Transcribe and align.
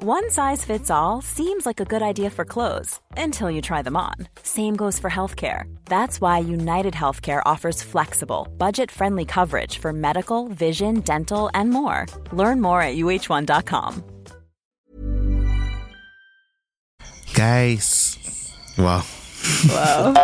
One 0.00 0.30
size 0.30 0.64
fits 0.64 0.88
all 0.88 1.20
seems 1.20 1.66
like 1.68 1.76
a 1.76 1.84
good 1.84 2.00
idea 2.00 2.30
for 2.32 2.46
clothes 2.48 2.96
until 3.20 3.50
you 3.52 3.60
try 3.60 3.84
them 3.84 4.00
on. 4.00 4.14
Same 4.40 4.72
goes 4.72 4.96
for 4.96 5.12
healthcare. 5.12 5.68
That's 5.92 6.22
why 6.24 6.40
United 6.40 6.94
Healthcare 6.96 7.42
offers 7.44 7.82
flexible, 7.84 8.48
budget 8.56 8.88
friendly 8.90 9.26
coverage 9.28 9.76
for 9.76 9.92
medical, 9.92 10.48
vision, 10.48 11.00
dental, 11.04 11.50
and 11.52 11.68
more. 11.68 12.08
Learn 12.32 12.62
more 12.64 12.80
at 12.80 12.96
uh1.com. 12.96 13.92
Guys, 17.36 18.16
wow. 18.80 19.04
Wow. 19.68 20.16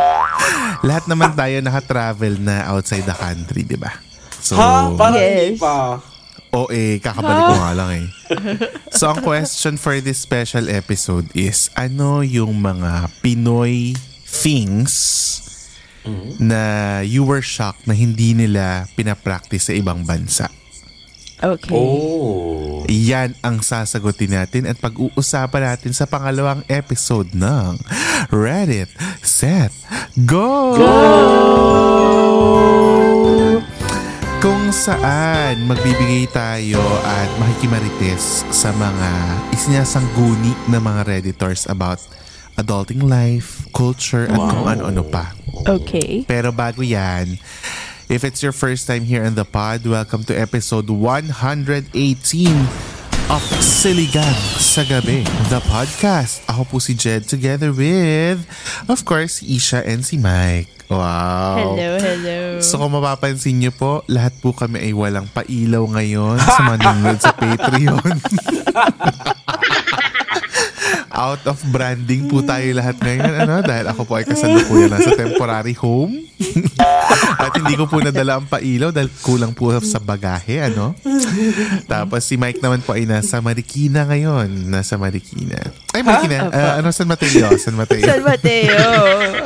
Lahat 0.89 1.05
naman 1.05 1.37
tayo 1.37 1.61
naka-travel 1.61 2.41
na 2.41 2.65
outside 2.73 3.05
the 3.05 3.13
country, 3.13 3.61
di 3.61 3.77
ba? 3.77 3.93
So, 4.41 4.57
ha? 4.57 4.89
Parang 4.97 5.21
Yes. 5.21 5.37
hindi 5.53 5.61
pa. 5.61 6.01
Oo 6.57 6.73
eh, 6.73 6.97
kakabalik 7.05 7.53
ko 7.53 7.57
nga 7.61 7.73
lang 7.77 7.91
eh. 7.93 8.07
So, 8.89 9.13
ang 9.13 9.21
question 9.21 9.77
for 9.77 10.01
this 10.01 10.25
special 10.25 10.73
episode 10.73 11.29
is, 11.37 11.69
ano 11.77 12.25
yung 12.25 12.65
mga 12.65 13.13
Pinoy 13.21 13.93
things 14.25 14.95
na 16.41 17.03
you 17.05 17.27
were 17.29 17.45
shocked 17.45 17.85
na 17.85 17.93
hindi 17.93 18.33
nila 18.33 18.89
pinapractice 18.97 19.69
sa 19.69 19.77
ibang 19.77 20.09
bansa? 20.09 20.49
Okay. 21.37 21.77
Oh. 21.77 22.89
Yan 22.89 23.37
ang 23.45 23.61
sasagutin 23.61 24.33
natin 24.33 24.65
at 24.65 24.81
pag-uusapan 24.81 25.77
natin 25.77 25.93
sa 25.93 26.09
pangalawang 26.09 26.65
episode 26.73 27.37
ng 27.37 27.77
Reddit, 28.33 28.89
Set, 29.21 29.69
Go! 30.25 30.73
Kung 34.37 34.69
saan 34.69 35.65
magbibigay 35.65 36.29
tayo 36.29 36.85
at 37.09 37.31
makikimarites 37.41 38.45
sa 38.53 38.69
mga 38.69 39.11
isinasangguni 39.57 40.53
ng 40.69 40.77
mga 40.77 41.01
Redditors 41.09 41.65
about 41.73 41.97
adulting 42.61 43.01
life, 43.09 43.65
culture, 43.73 44.29
at 44.29 44.37
kung 44.37 44.69
ano-ano 44.69 45.09
pa. 45.09 45.33
Okay. 45.65 46.29
Pero 46.29 46.53
bago 46.53 46.85
yan, 46.85 47.41
if 48.13 48.29
it's 48.29 48.45
your 48.45 48.53
first 48.53 48.85
time 48.85 49.09
here 49.09 49.25
in 49.25 49.41
the 49.41 49.49
pod, 49.49 49.81
welcome 49.89 50.21
to 50.29 50.37
episode 50.37 50.93
118 50.93 51.97
of 53.27 53.43
Siligang 53.59 54.39
sa 54.55 54.87
Gabi, 54.87 55.27
the 55.51 55.59
podcast. 55.67 56.47
Ako 56.47 56.63
po 56.63 56.77
si 56.79 56.95
Jed 56.95 57.27
together 57.27 57.75
with, 57.75 58.47
of 58.87 59.03
course, 59.03 59.43
Isha 59.43 59.83
and 59.83 60.07
si 60.07 60.15
Mike. 60.15 60.71
Wow. 60.87 61.75
Hello, 61.75 61.99
hello. 61.99 62.39
So 62.63 62.79
kung 62.79 62.95
mapapansin 62.95 63.59
niyo 63.59 63.75
po, 63.75 64.07
lahat 64.07 64.31
po 64.39 64.55
kami 64.55 64.79
ay 64.79 64.93
walang 64.95 65.27
pailaw 65.35 65.83
ngayon 65.99 66.39
sa 66.39 66.61
manunod 66.71 67.19
sa 67.19 67.35
Patreon. 67.35 68.15
Out 71.17 71.49
of 71.49 71.57
branding 71.67 72.29
po 72.29 72.45
tayo 72.45 72.77
lahat 72.77 73.01
ngayon, 73.01 73.33
ano? 73.41 73.65
Dahil 73.65 73.89
ako 73.89 74.05
po 74.05 74.21
ay 74.21 74.29
kasalukuyan 74.29 74.93
nasa 74.93 75.17
temporary 75.17 75.73
home. 75.73 76.29
At 77.41 77.57
hindi 77.57 77.73
ko 77.73 77.89
po 77.89 78.05
nadala 78.05 78.37
ang 78.37 78.45
pailaw 78.45 78.93
dahil 78.93 79.09
kulang 79.25 79.57
po 79.57 79.73
sa 79.81 79.97
bagahe, 79.97 80.69
ano? 80.69 80.93
Tapos 81.89 82.21
si 82.21 82.37
Mike 82.37 82.61
naman 82.61 82.85
po 82.85 82.93
ay 82.93 83.09
nasa 83.09 83.41
Marikina 83.41 84.05
ngayon. 84.05 84.69
Nasa 84.69 85.01
Marikina. 85.01 85.57
Ay, 85.97 86.05
Marikina. 86.05 86.53
Ah, 86.53 86.85
ano, 86.85 86.93
San 86.93 87.09
Mateo? 87.09 87.49
San 87.57 87.73
Mateo. 87.73 88.05
San 88.05 88.21
Mateo. 88.21 88.77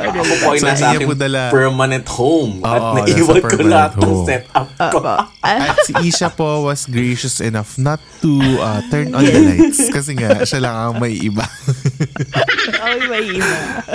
Ano 0.03 0.19
Ako 0.19 0.33
po 0.35 0.47
ay 0.51 0.59
So, 0.59 0.67
nasa 0.67 0.91
aking 0.91 1.07
po 1.07 1.15
dala- 1.15 1.55
permanent 1.55 2.07
home. 2.11 2.59
at 2.61 2.81
Oo, 2.83 2.95
naiwan 2.99 3.39
ko 3.39 3.63
lahat 3.63 3.91
ng 3.95 4.15
setup 4.27 4.67
ko. 4.91 4.99
At 5.39 5.79
si 5.87 5.93
Isha 6.03 6.27
po 6.27 6.67
was 6.67 6.83
gracious 6.83 7.39
enough 7.39 7.79
not 7.79 8.03
to 8.19 8.27
uh, 8.59 8.83
turn 8.91 9.15
on 9.15 9.23
the 9.23 9.39
lights 9.39 9.87
kasi 9.87 10.11
nga 10.13 10.43
siya 10.43 10.59
lang 10.59 10.75
ang 10.75 10.95
may 10.99 11.15
iba. 11.15 11.47
Ay, 12.81 12.99
may. 13.07 13.27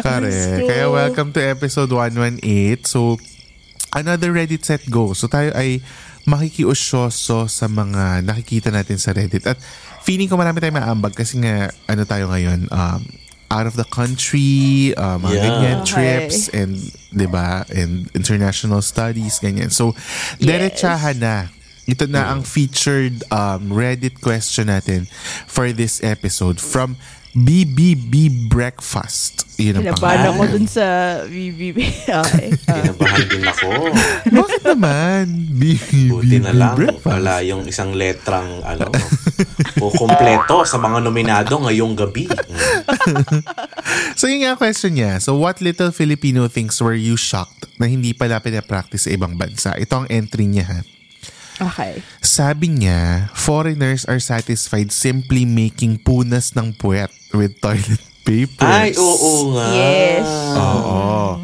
Kare. 0.02 0.32
Kaya 0.66 0.86
welcome 0.88 1.32
to 1.34 1.40
episode 1.42 1.90
118. 1.90 2.84
So, 2.86 3.18
another 3.92 4.30
Reddit 4.32 4.64
set 4.64 4.86
go. 4.88 5.12
So, 5.12 5.26
tayo 5.26 5.50
ay 5.54 5.82
makikiusyoso 6.26 7.46
sa 7.46 7.66
mga 7.70 8.22
nakikita 8.26 8.70
natin 8.70 8.98
sa 8.98 9.14
Reddit. 9.14 9.46
At 9.46 9.58
feeling 10.02 10.26
ko 10.26 10.34
marami 10.34 10.58
tayong 10.58 10.78
maambag 10.78 11.14
kasi 11.14 11.38
nga, 11.42 11.70
ano 11.86 12.02
tayo 12.02 12.30
ngayon, 12.30 12.66
um, 12.70 13.00
out 13.46 13.66
of 13.70 13.78
the 13.78 13.86
country, 13.86 14.90
uh, 14.98 15.22
mga 15.22 15.34
Yeah. 15.34 15.44
ganyan, 15.46 15.78
Okay. 15.82 15.90
trips, 15.94 16.50
and, 16.50 16.74
di 17.14 17.26
ba, 17.30 17.62
and 17.70 18.10
international 18.10 18.82
studies, 18.82 19.38
ganyan. 19.38 19.70
So, 19.70 19.94
derechahan 20.42 21.22
na. 21.22 21.36
Ito 21.86 22.10
na 22.10 22.34
ang 22.34 22.42
featured 22.42 23.22
um, 23.30 23.70
Reddit 23.70 24.18
question 24.18 24.66
natin 24.66 25.06
for 25.46 25.70
this 25.70 26.02
episode 26.02 26.58
from 26.58 26.98
BBB 27.36 28.48
Breakfast. 28.48 29.44
Yun 29.56 29.76
ang 29.76 29.92
Kinabahan 29.92 30.00
pangalan. 30.24 30.32
ako 30.32 30.42
dun 30.48 30.66
sa 30.66 30.86
BBB. 31.22 31.78
Okay. 32.24 32.48
Ah. 32.66 32.80
Kinabahan 32.80 33.24
din 33.28 33.44
ako. 33.44 33.68
Bakit 34.32 34.62
naman? 34.64 35.24
BBB 35.52 35.90
Buti 36.08 36.36
na 36.40 36.52
lang. 36.52 36.74
Breakfast. 36.74 37.12
Wala 37.12 37.44
yung 37.44 37.68
isang 37.68 37.92
letrang, 37.92 38.64
ano, 38.64 38.88
o 39.76 39.92
kompleto 39.92 40.64
sa 40.64 40.80
mga 40.80 40.98
nominado 41.00 41.60
ngayong 41.60 41.92
gabi. 41.94 42.24
So 44.16 44.26
yun 44.26 44.42
nga 44.42 44.56
question 44.56 44.96
niya. 44.96 45.20
So 45.20 45.36
what 45.36 45.60
little 45.60 45.92
Filipino 45.92 46.48
things 46.48 46.80
were 46.80 46.96
you 46.96 47.14
shocked 47.14 47.68
na 47.76 47.84
hindi 47.84 48.16
pala 48.16 48.40
pinapractice 48.40 49.06
sa 49.06 49.12
ibang 49.12 49.36
bansa? 49.36 49.76
Ito 49.76 50.04
ang 50.04 50.08
entry 50.08 50.48
niya 50.48 50.64
ha. 50.66 50.80
Okay. 51.56 52.04
Sabi 52.20 52.68
niya, 52.68 53.32
foreigners 53.32 54.04
are 54.04 54.20
satisfied 54.20 54.92
simply 54.92 55.48
making 55.48 55.96
punas 56.04 56.52
ng 56.52 56.76
puwet 56.76 57.08
with 57.32 57.56
toilet 57.64 58.02
papers. 58.28 58.60
Ay, 58.60 58.92
oo 58.98 59.56
nga. 59.56 59.68
Yes. 59.72 60.28
Oo. 60.56 61.40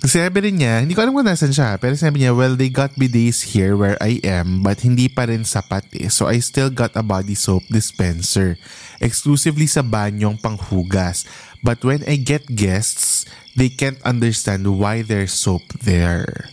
Sabi 0.00 0.48
rin 0.48 0.56
niya, 0.56 0.80
hindi 0.80 0.96
ko 0.96 1.04
alam 1.04 1.12
kung 1.12 1.28
nasan 1.28 1.52
siya, 1.52 1.76
pero 1.76 1.92
sabi 1.92 2.24
niya, 2.24 2.32
well, 2.32 2.56
they 2.56 2.72
got 2.72 2.96
bidets 2.96 3.52
here 3.52 3.76
where 3.76 4.00
I 4.00 4.16
am, 4.24 4.64
but 4.64 4.80
hindi 4.80 5.12
pa 5.12 5.28
rin 5.28 5.44
sapat 5.44 5.92
eh. 5.92 6.08
So 6.08 6.24
I 6.24 6.40
still 6.40 6.72
got 6.72 6.96
a 6.96 7.04
body 7.04 7.36
soap 7.36 7.68
dispenser, 7.68 8.56
exclusively 8.96 9.68
sa 9.68 9.84
banyong 9.84 10.40
panghugas. 10.40 11.28
But 11.60 11.84
when 11.84 12.00
I 12.08 12.16
get 12.16 12.48
guests, 12.48 13.28
they 13.52 13.68
can't 13.68 14.00
understand 14.00 14.64
why 14.80 15.04
there's 15.04 15.36
soap 15.36 15.68
there. 15.84 16.48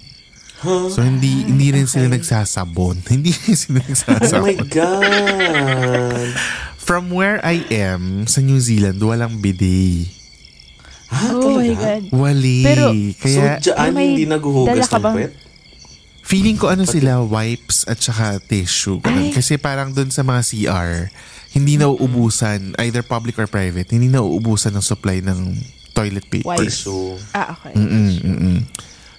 So 0.64 1.00
hindi 1.00 1.44
hindi 1.50 1.70
rin 1.70 1.86
sila 1.86 2.10
nagsasabon. 2.10 3.06
Hindi 3.06 3.30
rin 3.30 3.54
sila 3.54 3.78
Oh 3.78 3.86
my 4.42 4.56
nagsasabon. 4.58 4.58
God. 4.74 6.30
From 6.78 7.12
where 7.12 7.44
I 7.44 7.68
am, 7.70 8.26
sa 8.26 8.40
New 8.40 8.58
Zealand, 8.58 8.98
walang 8.98 9.44
bidet. 9.44 10.08
Oh 11.12 11.60
my 11.60 11.72
God. 11.72 12.04
Wali. 12.12 12.64
Pero- 12.64 12.92
Kaya 13.16 13.60
so, 13.60 13.72
dyan 13.72 13.92
may 13.92 14.08
hindi 14.16 14.26
ka 14.26 14.40
ng 14.40 15.16
puwet? 15.16 15.32
Feeling 16.28 16.60
ko 16.60 16.68
ano 16.68 16.84
sila, 16.84 17.24
wipes 17.24 17.88
at 17.88 18.04
saka 18.04 18.40
tissue. 18.44 19.00
Ganun. 19.00 19.32
Kasi 19.32 19.56
parang 19.56 19.96
dun 19.96 20.12
sa 20.12 20.28
mga 20.28 20.44
CR, 20.44 21.08
hindi 21.56 21.80
nauubusan, 21.80 22.76
either 22.84 23.00
public 23.00 23.40
or 23.40 23.48
private, 23.48 23.88
hindi 23.96 24.12
nauubusan 24.12 24.76
ng 24.76 24.84
supply 24.84 25.24
ng 25.24 25.56
toilet 25.96 26.28
paper. 26.28 26.52
Wipes. 26.52 26.84
So, 26.84 27.16
Ah, 27.32 27.56
okay. 27.56 27.72
Mm-mm, 27.80 28.12
mm-mm. 28.20 28.58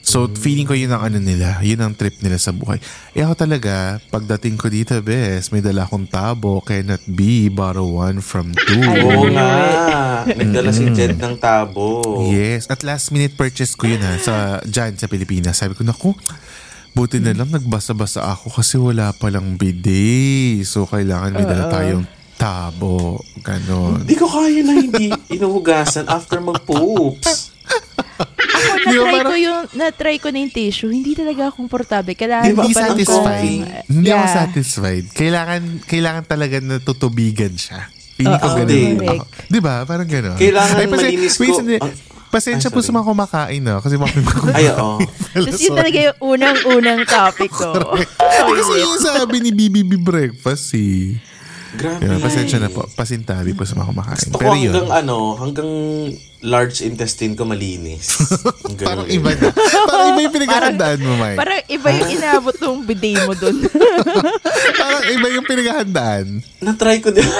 So, 0.08 0.24
feeling 0.24 0.64
ko 0.64 0.72
yun 0.72 0.88
ang 0.88 1.04
ano 1.04 1.20
nila, 1.20 1.60
yun 1.60 1.84
ang 1.84 1.92
trip 1.92 2.16
nila 2.24 2.41
sa 2.41 2.48
buhay. 2.48 2.80
Eh 3.12 3.20
ako 3.20 3.44
talaga, 3.44 4.00
pagdating 4.08 4.56
ko 4.56 4.72
dito, 4.72 4.96
bes, 5.04 5.52
may 5.52 5.60
dala 5.60 5.84
akong 5.84 6.08
tabo, 6.08 6.64
cannot 6.64 7.04
be, 7.04 7.52
borrow 7.52 7.84
one 7.84 8.24
from 8.24 8.56
two. 8.56 8.80
Oo 9.04 9.28
nga. 9.28 10.24
Nagdala 10.24 10.72
si 10.72 10.88
Jed 10.96 11.20
ng 11.20 11.36
tabo. 11.36 12.00
Yes, 12.24 12.72
at 12.72 12.80
last 12.88 13.12
minute 13.12 13.36
purchase 13.36 13.76
ko 13.76 13.84
yun 13.84 14.00
ha, 14.00 14.16
sa 14.16 14.64
dyan 14.64 14.96
sa 14.96 15.12
Pilipinas. 15.12 15.60
Sabi 15.60 15.76
ko, 15.76 15.84
naku, 15.84 16.16
buti 16.96 17.20
na 17.20 17.36
lang 17.36 17.52
nagbasa-basa 17.52 18.25
ako 18.32 18.48
kasi 18.48 18.80
wala 18.80 19.12
palang 19.12 19.60
bidet. 19.60 20.64
So, 20.64 20.88
kailangan 20.88 21.36
may 21.36 21.44
dala 21.44 21.69
tayong 21.69 22.08
tabo. 22.40 23.20
Ganon. 23.44 24.08
Hindi 24.08 24.16
ko 24.16 24.25
kaya 24.25 24.64
na 24.64 24.72
hindi 24.72 25.12
inuhugasan 25.37 26.08
after 26.08 26.40
mag-poops. 26.40 27.47
Ako, 28.19 28.91
na-try 28.91 29.23
ko 29.23 29.37
yung, 29.37 29.61
na-try 29.73 30.17
ko 30.19 30.29
na 30.29 30.38
yung 30.41 30.50
tissue. 30.50 30.91
Hindi 30.91 31.15
talaga 31.15 31.49
ako 31.49 31.55
komportable. 31.61 32.12
Kailangan 32.12 32.50
Hindi 32.50 32.73
pa 32.73 32.82
satisfied. 32.85 33.62
kong- 33.62 33.87
Hindi 33.88 34.09
ako 34.09 34.25
Yeah. 34.25 34.37
satisfied. 34.37 35.05
Kailangan, 35.12 35.61
kailangan 35.85 36.25
talaga 36.25 36.56
na 36.59 36.76
tutubigan 36.79 37.55
siya. 37.55 37.87
Feeling 38.15 38.35
ko 38.35 38.49
Oo, 38.49 38.56
ganun. 38.59 38.99
ako. 39.00 39.25
Di 39.47 39.61
ba? 39.62 39.75
Parang 39.85 40.09
ganun. 40.09 40.35
Kailangan 40.35 40.75
Ay, 40.75 40.87
pasi- 40.87 41.06
malinis 41.06 41.35
wait, 41.38 41.49
ko- 41.49 41.59
sandali. 41.62 41.79
Ah, 41.79 41.93
Pasensya 42.29 42.69
ah, 42.69 42.75
po 42.75 42.85
sa 42.85 42.93
mga 42.93 43.06
kumakain 43.06 43.62
na 43.62 43.81
kasi 43.81 43.97
mga 43.97 44.12
Ay, 44.59 44.69
oo. 44.69 45.00
Tapos 45.32 45.61
yun 45.65 45.73
talaga 45.73 45.99
yung 46.03 46.19
unang-unang 46.20 47.00
topic 47.09 47.49
ko. 47.49 47.73
Kasi 48.53 48.75
yung 48.76 49.00
sabi 49.00 49.41
ni 49.41 49.50
BBB 49.50 49.97
Breakfast 49.97 50.76
eh. 50.76 51.17
Grabe. 51.76 52.00
Yun, 52.00 52.17
pasensya 52.25 52.56
na 52.56 52.73
po. 52.73 52.88
Pasintabi 52.97 53.53
po 53.53 53.69
sa 53.69 53.76
mga 53.76 53.93
kumakain. 53.93 54.17
Gusto 54.17 54.32
ko 54.32 54.41
Pero 54.41 54.56
yun. 54.56 54.73
hanggang 54.73 54.88
ano, 54.88 55.17
hanggang 55.37 55.70
large 56.41 56.81
intestine 56.81 57.37
ko 57.37 57.44
malinis. 57.44 58.25
Parang 58.88 59.05
iba 59.05 59.37
na. 59.37 59.53
Parang 59.85 60.06
iba 60.15 60.20
yung 60.25 60.35
pinaghahandaan 60.35 60.99
mo, 61.03 61.12
Mike. 61.20 61.37
Parang 61.37 61.61
iba 61.69 61.88
yung 61.93 62.11
inabot 62.15 62.56
ng 62.56 62.76
bidet 62.88 63.20
mo 63.29 63.35
dun. 63.37 63.56
Parang 64.81 65.05
iba 65.12 65.26
yung 65.29 65.47
pinaghahandaan. 65.47 66.26
Na-try 66.65 67.05
ko 67.05 67.12
din. 67.12 67.26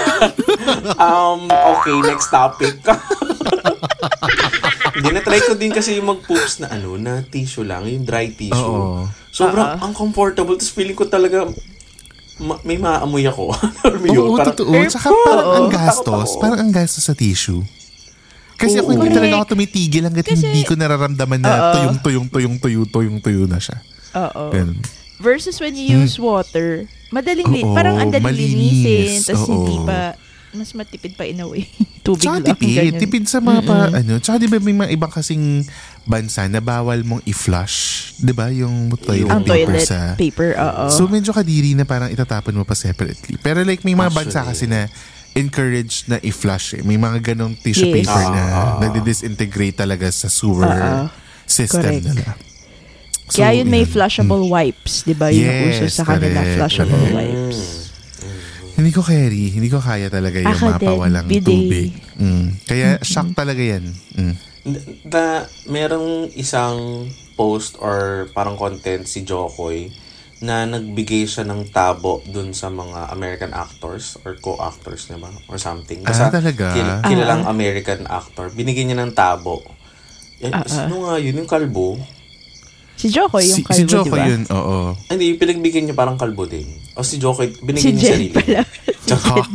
Um, 0.99 1.49
okay, 1.49 1.97
next 2.05 2.29
topic. 2.29 2.77
Hindi 4.93 5.09
na 5.15 5.23
try 5.25 5.41
ko 5.41 5.57
din 5.57 5.73
kasi 5.73 5.97
yung 5.97 6.11
mag-poops 6.11 6.61
na 6.61 6.75
ano, 6.75 7.01
na 7.01 7.25
tissue 7.25 7.65
lang, 7.65 7.89
yung 7.89 8.05
dry 8.05 8.35
tissue. 8.35 8.53
Oo. 8.53 9.09
Sobrang 9.33 9.81
uncomfortable. 9.81 10.59
Tapos 10.59 10.75
feeling 10.75 10.99
ko 10.99 11.07
talaga 11.07 11.49
ma- 12.39 12.61
may 12.63 12.77
maamoy 12.77 13.25
ako. 13.25 13.51
Alam? 13.85 14.01
Oo, 14.09 14.35
Parang- 14.35 14.49
totoo. 14.53 14.73
Tsaka 14.85 15.09
parang 15.11 15.49
ang 15.53 15.67
Oo, 15.67 15.71
gastos. 15.71 16.29
ako. 16.31 16.41
Parang 16.41 16.59
ang 16.61 16.71
gastos 16.71 17.05
sa 17.05 17.13
tissue. 17.13 17.63
Kasi 18.55 18.75
ako 18.77 18.91
hindi 18.91 19.09
talaga 19.09 19.35
ako 19.39 19.55
tumitigil 19.55 20.03
hanggat 20.03 20.27
Kasi- 20.27 20.43
hindi 20.43 20.63
ko 20.63 20.75
nararamdaman 20.75 21.39
na 21.39 21.51
Oo. 21.51 21.73
tuyong, 21.73 21.97
tuyong, 22.01 22.27
tuyong, 22.29 22.57
tuyo, 22.59 22.81
tuyong, 22.85 23.19
tuyo 23.21 23.43
na 23.45 23.59
siya. 23.59 23.79
Oo. 24.17 24.51
Ganun. 24.51 24.79
Versus 25.19 25.59
when 25.59 25.75
you 25.75 25.99
use 25.99 26.15
water, 26.17 26.83
madaling, 27.11 27.47
li- 27.49 27.63
Oo, 27.63 27.75
parang 27.75 27.99
ang 27.99 28.11
daling 28.11 28.23
malinis. 28.25 28.55
linisin, 28.55 29.11
tapos 29.25 29.43
Oo. 29.45 29.53
hindi 29.53 29.77
pa, 29.83 30.15
mas 30.51 30.73
matipid 30.73 31.13
pa 31.13 31.23
in 31.23 31.39
a 31.39 31.47
way. 31.47 31.69
Tubig 32.07 32.25
Tsaka 32.25 32.41
lang. 32.41 32.47
tipid. 32.49 32.73
ganyan. 32.73 32.99
Tipid 32.99 33.25
sa 33.25 33.39
mga 33.39 33.61
pa, 33.63 33.77
ano. 33.93 34.17
Tsaka 34.17 34.37
di 34.39 34.47
ba 34.47 34.57
may 34.57 34.73
mga 34.75 34.91
ibang 34.91 35.11
kasing 35.11 35.61
bansa 36.03 36.47
na 36.47 36.59
bawal 36.59 37.03
mong 37.03 37.21
i-flush. 37.25 37.77
Di 38.17 38.33
ba? 38.33 38.49
Yung 38.49 38.89
toilet 38.97 39.29
Ang 39.29 39.45
paper 39.45 39.77
toilet 39.77 39.85
sa... 39.85 39.99
paper, 40.15 40.49
oo. 40.57 40.85
So 40.89 41.05
medyo 41.05 41.31
kadiri 41.31 41.73
na 41.73 41.85
parang 41.85 42.09
itatapon 42.09 42.53
mo 42.53 42.65
pa 42.65 42.73
separately. 42.73 43.37
Pero 43.37 43.61
like 43.61 43.83
may 43.83 43.93
mga 43.93 44.09
bansa 44.11 44.41
kasi 44.43 44.65
na 44.65 44.89
encourage 45.35 46.09
na 46.09 46.17
i-flush 46.19 46.75
eh. 46.75 46.83
May 46.83 46.97
mga 46.97 47.21
ganong 47.29 47.55
tissue 47.55 47.85
Yes. 47.87 48.09
paper 48.09 48.25
na 48.27 48.43
Ah. 48.43 48.77
nagdi-disintegrate 48.81 49.77
talaga 49.77 50.09
sa 50.09 50.27
sewer 50.27 50.65
Ah, 50.65 50.75
ah. 50.75 51.07
system 51.45 51.85
Correct. 51.85 52.05
nila. 52.05 52.29
Kaya 53.29 53.53
yun 53.55 53.69
may 53.69 53.85
yun. 53.85 53.93
flushable 53.93 54.49
wipes, 54.49 55.05
di 55.05 55.13
ba? 55.13 55.29
Yung 55.29 55.45
Yes, 55.45 55.85
uso 55.85 56.01
sa 56.01 56.09
kanila, 56.09 56.41
correct, 56.41 56.57
flushable 56.57 56.97
correct. 56.97 57.13
wipes. 57.15 57.88
Hindi 58.79 58.95
ko 58.95 59.03
carry. 59.03 59.51
Hindi 59.51 59.67
ko 59.67 59.83
kaya 59.83 60.07
talaga 60.07 60.39
yung 60.39 60.55
Ako 60.55 60.67
din, 60.71 60.87
mapawalang 60.87 61.27
bidet. 61.27 61.43
tubig. 61.45 61.91
Mm. 62.15 62.47
Kaya 62.63 63.03
shock 63.03 63.35
talaga 63.35 63.59
yan. 63.59 63.91
Mm. 64.15 64.35
na 65.03 65.41
merong 65.65 66.29
isang 66.37 67.09
post 67.35 67.81
or 67.81 68.29
parang 68.31 68.55
content 68.55 69.03
si 69.03 69.25
Jokoy 69.25 69.89
na 70.39 70.63
nagbigay 70.63 71.25
siya 71.25 71.43
ng 71.43 71.73
tabo 71.73 72.21
dun 72.23 72.53
sa 72.53 72.69
mga 72.69 73.09
American 73.11 73.51
actors 73.51 74.15
or 74.23 74.37
co-actors 74.37 75.09
niya 75.09 75.19
ba? 75.19 75.33
Or 75.49 75.57
something. 75.57 76.05
Ah, 76.05 76.29
talaga? 76.29 76.71
kil- 76.71 77.01
kilalang 77.03 77.49
American 77.49 78.07
actor. 78.07 78.53
Binigyan 78.53 78.93
niya 78.93 78.99
ng 79.01 79.11
tabo. 79.11 79.65
Eh, 80.39 80.53
Ah, 80.53 80.63
ah. 80.63 80.85
Ano 80.85 81.03
nga 81.03 81.19
yun? 81.19 81.35
Yung 81.35 81.49
kalbo? 81.49 81.99
Si 82.95 83.09
Joko 83.09 83.41
yung 83.41 83.57
Si, 83.57 83.63
kalbo, 83.65 83.75
si 83.75 83.83
Joko 83.89 84.05
di 84.07 84.11
ba? 84.13 84.27
yun, 84.29 84.43
oo. 84.49 84.79
Ah, 84.93 85.11
Hindi, 85.11 85.33
yung 85.33 85.41
pinagbigyan 85.41 85.83
niya 85.89 85.97
parang 85.97 86.15
kalbo 86.15 86.45
din. 86.45 86.69
O 86.99 87.07
si 87.07 87.17
Jokoy, 87.17 87.55
Si 87.55 87.63
binigyan 87.63 87.95
niya 87.95 88.03
Jen 88.03 88.11
sarili. 88.11 88.35
pala. 88.35 88.61
Tsaka, 89.07 89.33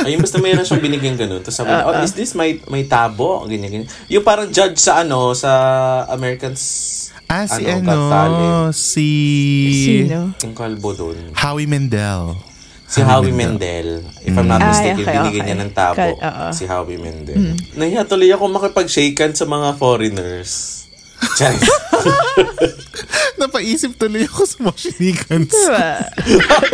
Ayun, 0.00 0.20
basta 0.22 0.40
mayroon 0.40 0.64
siyang 0.64 0.80
binigyan 0.80 1.16
ganun. 1.18 1.40
Tapos 1.40 1.56
sabi 1.56 1.72
niya, 1.72 1.84
oh, 1.84 2.00
is 2.00 2.12
this 2.14 2.32
my, 2.32 2.56
my 2.68 2.84
tabo? 2.84 3.44
Ganyan, 3.44 3.68
ganyan. 3.68 3.88
Yung 4.08 4.24
parang 4.24 4.48
judge 4.48 4.80
sa 4.80 5.04
ano, 5.04 5.36
sa 5.36 5.50
Americans, 6.08 6.60
ah, 7.28 7.44
si 7.44 7.68
ano, 7.68 8.08
Talent. 8.08 8.72
si... 8.72 9.08
Sino? 9.84 10.32
Yung 10.40 10.56
kalbo 10.56 10.96
doon. 10.96 11.36
Howie 11.36 11.68
Mendel. 11.68 12.32
Si 12.88 13.04
Howie 13.04 13.30
Mendel. 13.30 14.02
If 14.24 14.32
I'm 14.32 14.48
not 14.48 14.64
Ay, 14.64 14.68
mistaken, 14.72 15.04
okay, 15.04 15.14
binigyan 15.20 15.36
okay. 15.36 15.48
niya 15.52 15.56
ng 15.58 15.72
tabo. 15.76 15.96
Kal- 16.00 16.16
oo. 16.18 16.46
si 16.50 16.64
Howie 16.64 16.96
Mendel. 16.96 17.36
Nahiya 17.76 18.02
tuloy 18.08 18.30
ako 18.32 18.48
makipag-shaken 18.48 19.36
sa 19.36 19.44
mga 19.44 19.76
foreigners. 19.76 20.79
Charis. 21.34 21.64
Napaisip 23.36 23.96
tuloy 23.96 24.24
ako 24.24 24.42
sa 24.44 24.56
mga 24.62 24.78
shinikans. 24.78 25.50
Diba? 25.50 25.90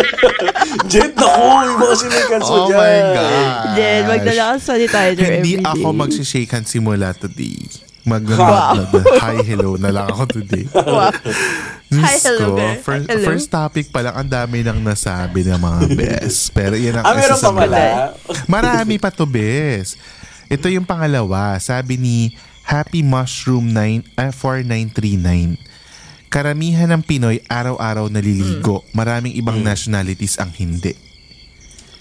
Jet, 0.91 1.15
naku! 1.15 1.47
Yung 1.65 1.79
mga 1.79 1.95
sinikans 1.97 2.45
mo 2.45 2.57
Oh 2.57 2.67
dyan. 2.67 2.77
my 2.77 2.99
God. 3.13 3.47
Then, 3.73 4.01
magdala 4.05 4.43
ka 4.45 4.57
sa 4.57 4.67
sanitizer 4.73 5.27
Hindi 5.37 5.53
every 5.57 5.65
ako 5.65 5.87
magsishake 5.93 6.51
hands 6.51 6.69
simula 6.69 7.11
today. 7.13 7.59
Mag 8.03 8.23
Wow. 8.23 8.87
hi, 9.19 9.43
hello 9.43 9.75
na 9.75 9.91
lang 9.91 10.07
ako 10.07 10.31
today. 10.33 10.63
Wow. 10.71 11.11
Hi, 11.97 12.15
hello, 12.21 12.55
ko. 12.55 12.67
First, 12.81 13.07
Hello. 13.07 13.25
first 13.25 13.49
topic 13.49 13.91
pa 13.91 14.01
lang, 14.01 14.15
ang 14.17 14.27
dami 14.29 14.63
nang 14.63 14.79
nasabi 14.79 15.43
ng 15.43 15.55
mga 15.57 15.81
best. 15.93 16.51
Pero 16.51 16.75
yan 16.75 16.99
ang 16.99 17.05
Ah, 17.05 17.15
meron 17.15 17.35
isa 17.35 17.39
sa 17.41 17.51
pa 17.51 17.63
pala. 17.63 17.79
mga- 17.79 18.11
Marami 18.47 18.95
pa 18.97 19.11
to, 19.11 19.23
best. 19.23 19.99
Ito 20.47 20.67
yung 20.67 20.83
pangalawa. 20.83 21.59
Sabi 21.59 21.95
ni 21.95 22.35
Happy 22.67 23.01
Mushroom 23.01 23.71
9, 23.71 24.19
ah, 24.19 24.35
4939. 24.35 25.55
Karamihan 26.27 26.91
ng 26.91 27.01
Pinoy 27.01 27.39
araw-araw 27.47 28.11
naliligo. 28.11 28.83
Maraming 28.91 29.33
ibang 29.33 29.63
nationalities 29.63 30.37
ang 30.37 30.51
hindi. 30.53 30.93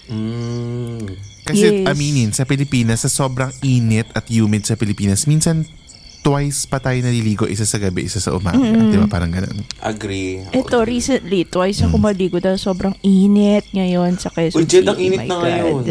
Mm. 0.06 1.06
Kasi 1.46 1.66
Yes. 1.80 1.86
aminin, 1.86 2.30
sa 2.34 2.42
Pilipinas, 2.42 3.06
sa 3.06 3.10
sobrang 3.10 3.54
init 3.62 4.10
at 4.12 4.26
humid 4.26 4.66
sa 4.66 4.74
Pilipinas, 4.74 5.30
minsan 5.30 5.62
twice 6.20 6.66
pa 6.66 6.82
tayo 6.82 6.98
naliligo, 6.98 7.46
isa 7.46 7.62
sa 7.62 7.78
gabi, 7.78 8.02
isa 8.02 8.18
sa 8.18 8.34
umaga. 8.34 8.58
Di 8.58 8.98
ba? 8.98 9.06
Parang 9.06 9.30
ganun. 9.30 9.62
Agree. 9.78 10.42
Ito, 10.50 10.82
agree. 10.82 10.98
recently, 10.98 11.46
twice 11.46 11.86
ako 11.86 12.02
maligo 12.02 12.42
dahil 12.42 12.58
sobrang 12.58 12.98
init 13.00 13.70
ngayon 13.70 14.18
sa 14.18 14.34
Quezon 14.34 14.58
Uy, 14.58 14.66
City. 14.66 14.82
ang 14.82 14.98
init 14.98 15.22
My 15.22 15.26
na 15.28 15.30
God. 15.30 15.42
ngayon. 15.46 15.84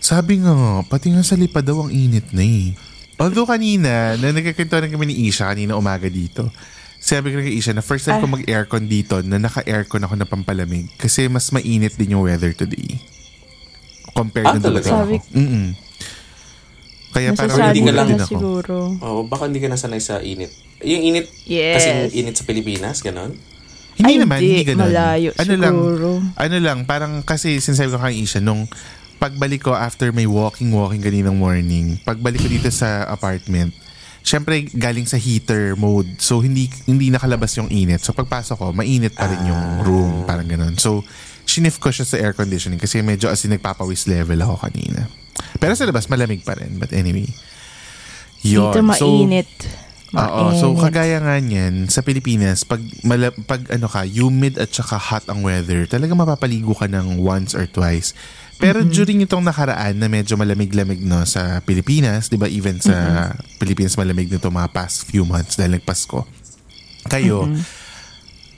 Sabi 0.00 0.40
nga, 0.40 0.54
pati 0.88 1.12
nga 1.12 1.20
sa 1.20 1.36
lipad 1.36 1.60
daw 1.60 1.84
ang 1.84 1.92
init 1.92 2.32
na 2.32 2.40
eh. 2.40 2.72
Although 3.18 3.44
kanina, 3.44 4.14
na 4.14 4.30
nagkakwentuhan 4.30 4.86
kami 4.86 5.06
ni 5.06 5.26
Isha 5.26 5.46
kanina 5.46 5.74
umaga 5.74 6.06
dito, 6.06 6.48
sabi 6.96 7.30
ko 7.30 7.38
kay 7.38 7.52
Isha 7.52 7.70
na 7.70 7.80
first 7.80 8.04
time 8.04 8.18
ko 8.18 8.26
mag-aircon 8.28 8.86
dito 8.86 9.18
na 9.20 9.38
naka-aircon 9.38 10.00
ako 10.00 10.14
na 10.14 10.24
pampalamig 10.24 10.86
kasi 10.94 11.26
mas 11.26 11.50
mainit 11.50 11.94
din 11.94 12.14
yung 12.14 12.22
weather 12.22 12.50
today. 12.52 12.98
Compared 14.12 14.46
Ah, 14.46 14.54
na 14.54 14.60
talaga? 14.60 14.86
ako. 14.88 14.98
Sabi- 15.04 15.22
Mm-mm. 15.32 15.66
Kaya 17.08 17.32
parang 17.32 17.58
hindi 17.66 17.80
ka 17.80 17.92
lang 17.92 17.98
na 17.98 18.10
din 18.12 18.20
ako. 18.20 18.28
siguro. 18.28 18.76
Oh, 19.00 19.22
baka 19.24 19.46
hindi 19.46 19.58
ka 19.58 19.66
nasanay 19.66 19.98
sa 19.98 20.20
init. 20.20 20.50
Yung 20.80 21.02
init, 21.04 21.26
Yes. 21.44 21.74
kasi 21.76 21.88
init 22.14 22.34
sa 22.34 22.44
Pilipinas, 22.44 23.00
ganon? 23.00 23.34
Hindi 23.94 24.12
Ay, 24.12 24.18
naman, 24.20 24.38
hindi. 24.38 24.50
hindi 24.52 24.64
ganun. 24.64 24.86
Malayo 24.86 25.30
ano 25.34 25.54
lang, 25.56 25.74
siguro. 25.74 26.08
ano 26.36 26.56
lang, 26.56 26.78
parang 26.84 27.12
kasi 27.20 27.58
sinasabi 27.58 27.90
ko 27.90 27.98
kay 27.98 28.14
Isha, 28.16 28.38
nung 28.38 28.70
pagbalik 29.18 29.66
ko 29.66 29.74
after 29.74 30.14
may 30.14 30.24
walking-walking 30.24 31.02
kaninang 31.02 31.36
morning, 31.36 31.98
pagbalik 32.06 32.38
ko 32.38 32.48
dito 32.48 32.70
sa 32.70 33.04
apartment, 33.10 33.74
syempre 34.22 34.70
galing 34.70 35.04
sa 35.04 35.18
heater 35.18 35.74
mode. 35.74 36.22
So 36.22 36.38
hindi 36.38 36.70
hindi 36.86 37.10
nakalabas 37.10 37.58
yung 37.58 37.68
init. 37.68 38.00
So 38.00 38.14
pagpasok 38.14 38.56
ko, 38.56 38.66
mainit 38.70 39.18
pa 39.18 39.26
rin 39.26 39.50
yung 39.50 39.64
room, 39.82 40.12
parang 40.22 40.46
ganun. 40.46 40.78
So 40.78 41.02
siniff 41.48 41.82
ko 41.82 41.90
siya 41.90 42.06
sa 42.06 42.16
air 42.20 42.36
conditioning 42.36 42.78
kasi 42.78 43.02
medyo 43.02 43.26
as 43.32 43.42
in 43.42 43.56
nagpapawis 43.56 44.06
level 44.06 44.38
ako 44.38 44.70
kanina. 44.70 45.10
Pero 45.58 45.74
sa 45.74 45.88
labas 45.88 46.06
malamig 46.06 46.46
pa 46.46 46.54
rin. 46.54 46.78
But 46.78 46.94
anyway. 46.94 47.26
Yun. 48.46 48.70
Dito 48.70 48.82
mainit. 48.86 49.50
Oo, 50.16 50.56
so 50.56 50.72
kagaya 50.72 51.20
nga 51.20 51.36
niyan, 51.36 51.92
sa 51.92 52.00
Pilipinas, 52.00 52.64
pag, 52.64 52.80
mala, 53.04 53.28
pag 53.44 53.60
ano 53.68 53.84
ka, 53.92 54.08
humid 54.08 54.56
at 54.56 54.72
saka 54.72 54.96
hot 54.96 55.28
ang 55.28 55.44
weather, 55.44 55.84
talaga 55.84 56.16
mapapaligo 56.16 56.72
ka 56.72 56.88
ng 56.88 57.20
once 57.20 57.52
or 57.52 57.68
twice. 57.68 58.16
Pero 58.58 58.82
during 58.82 59.22
itong 59.22 59.44
nakaraan 59.44 60.00
na 60.00 60.08
medyo 60.10 60.34
malamig-lamig 60.34 61.04
no 61.04 61.22
sa 61.22 61.62
Pilipinas, 61.62 62.26
'di 62.26 62.40
ba 62.40 62.50
even 62.50 62.82
sa 62.82 63.30
Pilipinas 63.60 63.94
malamig 63.94 64.26
nito 64.26 64.50
mga 64.50 64.72
past 64.74 65.06
few 65.06 65.22
months 65.22 65.54
dahil 65.54 65.78
nagpasko. 65.78 66.26
Kayo, 67.06 67.46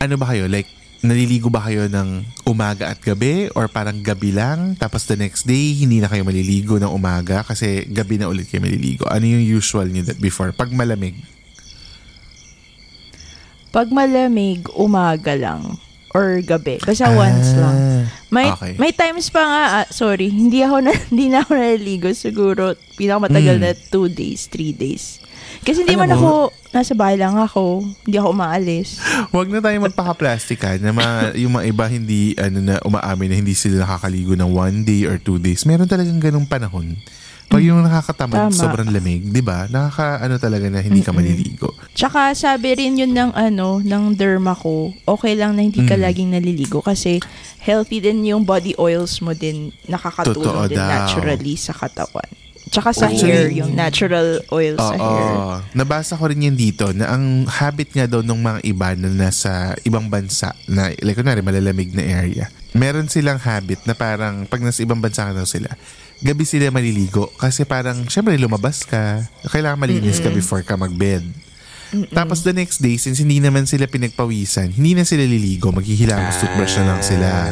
ano 0.00 0.14
ba 0.16 0.26
kayo? 0.32 0.48
Like, 0.48 0.70
naliligo 1.04 1.52
ba 1.52 1.64
kayo 1.64 1.84
ng 1.84 2.24
umaga 2.48 2.92
at 2.92 3.00
gabi 3.00 3.52
or 3.56 3.68
parang 3.68 4.04
gabi 4.04 4.36
lang 4.36 4.76
tapos 4.76 5.08
the 5.08 5.16
next 5.16 5.48
day 5.48 5.72
hindi 5.72 5.96
na 5.96 6.12
kayo 6.12 6.28
maliligo 6.28 6.76
ng 6.76 6.92
umaga 6.92 7.40
kasi 7.40 7.88
gabi 7.88 8.20
na 8.20 8.28
ulit 8.28 8.48
kayo 8.48 8.64
maliligo? 8.64 9.04
Ano 9.08 9.24
yung 9.24 9.44
usual 9.44 9.88
niyo 9.88 10.08
that 10.08 10.20
before? 10.20 10.52
Pag 10.52 10.72
malamig? 10.72 11.16
Pag 13.70 13.88
malamig, 13.88 14.66
umaga 14.72 15.32
lang. 15.32 15.78
Or 16.10 16.42
gabi. 16.42 16.82
Basta 16.82 17.06
once 17.08 17.54
lang. 17.54 18.02
May 18.28 18.44
Ah, 18.44 18.58
okay. 18.58 18.74
may 18.74 18.90
times 18.90 19.30
pa 19.30 19.38
nga, 19.40 19.62
ah, 19.72 19.86
sorry, 19.88 20.26
hindi 20.26 20.58
ako 20.58 20.82
na, 20.82 20.90
hindi 21.10 21.30
na 21.30 21.40
ako 21.40 21.54
naliligo. 21.54 22.10
Siguro, 22.10 22.62
pinakamatagal 22.98 23.56
Mm. 23.56 23.62
na 23.62 23.70
two 23.86 24.10
days, 24.10 24.44
three 24.44 24.74
days. 24.74 25.22
Kasi 25.60 25.82
hindi 25.82 25.94
Alam 25.94 26.02
man 26.04 26.10
mo- 26.10 26.18
ako, 26.18 26.30
nasa 26.72 26.92
bahay 26.92 27.14
lang 27.14 27.34
ako. 27.34 27.82
Hindi 28.02 28.16
ako 28.16 28.28
umaalis. 28.28 28.98
Huwag 29.30 29.50
na 29.50 29.60
tayo 29.60 29.76
magpaka-plastic 29.80 30.58
ha, 30.60 30.74
na 30.76 30.90
ma- 30.90 31.30
yung 31.32 31.52
mga 31.52 31.66
iba 31.68 31.84
hindi 31.86 32.34
ano 32.34 32.58
na 32.58 32.74
umaamin 32.80 33.28
na 33.28 33.36
hindi 33.38 33.54
sila 33.54 33.84
nakakaligo 33.84 34.34
ng 34.34 34.50
one 34.50 34.82
day 34.82 35.04
or 35.04 35.14
two 35.16 35.36
days. 35.36 35.62
Meron 35.62 35.86
talagang 35.86 36.18
ganung 36.18 36.42
panahon. 36.44 36.98
Pag 37.50 37.66
yung 37.66 37.82
nakakatamad, 37.82 38.46
Tama. 38.46 38.54
sobrang 38.54 38.88
lamig, 38.88 39.26
di 39.26 39.42
ba? 39.42 39.66
Nakaka, 39.66 40.22
ano 40.22 40.38
talaga 40.38 40.70
na 40.70 40.78
hindi 40.78 41.02
ka 41.02 41.10
maliligo. 41.10 41.74
Tsaka 41.90 42.30
sabi 42.32 42.78
rin 42.78 42.94
yun 42.94 43.10
ng 43.10 43.34
ano, 43.34 43.82
ng 43.82 44.14
derma 44.14 44.54
ko, 44.54 44.94
okay 45.02 45.34
lang 45.34 45.58
na 45.58 45.66
hindi 45.66 45.82
ka 45.82 45.98
Mm. 45.98 46.00
laging 46.00 46.30
naliligo 46.30 46.78
kasi 46.78 47.18
healthy 47.58 47.98
din 47.98 48.22
yung 48.24 48.46
body 48.46 48.78
oils 48.78 49.18
mo 49.18 49.34
din, 49.34 49.74
nakakatulong 49.84 50.46
Totoo 50.46 50.70
din 50.70 50.78
daw. 50.78 51.10
naturally 51.10 51.58
sa 51.58 51.74
katawan. 51.74 52.30
Tsaka 52.70 52.94
sa 52.94 53.10
Actually, 53.10 53.50
hair, 53.50 53.66
yung 53.66 53.74
natural 53.74 54.46
oil 54.54 54.78
sa 54.78 54.94
Oo. 54.94 55.02
hair. 55.02 55.34
Nabasa 55.74 56.14
ko 56.14 56.30
rin 56.30 56.46
yan 56.46 56.54
dito 56.54 56.94
na 56.94 57.10
ang 57.10 57.42
habit 57.50 57.90
nga 57.90 58.06
daw 58.06 58.22
ng 58.22 58.38
mga 58.38 58.60
iba 58.62 58.94
na 58.94 59.10
nasa 59.10 59.74
ibang 59.82 60.06
bansa 60.06 60.54
na 60.70 60.94
like 61.02 61.18
kunwari 61.18 61.42
malalamig 61.42 61.90
na 61.90 62.06
area. 62.06 62.46
Meron 62.70 63.10
silang 63.10 63.42
habit 63.42 63.82
na 63.90 63.98
parang 63.98 64.46
pag 64.46 64.62
nasa 64.62 64.86
ibang 64.86 65.02
bansa 65.02 65.26
ka 65.26 65.34
daw 65.34 65.42
sila, 65.42 65.66
gabi 66.22 66.46
sila 66.46 66.70
maliligo 66.70 67.26
kasi 67.34 67.66
parang 67.66 68.06
syempre 68.06 68.38
lumabas 68.38 68.86
ka, 68.86 69.26
kailangan 69.50 69.74
malinis 69.82 70.22
ka 70.22 70.30
before 70.30 70.62
ka 70.62 70.78
magbed. 70.78 71.26
Tapos 72.14 72.46
the 72.46 72.54
next 72.54 72.78
day, 72.78 72.94
since 72.94 73.18
hindi 73.18 73.42
naman 73.42 73.66
sila 73.66 73.90
pinagpawisan, 73.90 74.78
hindi 74.78 74.94
na 74.94 75.02
sila 75.02 75.26
liligo, 75.26 75.74
maghihilamos 75.74 76.38
toothbrush 76.38 76.78
na 76.78 76.94
lang 76.94 77.02
sila. 77.02 77.50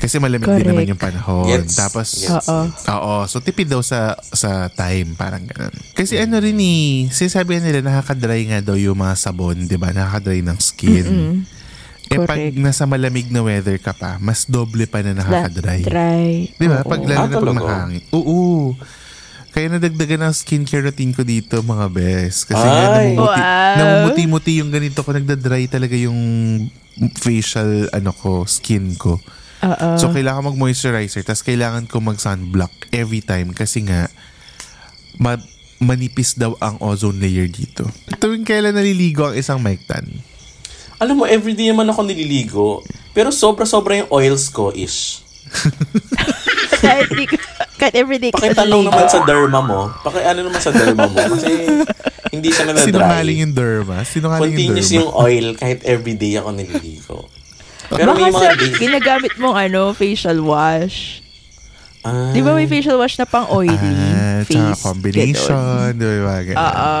Kasi 0.00 0.16
malamig 0.16 0.42
din 0.42 0.56
Correct. 0.56 0.66
naman 0.66 0.84
yung 0.88 0.98
panahon. 0.98 1.44
Gets. 1.44 1.76
Tapos, 1.76 2.08
Gets. 2.18 2.48
Oo. 2.48 2.64
Oo, 2.90 3.14
so 3.28 3.36
tipid 3.38 3.68
daw 3.68 3.84
sa 3.84 4.16
sa 4.24 4.66
time, 4.66 5.12
parang 5.12 5.44
ganun. 5.44 5.76
Kasi 5.92 6.16
ano 6.16 6.40
rin 6.40 6.56
eh, 6.56 7.06
sinasabi 7.06 7.60
nila 7.60 7.84
nakaka-dry 7.84 8.48
nga 8.48 8.64
daw 8.64 8.74
yung 8.74 8.96
mga 8.96 9.14
sabon, 9.14 9.68
di 9.68 9.76
ba? 9.76 9.92
Nakaka-dry 9.92 10.40
ng 10.40 10.56
skin. 10.58 11.06
Eh 12.10 12.18
pag 12.18 12.40
nasa 12.56 12.82
malamig 12.84 13.28
na 13.28 13.38
weather 13.38 13.76
ka 13.76 13.92
pa, 13.92 14.16
mas 14.16 14.42
doble 14.42 14.88
pa 14.88 14.98
na 14.98 15.14
nakaka-dry. 15.14 15.84
Dry. 15.84 16.48
Di 16.50 16.66
ba? 16.66 16.80
Pag 16.82 17.04
lalo 17.04 17.20
Ah, 17.20 17.28
na 17.28 17.36
pag 17.36 17.54
mahangin. 17.54 18.02
Oo. 18.10 18.74
Kaya 19.50 19.66
nadagdagan 19.68 20.24
ng 20.24 20.32
skincare 20.32 20.86
routine 20.86 21.10
ko 21.10 21.22
dito, 21.22 21.60
mga 21.60 21.86
best. 21.86 22.46
Kasi 22.46 22.62
nga, 22.62 22.82
Ay. 22.96 23.12
namumuti, 23.12 23.40
Wow. 23.42 23.74
namumuti-muti 23.76 24.52
yung 24.58 24.70
ganito 24.70 25.02
ko. 25.02 25.10
Nagda-dry 25.10 25.66
talaga 25.66 25.92
yung 25.92 26.18
facial, 27.14 27.90
ano 27.90 28.10
ko, 28.10 28.42
skin 28.42 28.94
ko. 28.94 29.18
Oo. 29.62 29.88
So, 29.94 30.08
kailangan 30.08 30.46
mag-moisturizer. 30.46 31.20
Tapos, 31.20 31.40
kailangan 31.40 31.84
ko 31.84 32.00
mag-sunblock 32.00 32.70
every 32.90 33.20
time. 33.20 33.52
Kasi 33.52 33.84
nga, 33.84 34.08
ma- 35.16 35.40
manipis 35.78 36.34
daw 36.34 36.56
ang 36.58 36.76
ozone 36.78 37.16
layer 37.18 37.46
dito. 37.46 37.88
Tuwing 38.16 38.44
kailan 38.44 38.72
naliligo 38.72 39.26
ang 39.26 39.36
isang 39.36 39.58
mic 39.58 39.84
tan? 39.84 40.04
Alam 40.96 41.16
mo, 41.16 41.24
everyday 41.24 41.68
naman 41.68 41.88
ako 41.88 42.04
nililigo. 42.04 42.68
Pero 43.10 43.28
sobra-sobra 43.28 43.96
yung 43.96 44.10
oils 44.10 44.48
ko 44.48 44.68
ish. 44.70 45.24
kahit, 46.80 47.08
di, 47.10 47.24
ka- 47.26 47.40
kahit 47.76 47.94
everyday 47.96 48.30
ka 48.30 48.38
Pakitanong 48.38 48.86
naman 48.86 49.08
sa 49.08 49.24
derma 49.24 49.60
mo. 49.60 49.80
Paki 50.00 50.20
ano 50.20 50.40
naman 50.46 50.60
sa 50.60 50.70
derma 50.70 51.04
mo. 51.04 51.16
Kasi 51.16 51.52
hindi 52.30 52.48
siya 52.48 52.64
Sinungaling 52.70 52.92
nadadry. 52.92 53.42
yung 53.42 53.52
derma? 53.52 53.96
Sinungaling 54.02 54.36
yung 54.36 54.52
Continuous 54.68 54.86
derma? 54.86 54.98
yung 55.00 55.10
oil 55.10 55.46
kahit 55.56 55.80
everyday 55.82 56.36
ako 56.36 56.48
nililigo. 56.52 57.18
Pero 57.90 58.14
Baka 58.14 58.22
may 58.22 58.30
sa 58.30 58.38
mga 58.38 58.52
days... 58.54 58.78
ginagamit 58.78 59.32
mong 59.36 59.56
ano, 59.58 59.82
facial 59.90 60.38
wash. 60.46 61.20
Ah, 62.00 62.32
Di 62.32 62.40
ba 62.40 62.54
may 62.54 62.70
facial 62.70 62.96
wash 62.96 63.18
na 63.18 63.26
pang 63.26 63.50
oily? 63.50 63.74
Ah, 63.76 64.40
face. 64.46 64.56
tsaka 64.56 64.94
combination. 64.94 65.90
Di 65.98 66.06
ba? 66.22 66.34
Oo. 66.54 66.94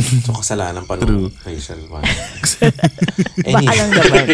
So, 0.00 0.32
kasalanan 0.32 0.88
pa 0.88 0.96
True. 0.96 1.28
nung 1.28 1.32
facial 1.32 1.80
wash. 1.88 2.08
Baka 3.44 3.72
lang 3.72 3.90
naman. 3.92 4.26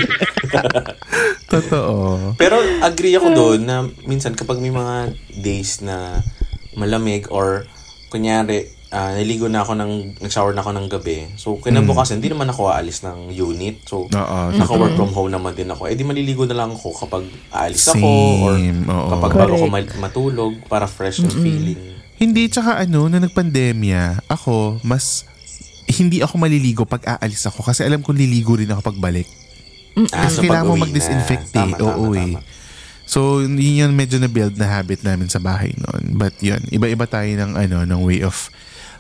Totoo. 1.52 1.94
Pero 2.38 2.58
agree 2.82 3.14
ako 3.18 3.28
doon 3.34 3.60
na 3.66 3.82
minsan 4.06 4.34
kapag 4.34 4.62
may 4.62 4.70
mga 4.70 5.14
days 5.42 5.82
na 5.82 6.22
malamig 6.78 7.26
or 7.32 7.66
kunyari 8.10 8.70
ah, 8.96 9.12
naligo 9.12 9.44
na 9.46 9.60
ako 9.60 9.76
ng 9.76 9.92
nag-shower 10.24 10.56
na 10.56 10.64
ako 10.64 10.72
ng 10.72 10.86
gabi. 10.88 11.28
So 11.36 11.60
kinabukasan 11.60 12.16
hindi 12.18 12.32
naman 12.32 12.48
ako 12.48 12.72
aalis 12.72 13.04
ng 13.04 13.28
unit. 13.30 13.84
So 13.84 14.08
Oo. 14.08 14.38
naka-work 14.50 14.96
from 14.96 15.12
home 15.12 15.30
naman 15.30 15.52
din 15.52 15.68
ako. 15.68 15.84
Eh 15.84 15.92
di 15.92 16.00
maliligo 16.00 16.48
na 16.48 16.56
lang 16.56 16.72
ako 16.72 16.96
kapag 16.96 17.28
aalis 17.52 17.92
ako 17.92 18.08
or 18.42 18.56
Same, 18.56 18.88
oo. 18.88 19.08
kapag 19.12 19.32
bago 19.36 19.54
ako 19.54 19.66
matulog 20.00 20.52
para 20.64 20.88
fresh 20.88 21.20
yung 21.20 21.36
feeling. 21.36 21.92
Hindi, 22.16 22.48
tsaka 22.48 22.80
ano, 22.80 23.12
na 23.12 23.20
nagpandemya, 23.20 24.24
ako, 24.32 24.80
mas, 24.80 25.28
hindi 26.00 26.24
ako 26.24 26.40
maliligo 26.40 26.88
pag 26.88 27.04
aalis 27.04 27.44
ako 27.44 27.60
kasi 27.60 27.84
alam 27.84 28.00
kong 28.00 28.16
liligo 28.16 28.56
rin 28.56 28.72
ako 28.72 28.80
pagbalik. 28.80 29.28
Ah, 30.10 30.24
Kasi 30.24 30.40
so 30.40 30.42
kailangan 30.42 30.64
mo 30.66 30.80
mag-disinfect 30.80 31.52
na. 31.52 31.52
eh. 31.52 31.60
Tama, 31.60 31.74
tama, 31.76 31.92
Oo 31.92 32.16
eh. 32.16 32.32
tama. 32.32 32.40
So, 33.06 33.38
yun 33.38 33.60
yung 33.60 33.92
medyo 33.92 34.16
na-build 34.16 34.56
na 34.56 34.66
habit 34.66 35.04
namin 35.04 35.28
sa 35.28 35.38
bahay 35.38 35.76
noon. 35.76 36.16
But 36.16 36.40
yun, 36.40 36.58
iba-iba 36.72 37.04
tayo 37.04 37.28
ng, 37.28 37.52
ano, 37.54 37.84
ng 37.84 38.00
way 38.00 38.24
of 38.24 38.48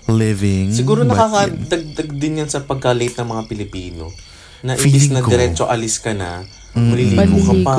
living. 0.08 0.70
Siguro 0.70 1.02
nakakadagdag 1.02 2.08
din 2.12 2.40
yan 2.40 2.48
sa 2.48 2.62
pagka-late 2.62 3.16
ng 3.16 3.28
mga 3.28 3.42
Pilipino. 3.46 4.10
Na 4.62 4.74
Feeling 4.74 4.88
imbis 4.88 5.06
na 5.10 5.20
ko. 5.20 5.28
diretso 5.28 5.64
alis 5.66 5.98
ka 5.98 6.10
na, 6.10 6.42
maliligo 6.72 7.38
ka 7.42 7.54
pa. 7.62 7.74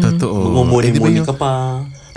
Totoo. 0.00 0.38
Eh, 0.38 0.42
di 0.42 0.48
ba 0.48 0.56
Mumuni-muni 0.56 1.18
yung- 1.20 1.28
ka 1.28 1.36
pa. 1.36 1.52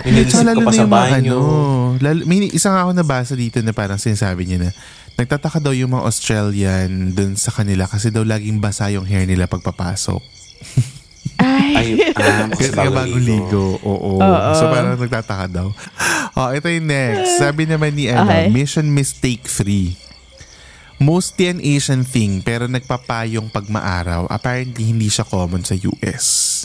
Eh, 0.00 0.12
naisip 0.12 0.44
ka 0.44 0.60
pa 0.60 0.70
na 0.70 0.72
sa 0.72 0.86
banyo. 0.86 1.36
Ano, 1.36 1.98
lalo, 1.98 2.20
may 2.24 2.46
isa 2.48 2.70
nga 2.70 2.84
ako 2.84 2.92
nabasa 2.94 3.34
dito 3.34 3.58
na 3.60 3.72
parang 3.72 3.98
sinasabi 3.98 4.44
niya 4.44 4.58
na 4.60 4.70
nagtataka 5.16 5.58
daw 5.58 5.72
yung 5.72 5.90
mga 5.90 6.04
Australian 6.04 7.12
dun 7.12 7.34
sa 7.34 7.48
kanila 7.50 7.88
kasi 7.88 8.12
daw 8.12 8.22
laging 8.22 8.60
basa 8.60 8.92
yung 8.92 9.08
hair 9.08 9.24
nila 9.24 9.48
pagpapasok. 9.48 10.20
Ay. 11.74 11.88
Ah, 12.14 12.46
kasi 12.54 12.70
Kasi 12.70 12.78
bago 12.78 12.94
bagong 12.94 13.24
ligo. 13.24 13.66
Oo. 13.82 14.22
Oo. 14.22 14.52
So 14.54 14.70
parang 14.70 14.94
nagtataka 14.94 15.46
daw. 15.50 15.68
Oh, 16.36 16.52
ito 16.52 16.68
yung 16.68 16.84
next. 16.84 17.40
Sabi 17.40 17.64
naman 17.64 17.96
ni 17.96 18.12
ano, 18.12 18.28
Okay. 18.28 18.52
mission 18.52 18.84
mistake 18.92 19.48
free. 19.48 19.96
Mostly 21.00 21.48
an 21.48 21.64
Asian 21.64 22.04
thing 22.04 22.44
pero 22.44 22.68
nagpapayong 22.68 23.48
pag 23.48 23.64
maaraw. 23.72 24.28
Apparently 24.28 24.92
hindi 24.92 25.08
siya 25.08 25.24
common 25.24 25.64
sa 25.64 25.72
US. 25.72 26.60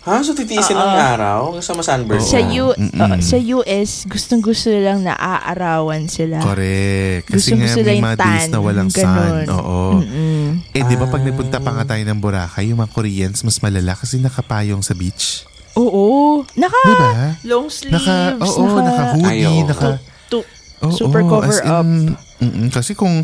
Ha? 0.00 0.24
So 0.24 0.32
titiisin 0.32 0.72
ng 0.72 0.94
araw 1.12 1.52
hanggang 1.52 1.60
sa 1.62 1.74
masunburn? 1.74 2.20
Sa, 2.20 2.40
Oo. 2.40 2.48
U, 2.48 2.66
Mm-mm. 2.72 2.96
uh, 2.96 3.20
sa 3.20 3.36
US, 3.36 4.04
gustong-gusto 4.04 4.72
lang 4.72 5.04
na 5.04 5.12
aarawan 5.12 6.08
sila. 6.08 6.40
Correct. 6.40 7.28
Kasi 7.28 7.52
nga 7.52 7.68
Gusto-gusto 7.68 7.80
may 7.82 7.88
lang 7.92 8.04
mga 8.06 8.16
tan, 8.16 8.24
days 8.26 8.46
na 8.48 8.58
walang 8.58 8.88
ganun. 8.88 9.44
sun. 9.44 9.46
Oo. 9.52 9.78
Mm-mm. 9.98 10.44
Eh, 10.70 10.82
di 10.82 10.96
ba 10.96 11.04
pag 11.04 11.20
nagpunta 11.20 11.58
pa 11.58 11.70
nga 11.70 11.84
tayo 11.86 12.02
ng 12.02 12.16
Boracay, 12.16 12.64
yung 12.66 12.80
mga 12.80 12.90
Koreans 12.90 13.38
mas 13.42 13.60
malala 13.60 13.92
kasi 13.92 14.16
nakapayong 14.16 14.80
sa 14.80 14.96
beach. 14.96 15.44
Oo. 15.74 16.42
Naka 16.56 16.80
Di 16.80 16.94
ba? 16.94 17.10
long 17.44 17.68
sleeves. 17.68 18.00
Naka, 18.00 18.40
oo, 18.40 18.64
naka, 18.76 19.02
Ay, 19.04 19.44
hoodie, 19.44 19.62
oo. 19.62 19.68
naka, 19.68 19.88
tu- 20.26 20.48
Oo, 20.80 20.90
super 20.90 21.20
cover 21.22 21.60
up. 21.60 21.84
mm-mm, 21.84 22.72
kasi 22.72 22.96
kung 22.96 23.20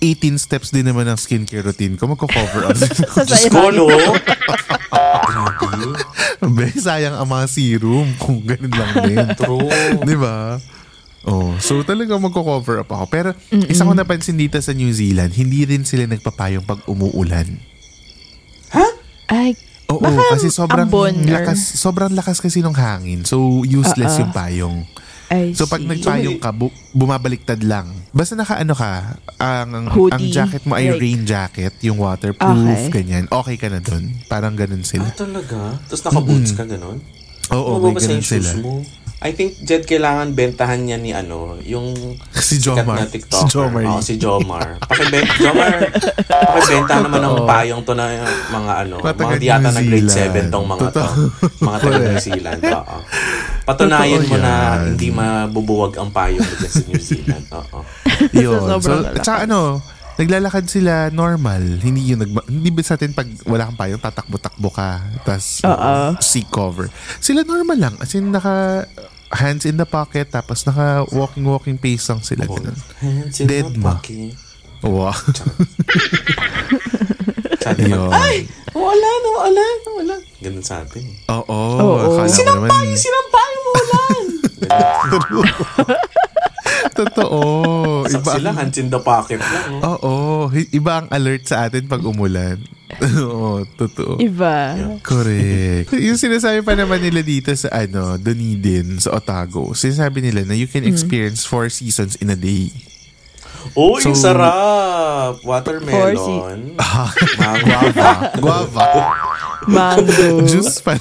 18 0.00 0.36
steps 0.36 0.68
din 0.70 0.86
naman 0.86 1.06
ang 1.06 1.18
skincare 1.18 1.62
routine 1.62 1.94
ko, 1.94 2.10
magko-cover 2.10 2.64
up. 2.68 2.76
Sa 2.78 3.22
Diyos 3.22 3.46
ko, 3.48 3.70
no? 3.70 3.86
Be, 6.54 6.68
sayang 6.74 7.16
ang 7.16 7.28
mga 7.28 7.46
serum 7.48 8.08
kung 8.18 8.42
ganun 8.44 8.74
lang 8.74 8.92
din. 9.06 9.18
True. 9.38 9.70
Di 10.02 10.16
ba? 10.18 10.58
Oh, 11.24 11.56
so 11.56 11.80
talagang 11.80 12.20
magko-cover 12.20 12.84
up 12.84 12.90
ako. 12.92 13.04
Pero 13.08 13.28
isa 13.64 13.88
ko 13.88 13.96
napansin 13.96 14.36
dito 14.36 14.60
sa 14.60 14.76
New 14.76 14.92
Zealand, 14.92 15.32
hindi 15.32 15.64
rin 15.64 15.88
sila 15.88 16.04
nagpapayong 16.04 16.68
pag 16.68 16.84
umuulan. 16.84 17.48
Ay, 19.24 19.56
Oo, 19.88 20.00
Baka 20.00 20.36
kasi 20.36 20.48
sobrang 20.48 20.88
ambon 20.88 21.12
or- 21.12 21.28
lakas, 21.28 21.60
sobrang 21.76 22.12
lakas 22.16 22.40
kasi 22.40 22.64
ng 22.64 22.72
hangin. 22.72 23.20
So 23.24 23.62
useless 23.62 24.16
ah. 24.16 24.20
yung 24.24 24.32
payong. 24.32 24.76
I 25.34 25.50
So 25.52 25.66
pag 25.66 25.78
see. 25.78 25.88
nagpayong 25.88 26.38
ka, 26.38 26.50
bu- 26.50 26.70
bumabaliktad 26.92 27.58
lang. 27.60 27.90
Basta 28.10 28.34
nakaano 28.34 28.70
ka, 28.72 28.92
ang, 29.36 29.70
ang 29.74 29.86
Hoodie, 29.88 30.30
jacket 30.30 30.62
mo 30.62 30.74
ay 30.74 30.88
like- 30.88 31.00
rain 31.00 31.22
jacket, 31.24 31.74
yung 31.80 31.98
waterproof, 31.98 32.54
Okay. 32.86 32.94
ganyan. 32.94 33.26
Okay 33.26 33.56
ka 33.56 33.66
na 33.66 33.78
dun. 33.78 34.14
Parang 34.24 34.54
ganun 34.54 34.80
Ah, 34.80 34.88
sila. 34.88 35.06
talaga? 35.10 35.78
Tapos 35.84 36.02
naka-boots 36.02 36.52
ka, 36.52 36.62
ganun? 36.64 37.02
Oo, 37.50 37.76
Ano 37.76 37.84
may 37.84 37.92
ba 37.92 38.00
sa 38.00 38.08
ganun 38.08 38.24
sila. 38.24 38.50
mo? 38.58 38.80
I 39.20 39.30
think, 39.30 39.56
Jed, 39.58 39.84
kailangan 39.84 40.32
bentahan 40.32 40.80
niya 40.80 40.98
ni 40.98 41.10
ano, 41.10 41.56
yung 41.58 41.94
Si 42.34 42.60
Jomar. 42.60 42.98
na 42.98 43.06
TikToker. 43.06 43.40
Si 43.40 43.48
Jomar. 43.48 43.82
Oo, 43.86 44.00
si 44.00 44.14
Jomar. 44.18 44.66
Pakibenta, 44.80 45.32
Jomar, 45.40 45.72
pakibenta 46.26 46.94
naman 47.00 47.20
ng 47.22 47.36
payong 47.42 47.82
to 47.82 47.94
na 47.94 48.04
yung 48.10 48.26
mga 48.52 48.72
ano, 48.84 48.94
Matagal 49.00 49.24
mga 49.24 49.40
di 49.40 49.46
yata 49.48 49.68
na 49.70 49.80
grade 49.80 50.10
Zealand. 50.10 50.44
7 50.44 50.52
tong 50.52 50.66
mga 50.66 50.82
to. 50.82 50.88
Totoo. 50.92 51.12
Mga 51.62 51.76
taga 51.78 51.96
New 51.96 52.18
Zealand. 52.20 52.60
Oo. 52.68 52.96
Patunayan 53.64 54.20
Totoo 54.20 54.28
mo 54.28 54.36
na 54.36 54.52
yan. 54.52 54.78
hindi 54.92 55.08
mabubuwag 55.08 55.92
ang 55.96 56.10
payong 56.10 56.44
dyan 56.44 56.68
sa 56.70 56.82
New 56.84 57.00
Zealand. 57.00 57.44
Oo. 57.50 57.78
Yun. 58.36 58.60
so, 58.76 58.92
tsaka 59.18 59.38
ano, 59.48 59.80
naglalakad 60.16 60.64
sila 60.64 61.08
normal. 61.10 61.60
Hindi 61.78 62.08
yun, 62.08 62.20
nagma- 62.20 62.44
hindi 62.44 62.68
ba 62.68 62.80
sa 62.80 62.94
atin 62.94 63.10
pag 63.10 63.26
wala 63.44 63.66
kang 63.66 63.76
payong, 63.76 63.98
tatakbo-takbo 64.00 64.68
ka. 64.68 64.90
Tapos, 65.20 65.62
Oo. 65.62 65.94
seat 66.18 66.48
cover. 66.48 66.86
Sila 67.18 67.42
normal 67.42 67.78
lang. 67.78 67.94
As 67.98 68.12
in, 68.12 68.28
naka 68.28 68.86
hands 69.30 69.64
in 69.64 69.74
the 69.74 69.84
pocket, 69.84 70.28
tapos 70.28 70.62
naka 70.62 71.02
walking-walking 71.08 71.74
pace 71.74 72.06
lang 72.06 72.20
sila. 72.20 72.44
Ganun. 72.44 72.76
Hands 72.96 73.34
in 73.34 73.46
Dead 73.46 73.66
the 73.66 73.78
ma. 73.78 73.98
pocket. 73.98 74.34
Wow. 74.80 75.16
Sabi 77.58 77.88
Yun. 77.90 78.12
ay, 78.12 78.44
wala, 78.70 79.10
wala, 79.32 79.64
wala. 79.96 80.16
Ganun 80.38 80.60
sa 80.60 80.84
atin. 80.84 81.08
Oo. 81.26 81.58
Oo. 81.74 82.20
akala 82.20 82.20
mo 82.20 82.30
Sinampay, 82.30 82.68
naman- 82.84 83.00
sinampay 83.00 83.52
mo 83.56 83.70
ulan. 83.74 84.24
Totoo. 86.94 87.40
Iba, 88.14 88.30
sila, 88.32 88.50
hands 88.52 88.78
in 88.78 88.88
the 88.88 88.98
pocket 88.98 89.38
lang. 89.38 89.82
oh. 89.82 89.98
Oo. 89.98 90.14
Iba 90.50 91.02
ang 91.02 91.08
alert 91.10 91.44
sa 91.44 91.66
atin 91.66 91.84
pag 91.84 92.00
umulan. 92.00 92.62
Oo, 93.20 93.66
totoo. 93.66 94.22
Iba. 94.22 94.78
Correct. 95.02 95.90
Yung 95.90 96.14
sinasabi 96.14 96.62
pa 96.62 96.72
naman 96.72 97.02
nila 97.02 97.20
dito 97.20 97.50
sa 97.52 97.66
ano, 97.74 98.14
Dunedin, 98.14 99.02
sa 99.02 99.10
Otago, 99.12 99.74
sinasabi 99.74 100.22
nila 100.22 100.46
na 100.46 100.54
you 100.54 100.64
can 100.64 100.86
experience 100.86 101.42
four 101.42 101.66
seasons 101.66 102.14
in 102.16 102.30
a 102.30 102.38
day. 102.38 102.70
Oh, 103.72 103.96
yung 103.96 104.14
So- 104.14 104.30
sarap! 104.30 105.40
Watermelon. 105.42 106.76
Mango. 107.40 107.66
Guava. 107.72 108.10
Guava. 108.36 108.86
Mango. 109.64 110.44
Juice 110.44 110.78
pa. 110.78 110.94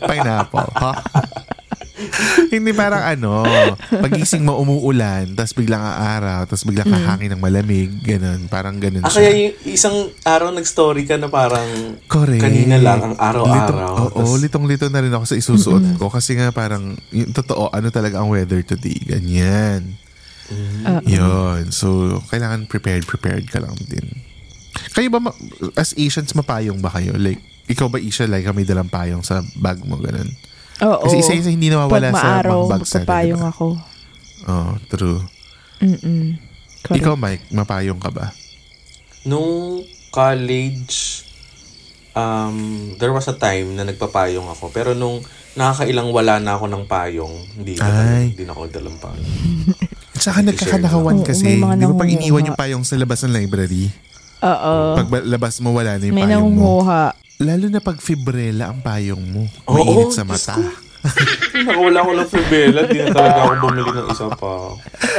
Pineapple. 0.00 0.72
Ha? 0.74 0.92
Hindi 2.48 2.72
parang 2.72 3.00
ano, 3.00 3.42
pagising 3.90 4.42
mo 4.42 4.56
umuulan, 4.56 5.32
tapos 5.32 5.52
biglang 5.52 5.80
aaraw, 5.80 6.44
tapos 6.44 6.62
biglang 6.62 6.86
kahangin 6.86 7.32
ng 7.32 7.40
malamig, 7.40 7.88
ganun. 7.98 8.46
Parang 8.46 8.76
ganun 8.76 9.00
Ah, 9.00 9.08
kaya 9.08 9.28
siya. 9.28 9.38
yung 9.38 9.54
isang 9.66 9.96
araw 10.22 10.52
nag-story 10.52 11.04
ka 11.04 11.16
na 11.16 11.26
parang 11.26 11.96
Correct. 12.04 12.44
kanina 12.44 12.76
lang 12.76 13.00
ang 13.02 13.16
araw-araw. 13.16 13.56
Litong, 13.56 13.80
oo, 14.04 14.20
Tas- 14.28 14.40
litong-lito 14.40 14.86
na 14.86 15.00
rin 15.00 15.10
ako 15.10 15.24
sa 15.24 15.36
isusuot 15.36 15.96
ko 15.96 16.06
kasi 16.06 16.36
nga 16.36 16.52
parang, 16.52 16.92
yung 17.08 17.32
totoo, 17.32 17.72
ano 17.72 17.88
talaga 17.88 18.20
ang 18.20 18.28
weather 18.28 18.60
today. 18.60 19.00
Ganyan. 19.02 19.96
Yun. 21.02 21.72
So, 21.72 22.20
kailangan 22.28 22.68
prepared, 22.68 23.08
prepared 23.08 23.48
ka 23.48 23.58
lang 23.58 23.72
din. 23.82 24.04
Kayo 24.92 25.08
ba, 25.08 25.20
ma- 25.20 25.38
as 25.74 25.96
Asians, 25.96 26.32
mapayong 26.32 26.76
ba 26.78 26.92
kayo? 26.92 27.16
Like, 27.16 27.40
ikaw 27.64 27.88
ba 27.88 27.96
Isha, 27.96 28.26
like 28.26 28.44
may 28.50 28.66
dalang 28.66 28.90
payong 28.90 29.24
sa 29.24 29.40
bag 29.56 29.80
mo, 29.80 29.96
ganun? 29.96 30.28
Oo. 30.80 31.04
Kasi 31.04 31.16
isa-isa 31.18 31.48
hindi 31.48 31.68
nawawala 31.68 32.08
Pag 32.08 32.14
sa 32.14 32.24
maaraw, 32.40 32.60
natin, 32.64 32.80
magpapayong 32.80 33.38
diba? 33.38 33.50
ako. 33.50 33.66
Oo, 34.42 34.70
true. 34.88 35.20
Mm-mm. 35.78 36.24
Correct. 36.80 36.98
Ikaw, 36.98 37.14
Mike, 37.14 37.44
mapayong 37.50 37.98
ka 37.98 38.10
ba? 38.10 38.26
Nung 39.22 39.82
college, 40.10 41.22
um, 42.12 42.56
there 42.96 43.10
was 43.10 43.26
a 43.26 43.36
time 43.36 43.74
na 43.74 43.84
nagpapayong 43.84 44.48
ako. 44.48 44.68
Pero 44.68 44.92
nung 44.92 45.22
nakakailang 45.52 46.10
wala 46.10 46.40
na 46.40 46.56
ako 46.56 46.66
ng 46.66 46.84
payong, 46.86 47.34
hindi 47.54 47.76
na, 47.76 47.86
Ay. 47.86 48.32
hindi 48.32 48.42
na 48.42 48.52
ako 48.52 48.62
dalang 48.68 48.96
payong. 48.96 49.30
At 50.12 50.20
saka 50.20 50.38
Share 50.38 50.48
nagkakanakawan 50.48 51.18
kasi. 51.22 51.58
Oo, 51.58 51.68
may 51.68 51.76
Di 51.76 51.84
ba 51.84 51.94
pag 51.94 52.10
iniwan 52.10 52.48
yung 52.48 52.58
payong 52.58 52.82
sa 52.82 52.96
labas 52.96 53.22
ng 53.22 53.32
library? 53.32 53.92
Oo. 54.42 54.74
Pag 54.96 55.08
ba- 55.08 55.22
labas 55.24 55.54
mo, 55.62 55.70
wala 55.70 55.96
na 55.96 56.04
yung 56.04 56.16
May 56.16 56.26
payong 56.26 56.42
mo. 56.42 56.82
nangunguha. 56.82 57.02
Lalo 57.42 57.66
na 57.66 57.80
pag 57.80 57.98
fibrella 57.98 58.70
ang 58.70 58.78
payong 58.78 59.24
mo. 59.24 59.42
Oo, 59.66 59.74
Mainit 59.74 60.14
sa 60.14 60.22
Diyos 60.22 60.46
mata. 60.46 60.54
Nakawala 61.66 61.98
ko 62.00 62.10
ng 62.14 62.30
fibela, 62.30 62.80
di 62.86 62.94
na 62.96 63.10
talaga 63.10 63.38
ako 63.42 63.52
bumili 63.60 63.90
ng 63.90 64.06
isa 64.08 64.26
pa. 64.30 64.54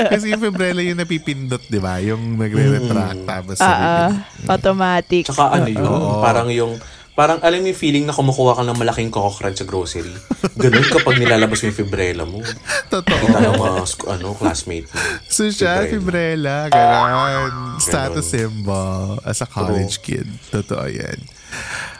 Kasi 0.07 0.31
yung 0.31 0.39
fibrella 0.41 0.79
yung 0.79 0.95
napipindot, 0.95 1.59
di 1.67 1.75
ba? 1.77 1.99
Yung 1.99 2.39
nagre-retract. 2.39 3.27
Tapos 3.27 3.59
Ah, 3.59 3.67
sabi 3.67 3.83
ah. 3.83 4.09
automatic. 4.47 5.23
Tsaka 5.27 5.51
ano 5.53 5.67
yun, 5.67 5.83
Oo. 5.83 6.23
parang 6.23 6.47
yung, 6.47 6.79
parang 7.13 7.43
alam 7.43 7.59
mo 7.59 7.67
yung 7.67 7.75
feeling 7.75 8.07
na 8.07 8.15
kumukuha 8.15 8.55
ka 8.55 8.63
ng 8.63 8.79
malaking 8.79 9.11
coco 9.11 9.35
crunch 9.35 9.59
sa 9.59 9.67
grocery. 9.67 10.15
Ganun 10.55 10.87
kapag 10.87 11.19
nilalabas 11.19 11.59
mo 11.59 11.67
yung 11.67 11.75
fibrella 11.77 12.23
mo. 12.23 12.39
Totoo. 12.87 13.19
Kita 13.19 13.39
ng 13.43 13.59
mga 13.59 13.81
sc- 13.83 14.07
ano, 14.07 14.31
classmate 14.33 14.87
mo. 14.87 14.95
So 15.27 15.51
siya, 15.51 15.83
fibrella, 15.85 16.71
ganon. 16.71 17.75
Status 17.77 18.23
symbol 18.25 19.19
as 19.21 19.43
a 19.43 19.45
college 19.45 19.99
kid. 19.99 20.31
Totoo 20.47 20.87
yan. 20.87 21.19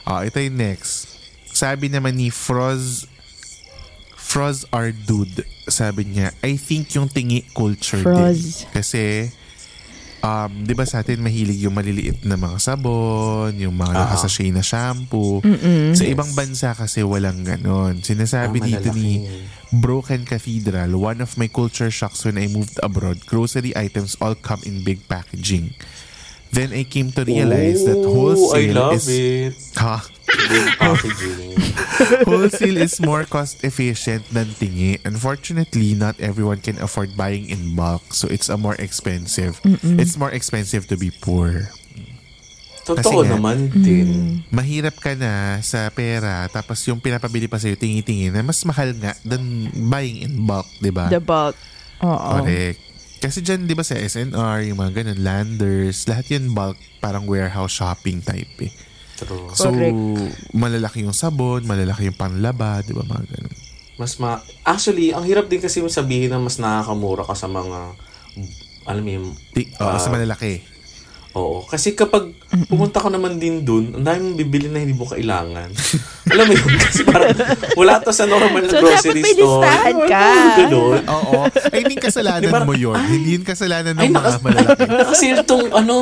Ah, 0.04 0.24
ito 0.24 0.36
yung 0.38 0.56
next. 0.56 1.08
Sabi 1.48 1.88
naman 1.88 2.16
ni 2.16 2.28
Froz 2.28 3.08
Froz 4.14 4.66
our 4.74 4.90
dude. 4.90 5.46
Sabi 5.64 6.10
niya, 6.10 6.34
I 6.42 6.58
think 6.58 6.90
yung 6.94 7.08
tingi 7.08 7.46
culture 7.54 8.02
Froz. 8.02 8.66
din. 8.66 8.74
Kasi 8.74 9.04
um, 10.20 10.66
'di 10.66 10.74
ba 10.74 10.84
sa 10.84 11.04
atin 11.04 11.22
mahilig 11.22 11.62
yung 11.62 11.76
maliliit 11.76 12.26
na 12.26 12.34
mga 12.34 12.58
sabon, 12.58 13.54
yung 13.56 13.76
mga 13.76 13.94
nakasachet 13.94 14.50
na 14.50 14.66
shampoo. 14.66 15.40
Sa 15.94 16.04
ibang 16.04 16.34
bansa 16.34 16.74
kasi 16.74 17.06
walang 17.06 17.46
ganon. 17.46 18.02
Sinasabi 18.02 18.58
Ah, 18.58 18.66
dito 18.66 18.90
ni. 18.92 19.24
Broken 19.74 20.22
Cathedral, 20.22 20.94
one 20.94 21.18
of 21.18 21.34
my 21.34 21.50
culture 21.50 21.90
shocks 21.90 22.22
when 22.22 22.38
I 22.38 22.46
moved 22.46 22.78
abroad, 22.86 23.26
grocery 23.26 23.74
items 23.74 24.14
all 24.22 24.38
come 24.38 24.62
in 24.70 24.86
big 24.86 25.02
packaging. 25.10 25.74
Then 26.54 26.70
I 26.70 26.86
came 26.86 27.10
to 27.18 27.26
realize 27.26 27.82
that 27.90 27.98
Oh, 27.98 28.14
I 28.54 28.70
wholesale 28.70 28.74
love 28.78 29.02
is 29.02 29.10
it. 29.10 29.58
Packaging. 29.74 31.58
wholesale 32.30 32.78
is 32.78 33.02
more 33.02 33.26
cost 33.26 33.66
efficient 33.66 34.22
than 34.30 34.54
tingi. 34.62 35.02
Unfortunately, 35.02 35.98
not 35.98 36.14
everyone 36.22 36.62
can 36.62 36.78
afford 36.78 37.18
buying 37.18 37.50
in 37.50 37.74
bulk, 37.74 38.13
so 38.13 38.30
it's 38.30 38.50
a 38.50 38.58
more 38.58 38.78
expensive. 38.78 39.58
It's 39.98 40.13
more 40.13 40.30
expensive 40.30 40.86
to 40.94 40.96
be 40.98 41.10
poor. 41.10 41.74
Totoo 42.84 43.24
nga, 43.24 43.39
naman 43.39 43.72
din. 43.72 44.44
Mahirap 44.52 45.00
ka 45.00 45.16
na 45.16 45.63
sa 45.63 45.88
pera, 45.88 46.52
tapos 46.52 46.84
yung 46.84 47.00
pinapabili 47.00 47.48
pa 47.48 47.56
sa'yo, 47.56 47.80
tingi-tingi 47.80 48.28
na 48.28 48.44
mas 48.44 48.60
mahal 48.68 48.92
nga 49.00 49.16
than 49.24 49.72
buying 49.88 50.20
in 50.20 50.36
bulk, 50.44 50.68
di 50.84 50.92
ba? 50.92 51.08
The 51.08 51.24
bulk. 51.24 51.56
Oo. 52.04 52.44
Correct. 52.44 52.92
Kasi 53.24 53.40
dyan, 53.40 53.64
di 53.64 53.72
ba 53.72 53.88
sa 53.88 53.96
SNR, 53.96 54.68
yung 54.68 54.84
mga 54.84 55.00
ganun, 55.00 55.20
landers, 55.24 56.04
lahat 56.12 56.36
yun 56.36 56.52
bulk, 56.52 56.76
parang 57.00 57.24
warehouse 57.24 57.80
shopping 57.80 58.20
type 58.20 58.52
eh. 58.60 58.72
True. 59.16 59.48
So, 59.56 59.72
Correct. 59.72 59.96
malalaki 60.52 61.08
yung 61.08 61.16
sabon, 61.16 61.64
malalaki 61.64 62.12
yung 62.12 62.20
panlaba, 62.20 62.84
di 62.84 62.92
ba 62.92 63.08
mga 63.08 63.24
ganun. 63.32 63.56
Mas 63.96 64.20
ma... 64.20 64.44
Actually, 64.68 65.16
ang 65.16 65.24
hirap 65.24 65.48
din 65.48 65.64
kasi 65.64 65.80
sabihin 65.88 66.36
na 66.36 66.44
mas 66.44 66.60
nakakamura 66.60 67.24
ka 67.24 67.32
sa 67.32 67.48
mga... 67.48 67.96
Alam 68.84 69.04
mo 69.08 69.12
yung... 69.16 69.28
Oh, 69.80 69.88
Ah. 69.88 70.02
sa 70.04 70.12
malalaki. 70.12 70.60
Oo. 71.34 71.64
Kasi 71.64 71.96
kapag 71.96 72.36
pumunta 72.68 73.00
ka 73.00 73.08
naman 73.08 73.40
din 73.40 73.64
dun, 73.64 73.96
ang 73.96 74.04
dami 74.04 74.20
mong 74.20 74.38
bibili 74.38 74.68
na 74.68 74.84
hindi 74.84 74.94
mo 74.94 75.08
kailangan. 75.08 75.72
Alam 76.26 76.46
mo 76.46 76.54
yun? 76.54 76.72
Kasi 76.80 77.02
parang 77.04 77.36
wala 77.74 77.94
to 78.00 78.10
sa 78.10 78.24
normal 78.24 78.62
na 78.62 78.70
So, 78.70 78.80
grocery 78.80 78.96
dapat 79.14 79.20
may 79.20 79.34
store. 79.34 79.44
listahan 79.60 79.94
Wala 79.94 80.08
ka. 80.08 80.22
namang 80.24 80.56
ganun. 80.58 81.00
Oo. 81.06 81.38
I 81.70 81.82
mean, 81.84 82.00
kasalanan 82.00 82.50
ba? 82.50 82.60
mo 82.62 82.74
yun. 82.74 82.96
Hindi 82.98 83.30
yun 83.32 83.44
kasalanan 83.44 83.92
ng 83.92 84.00
Ay, 84.00 84.08
mga 84.08 84.16
nakas- 84.16 84.40
malalaki. 84.40 84.82
Nakasil 84.88 85.38
tong 85.44 85.68
ano, 85.70 85.96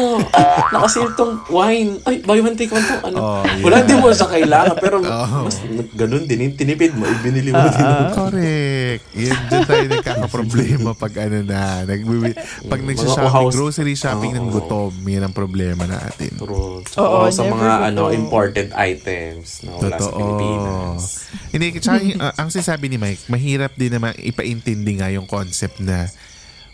nakasil 0.69 1.07
tong 1.13 1.33
wine. 1.47 1.97
Ay, 2.03 2.15
buy 2.19 2.37
one 2.39 2.53
take 2.53 2.69
one 2.69 2.81
to. 2.81 2.95
Ano? 3.01 3.17
Oh, 3.17 3.41
yeah. 3.41 3.63
Wala 3.63 3.77
din 3.81 3.97
mo 3.97 4.07
sa 4.11 4.27
kailangan. 4.27 4.75
Pero 4.77 4.95
Oh. 5.11 5.43
mas 5.43 5.57
ganun 5.91 6.23
din. 6.23 6.39
yung 6.43 6.55
Tinipid 6.55 6.93
mo, 6.93 7.05
ibinili 7.05 7.49
mo 7.49 7.61
din. 7.63 7.85
Correct. 8.11 9.03
Yun, 9.13 9.35
dyan 9.47 9.61
tayo 9.63 9.83
nagkakaproblema 9.91 10.89
pag 10.93 11.13
ano 11.19 11.37
na. 11.41 11.61
Nagbibi, 11.83 12.31
pag 12.65 12.79
nagsashopping, 12.79 13.31
house- 13.31 13.53
grocery 13.53 13.93
shopping 13.93 14.31
ng 14.31 14.45
Oo. 14.47 14.53
gutom, 14.55 14.91
yan 15.03 15.23
ang 15.23 15.33
problema 15.33 15.83
natin. 15.83 16.31
True. 16.35 16.81
Oo, 16.81 17.25
Tsaka 17.25 17.31
sa 17.31 17.43
mga 17.43 17.69
ano 17.87 18.09
imported 18.11 18.69
items 18.71 19.63
na 19.63 19.71
wala 19.73 19.97
sa. 20.11 20.19
Pilipinas. 20.19 21.01
Hindi, 21.49 21.65
tsaka 21.79 21.97
yung, 22.03 22.19
uh, 22.19 22.33
ang 22.35 22.49
sinasabi 22.51 22.85
ni 22.91 22.97
Mike, 22.99 23.31
mahirap 23.31 23.71
din 23.79 23.91
naman 23.95 24.11
ipaintindi 24.19 24.99
nga 24.99 25.07
yung 25.09 25.25
concept 25.25 25.79
na 25.79 26.11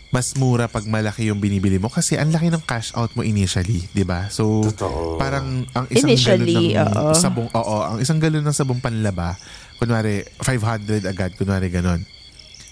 mas 0.08 0.32
mura 0.40 0.72
pag 0.72 0.88
malaki 0.88 1.28
yung 1.28 1.36
binibili 1.36 1.76
mo 1.76 1.92
kasi 1.92 2.16
ang 2.16 2.32
laki 2.32 2.48
ng 2.48 2.64
cash 2.64 2.96
out 2.96 3.12
mo 3.12 3.20
initially, 3.20 3.84
'di 3.92 4.08
ba? 4.08 4.32
So 4.32 4.64
Totoo. 4.72 5.20
parang 5.20 5.68
ang 5.76 5.84
isang 5.92 6.08
Initially, 6.08 6.72
galon 6.72 6.96
ng 6.96 6.96
oo. 6.96 7.12
sabong 7.12 7.48
oo, 7.52 7.76
ang 7.84 7.98
isang 8.00 8.16
galon 8.16 8.40
ng 8.40 8.56
sabong 8.56 8.80
panlaba, 8.80 9.36
kunwari 9.76 10.24
500 10.40 11.04
agad, 11.04 11.36
kunwari 11.36 11.68
ganon. 11.68 12.00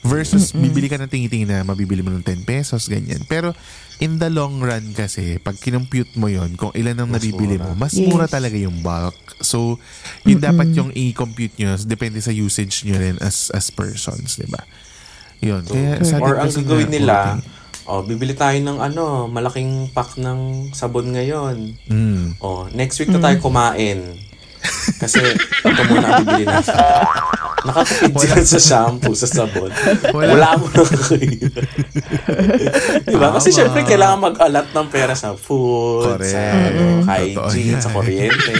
Versus 0.06 0.54
bibili 0.54 0.86
ka 0.88 0.96
ng 0.96 1.10
tingi-tingi 1.10 1.44
na 1.44 1.66
mabibili 1.66 2.00
mo 2.00 2.14
ng 2.14 2.22
10 2.22 2.46
pesos, 2.46 2.86
ganyan. 2.86 3.20
Pero 3.26 3.52
in 3.98 4.20
the 4.20 4.28
long 4.28 4.60
run 4.60 4.92
kasi, 4.92 5.40
pag 5.40 5.56
kinumpute 5.56 6.12
mo 6.20 6.28
yon 6.28 6.52
kung 6.54 6.68
ilan 6.76 7.00
ang 7.00 7.08
Mas 7.08 7.24
nabibili 7.24 7.56
mura. 7.56 7.72
mo, 7.72 7.80
mas 7.80 7.96
Yes. 7.96 8.08
mura 8.08 8.26
talaga 8.28 8.56
yung 8.56 8.84
bulk. 8.84 9.16
So, 9.40 9.80
yun 10.22 10.40
dapat 10.40 10.72
yung 10.74 10.92
i-compute 10.92 11.56
nyo, 11.56 11.76
depende 11.80 12.20
sa 12.20 12.30
usage 12.30 12.84
nyo 12.84 12.96
rin 12.96 13.16
as 13.24 13.48
as 13.52 13.72
persons, 13.72 14.36
di 14.36 14.48
ba? 14.48 14.60
Yun. 15.40 15.64
Kaya 15.64 16.00
sa 16.04 16.20
Or 16.20 16.36
ang 16.36 16.52
gagawin 16.52 16.92
nila, 16.92 17.40
oh, 17.86 18.04
bibili 18.04 18.32
tayo 18.32 18.56
ng 18.56 18.78
ano, 18.80 19.28
malaking 19.28 19.88
pack 19.92 20.16
ng 20.16 20.72
sabon 20.72 21.12
ngayon. 21.12 21.76
Mm. 21.88 22.36
Oh, 22.40 22.68
next 22.72 23.00
week 23.00 23.08
na 23.08 23.20
tayo 23.20 23.40
kumain. 23.40 24.16
Kasi 24.96 25.20
ito 25.62 25.82
muna 25.90 26.06
ang 26.08 26.24
bibili 26.24 26.44
natin. 26.46 26.76
Nakatipid 27.66 28.14
sila 28.14 28.42
sa 28.46 28.60
shampoo, 28.62 29.14
sa 29.18 29.26
sabon. 29.26 29.70
Wala. 30.14 30.30
Wala, 30.32 30.48
mo 30.54 30.66
na 30.70 30.82
kayo. 30.86 31.50
diba? 33.02 33.28
Kasi 33.34 33.48
Tama. 33.50 33.58
syempre 33.58 33.80
kailangan 33.82 34.18
mag-alat 34.22 34.66
ng 34.70 34.86
pera 34.86 35.14
sa 35.18 35.34
food, 35.34 36.14
Correct. 36.14 36.30
sa 36.30 36.40
ano, 36.54 37.02
hygiene, 37.02 37.82
sa 37.82 37.90
kuryente. 37.90 38.52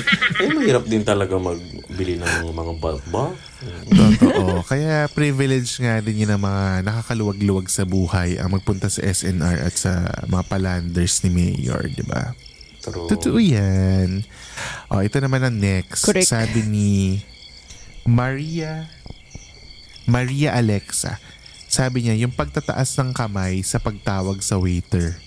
Eh, 0.43 0.51
mahirap 0.51 0.85
din 0.85 1.07
talaga 1.07 1.39
magbili 1.39 2.19
ng 2.19 2.51
mga 2.51 2.73
bulk 2.83 3.05
bulk. 3.09 3.35
Totoo. 3.89 4.63
Kaya 4.67 5.09
privilege 5.11 5.81
nga 5.81 5.99
din 6.05 6.27
yun 6.27 6.35
ng 6.37 6.43
mga 6.43 6.65
nakakaluwag-luwag 6.85 7.67
sa 7.73 7.89
buhay 7.89 8.37
ang 8.37 8.53
magpunta 8.53 8.91
sa 8.93 9.01
SNR 9.01 9.65
at 9.65 9.75
sa 9.75 9.93
mga 10.29 10.45
palanders 10.47 11.25
ni 11.25 11.31
Mayor, 11.33 11.89
di 11.89 12.05
ba? 12.05 12.35
True. 12.87 13.11
Totoo 13.11 13.39
yan. 13.43 14.23
Oh, 14.89 15.03
ito 15.03 15.19
naman 15.19 15.43
ang 15.43 15.57
next. 15.59 16.07
Correct. 16.07 16.31
Sabi 16.31 16.63
ni 16.63 17.19
Maria 18.07 18.87
Maria 20.07 20.55
Alexa. 20.55 21.19
Sabi 21.67 22.07
niya, 22.07 22.15
yung 22.15 22.31
pagtataas 22.31 22.95
ng 23.03 23.11
kamay 23.11 23.59
sa 23.67 23.83
pagtawag 23.83 24.39
sa 24.39 24.55
waiter. 24.55 25.19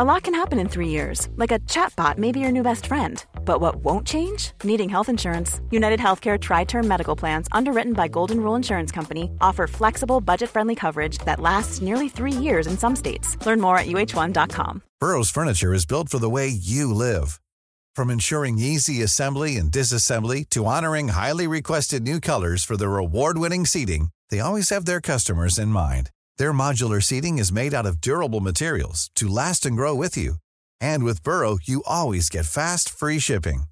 A 0.00 0.02
lot 0.02 0.26
can 0.26 0.34
happen 0.34 0.58
in 0.58 0.66
three 0.66 0.90
years, 0.90 1.30
like 1.38 1.54
a 1.54 1.62
chatbot 1.70 2.18
may 2.18 2.34
be 2.34 2.42
your 2.42 2.50
new 2.50 2.64
best 2.66 2.90
friend. 2.90 3.22
But 3.44 3.60
what 3.60 3.76
won't 3.76 4.06
change? 4.06 4.52
Needing 4.64 4.88
health 4.88 5.08
insurance. 5.08 5.60
United 5.70 6.00
Healthcare 6.00 6.40
Tri 6.40 6.64
Term 6.64 6.88
Medical 6.88 7.16
Plans, 7.16 7.48
underwritten 7.52 7.92
by 7.92 8.08
Golden 8.08 8.40
Rule 8.40 8.54
Insurance 8.54 8.90
Company, 8.90 9.30
offer 9.40 9.66
flexible, 9.66 10.20
budget 10.20 10.48
friendly 10.48 10.74
coverage 10.74 11.18
that 11.26 11.40
lasts 11.40 11.82
nearly 11.82 12.08
three 12.08 12.32
years 12.32 12.66
in 12.66 12.78
some 12.78 12.96
states. 12.96 13.36
Learn 13.44 13.60
more 13.60 13.76
at 13.78 13.86
uh1.com. 13.86 14.82
Burrow's 15.00 15.30
furniture 15.30 15.74
is 15.74 15.86
built 15.86 16.08
for 16.08 16.18
the 16.18 16.30
way 16.30 16.48
you 16.48 16.94
live. 16.94 17.40
From 17.94 18.08
ensuring 18.08 18.58
easy 18.58 19.02
assembly 19.02 19.56
and 19.56 19.70
disassembly 19.70 20.48
to 20.50 20.66
honoring 20.66 21.08
highly 21.08 21.46
requested 21.46 22.02
new 22.02 22.20
colors 22.20 22.64
for 22.64 22.76
their 22.76 22.96
award-winning 22.96 23.66
seating, 23.66 24.08
they 24.30 24.40
always 24.40 24.70
have 24.70 24.84
their 24.84 25.00
customers 25.00 25.58
in 25.58 25.68
mind. 25.68 26.10
Their 26.38 26.52
modular 26.52 27.02
seating 27.02 27.38
is 27.38 27.52
made 27.52 27.74
out 27.74 27.86
of 27.86 28.00
durable 28.00 28.40
materials 28.40 29.10
to 29.16 29.28
last 29.28 29.66
and 29.66 29.76
grow 29.76 29.94
with 29.94 30.16
you. 30.16 30.36
And 30.82 31.06
with 31.06 31.22
Burrow, 31.22 31.62
you 31.62 31.86
always 31.86 32.26
get 32.26 32.42
fast, 32.44 32.90
free 32.90 33.22
shipping. 33.22 33.70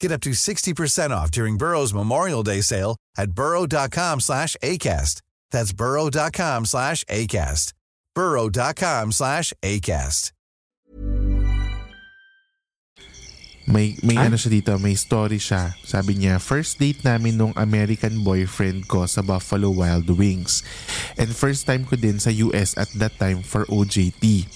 Get 0.00 0.10
up 0.10 0.24
to 0.24 0.32
60% 0.32 1.10
off 1.10 1.28
during 1.30 1.60
Burrow's 1.60 1.92
Memorial 1.92 2.42
Day 2.42 2.62
sale 2.64 2.96
at 3.20 3.32
burrow.com 3.36 4.20
slash 4.24 4.56
ACAST. 4.64 5.20
That's 5.52 5.72
burrow.com 5.76 6.64
slash 6.64 7.04
ACAST. 7.04 7.74
burrow.com 8.14 9.12
slash 9.12 9.52
ACAST. 9.62 10.32
May, 13.68 14.00
may 14.00 14.16
Ah? 14.16 14.32
ano 14.32 14.40
siya 14.40 14.48
dito, 14.64 14.80
may 14.80 14.96
story 14.96 15.36
siya. 15.36 15.76
Sabi 15.84 16.16
niya, 16.16 16.40
first 16.40 16.80
date 16.80 17.04
namin 17.04 17.36
nung 17.36 17.52
American 17.52 18.24
boyfriend 18.24 18.88
ko 18.88 19.04
sa 19.04 19.20
Buffalo 19.20 19.68
Wild 19.68 20.08
Wings. 20.08 20.64
And 21.20 21.28
first 21.36 21.68
time 21.68 21.84
ko 21.84 22.00
din 22.00 22.16
sa 22.16 22.32
US 22.48 22.72
at 22.80 22.88
that 22.96 23.20
time 23.20 23.44
for 23.44 23.68
OJT. 23.68 24.48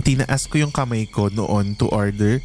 Tinaas 0.00 0.48
ko 0.48 0.60
yung 0.60 0.72
kamay 0.72 1.08
ko 1.08 1.28
noon 1.28 1.76
to 1.76 1.86
order 1.92 2.40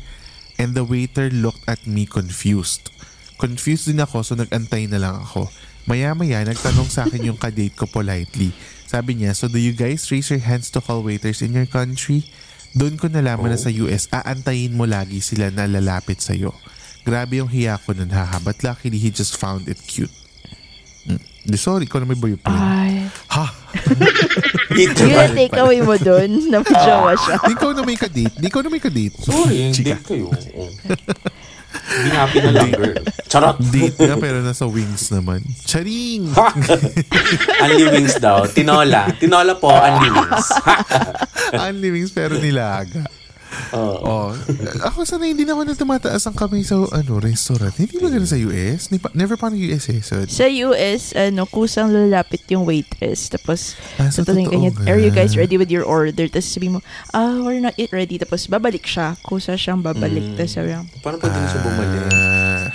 and 0.59 0.75
the 0.75 0.83
waiter 0.83 1.31
looked 1.31 1.63
at 1.67 1.83
me 1.87 2.07
confused. 2.07 2.91
Confused 3.35 3.91
din 3.91 3.99
ako 3.99 4.23
so 4.23 4.33
nagantay 4.35 4.87
na 4.87 4.99
lang 4.99 5.15
ako. 5.19 5.51
Maya-maya 5.85 6.41
nagtanong 6.41 6.89
sa 6.89 7.05
akin 7.05 7.29
yung 7.29 7.39
kadate 7.39 7.75
ko 7.75 7.85
politely. 7.85 8.49
Sabi 8.89 9.19
niya, 9.19 9.35
so 9.37 9.45
do 9.45 9.59
you 9.59 9.75
guys 9.75 10.07
raise 10.09 10.31
your 10.31 10.41
hands 10.41 10.71
to 10.73 10.79
call 10.81 11.03
waiters 11.05 11.43
in 11.43 11.53
your 11.53 11.67
country? 11.69 12.25
Doon 12.75 12.97
ko 12.99 13.07
nalaman 13.07 13.53
na 13.53 13.59
sa 13.59 13.71
US, 13.85 14.09
aantayin 14.11 14.75
mo 14.75 14.83
lagi 14.83 15.21
sila 15.21 15.51
na 15.53 15.69
lalapit 15.69 16.19
sa'yo. 16.19 16.51
Grabe 17.05 17.37
yung 17.37 17.51
hiya 17.51 17.77
ko 17.77 17.93
nun 17.93 18.09
haha, 18.09 18.41
but 18.41 18.59
luckily 18.65 18.97
he 18.97 19.13
just 19.13 19.37
found 19.37 19.69
it 19.69 19.77
cute. 19.85 20.11
Mm. 21.05 21.34
Di 21.45 21.57
sorry, 21.61 21.85
ko 21.85 22.01
na 22.01 22.09
may 22.09 22.17
boyfriend. 22.17 22.49
Ay. 22.49 23.05
Ha? 23.29 23.45
Ito 24.75 25.01
Yun 25.05 25.19
ang 25.19 25.37
take 25.37 25.57
away 25.61 25.79
mo 25.85 25.95
dun, 25.95 26.49
na 26.49 26.65
jowa 26.65 27.13
siya. 27.13 27.37
Di 27.49 27.55
ko 27.55 27.71
na 27.71 27.85
may 27.85 27.97
kadate. 27.99 28.35
Di 28.41 28.49
ko 28.49 28.65
na 28.65 28.69
may 28.73 28.81
kadate. 28.81 29.13
Sorry, 29.21 29.69
Chika. 29.69 29.99
date 29.99 30.05
kayo. 30.09 30.33
Na 31.85 32.25
lang, 32.49 32.71
girl. 32.71 32.97
Charot! 33.29 33.57
Date 33.61 33.99
nga 33.99 34.17
pero 34.17 34.41
nasa 34.41 34.65
wings 34.65 35.11
naman. 35.13 35.43
Charing! 35.69 36.33
Only 37.63 37.85
wings 37.93 38.17
daw. 38.17 38.47
Tinola. 38.49 39.11
Tinola 39.21 39.53
po, 39.59 39.69
only 39.69 40.09
wings. 40.09 40.47
Only 41.67 41.89
wings 41.93 42.11
pero 42.15 42.39
nilaga. 42.39 43.05
Oo. 43.75 44.29
Oh. 44.29 44.29
Ako 44.85 45.03
sana 45.03 45.25
hindi 45.25 45.43
naman 45.43 45.67
na 45.67 45.75
tumataas 45.75 46.23
ang 46.27 46.35
kamay 46.35 46.63
sa 46.63 46.79
ano, 46.79 47.19
restaurant. 47.19 47.73
Hindi 47.75 47.97
ba 47.97 48.07
ganun 48.07 48.29
sa 48.29 48.39
US? 48.39 48.91
Never 49.13 49.35
pa 49.35 49.51
ng 49.51 49.59
US 49.71 49.89
eh. 49.91 49.99
So, 49.99 50.23
Sa 50.25 50.45
US, 50.69 51.11
ano, 51.11 51.43
kusang 51.45 51.91
lalapit 51.91 52.45
yung 52.47 52.63
waitress. 52.63 53.27
Tapos, 53.27 53.75
Ah, 53.99 54.11
so 54.11 54.23
tatanungin 54.23 54.49
ka 54.49 54.57
niya, 54.57 54.71
are 54.87 54.99
you 55.01 55.11
guys 55.11 55.35
ready 55.35 55.55
with 55.55 55.71
your 55.71 55.83
order? 55.83 56.27
Tapos 56.27 56.47
sabi 56.47 56.71
mo, 56.71 56.79
ah, 57.11 57.41
we're 57.43 57.63
not 57.63 57.75
yet 57.75 57.91
ready. 57.91 58.15
Tapos 58.15 58.47
babalik 58.47 58.85
siya. 58.85 59.15
Kusa 59.21 59.55
siyang 59.55 59.81
babalik. 59.83 60.23
Mm. 60.23 60.35
Tapos 60.37 60.51
sabi 60.51 60.67
niya, 60.71 60.81
Paano 61.03 61.17
pwede 61.19 61.37
na 61.37 61.47
siya 61.47 61.61
bumalik? 61.61 62.01
Ah. 62.11 62.65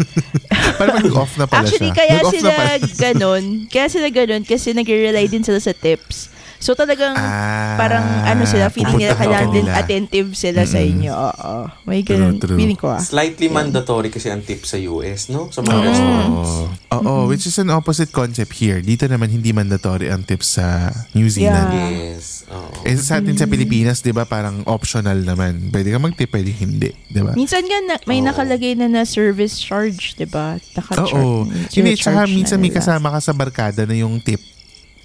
Parang 0.80 0.96
mag-off 1.04 1.32
na 1.36 1.44
pala 1.44 1.64
Actually, 1.68 1.90
siya. 1.92 1.98
kaya 1.98 2.14
Nag-off 2.20 2.32
na 2.32 2.40
sila 2.40 2.64
ganun. 2.96 3.44
Kaya 3.68 3.86
sila 3.88 4.08
ganun 4.08 4.42
kasi 4.44 4.72
nagre-rely 4.72 5.26
din 5.28 5.44
sila 5.44 5.60
sa 5.60 5.72
tips. 5.72 6.32
So 6.60 6.76
talagang 6.76 7.16
Ah, 7.16 7.74
parang 7.74 8.04
ano 8.22 8.44
sila, 8.44 8.68
feeling 8.68 9.00
nila 9.00 9.16
kailangan 9.16 9.48
ka 9.48 9.54
din 9.56 9.64
nila. 9.64 9.80
attentive 9.80 10.28
sila 10.36 10.62
sa 10.62 10.76
Mm-mm. 10.76 10.92
inyo. 10.92 11.12
Oo. 11.12 11.54
May 11.88 12.04
ganun. 12.04 12.36
True, 12.36 12.52
true. 12.52 12.58
Feeling 12.60 12.76
ko 12.76 12.92
ah. 12.92 13.00
Slightly 13.00 13.48
mandatory 13.48 14.12
kasi 14.12 14.28
ang 14.28 14.44
tip 14.44 14.62
sa 14.62 14.76
US, 14.76 15.32
no? 15.32 15.48
Sa 15.48 15.64
mga 15.64 15.72
Oo. 15.72 15.82
restaurants. 15.82 16.52
Oo, 16.92 17.14
which 17.26 17.48
is 17.48 17.56
an 17.56 17.72
opposite 17.72 18.12
concept 18.12 18.52
here. 18.52 18.78
Dito 18.78 19.08
naman 19.08 19.32
hindi 19.32 19.50
mandatory 19.50 20.12
ang 20.12 20.20
tips 20.20 20.60
sa 20.60 20.92
New 21.10 21.26
Zealand. 21.26 21.72
Yeah. 21.72 22.12
Yes. 22.12 22.44
Oo. 22.46 22.84
Eh 22.84 22.92
sa 22.94 23.18
atin 23.18 23.32
sa 23.34 23.48
Pilipinas, 23.48 23.98
'di 23.98 24.12
ba, 24.12 24.28
parang 24.28 24.60
optional 24.66 25.16
naman. 25.16 25.72
Pwede 25.72 25.88
ka 25.88 25.98
mag-tip, 25.98 26.28
pwede 26.28 26.52
hindi, 26.52 26.92
'di 27.08 27.20
ba? 27.24 27.32
Minsan 27.32 27.64
nga 27.64 27.78
na, 27.82 27.94
may 28.04 28.20
Oo. 28.20 28.28
nakalagay 28.28 28.76
na 28.76 28.84
na 28.84 29.08
service 29.08 29.56
charge, 29.56 30.12
'di 30.12 30.28
ba? 30.28 30.60
Naka-charge. 30.76 31.16
Oo. 31.16 31.48
service 31.48 31.72
Hindi, 31.72 31.90
tsaka 31.96 32.28
minsan 32.28 32.60
may 32.60 32.68
kasama 32.68 33.08
ka 33.08 33.18
sa 33.18 33.32
barkada 33.32 33.88
na 33.88 33.96
yung 33.96 34.20
tip, 34.20 34.44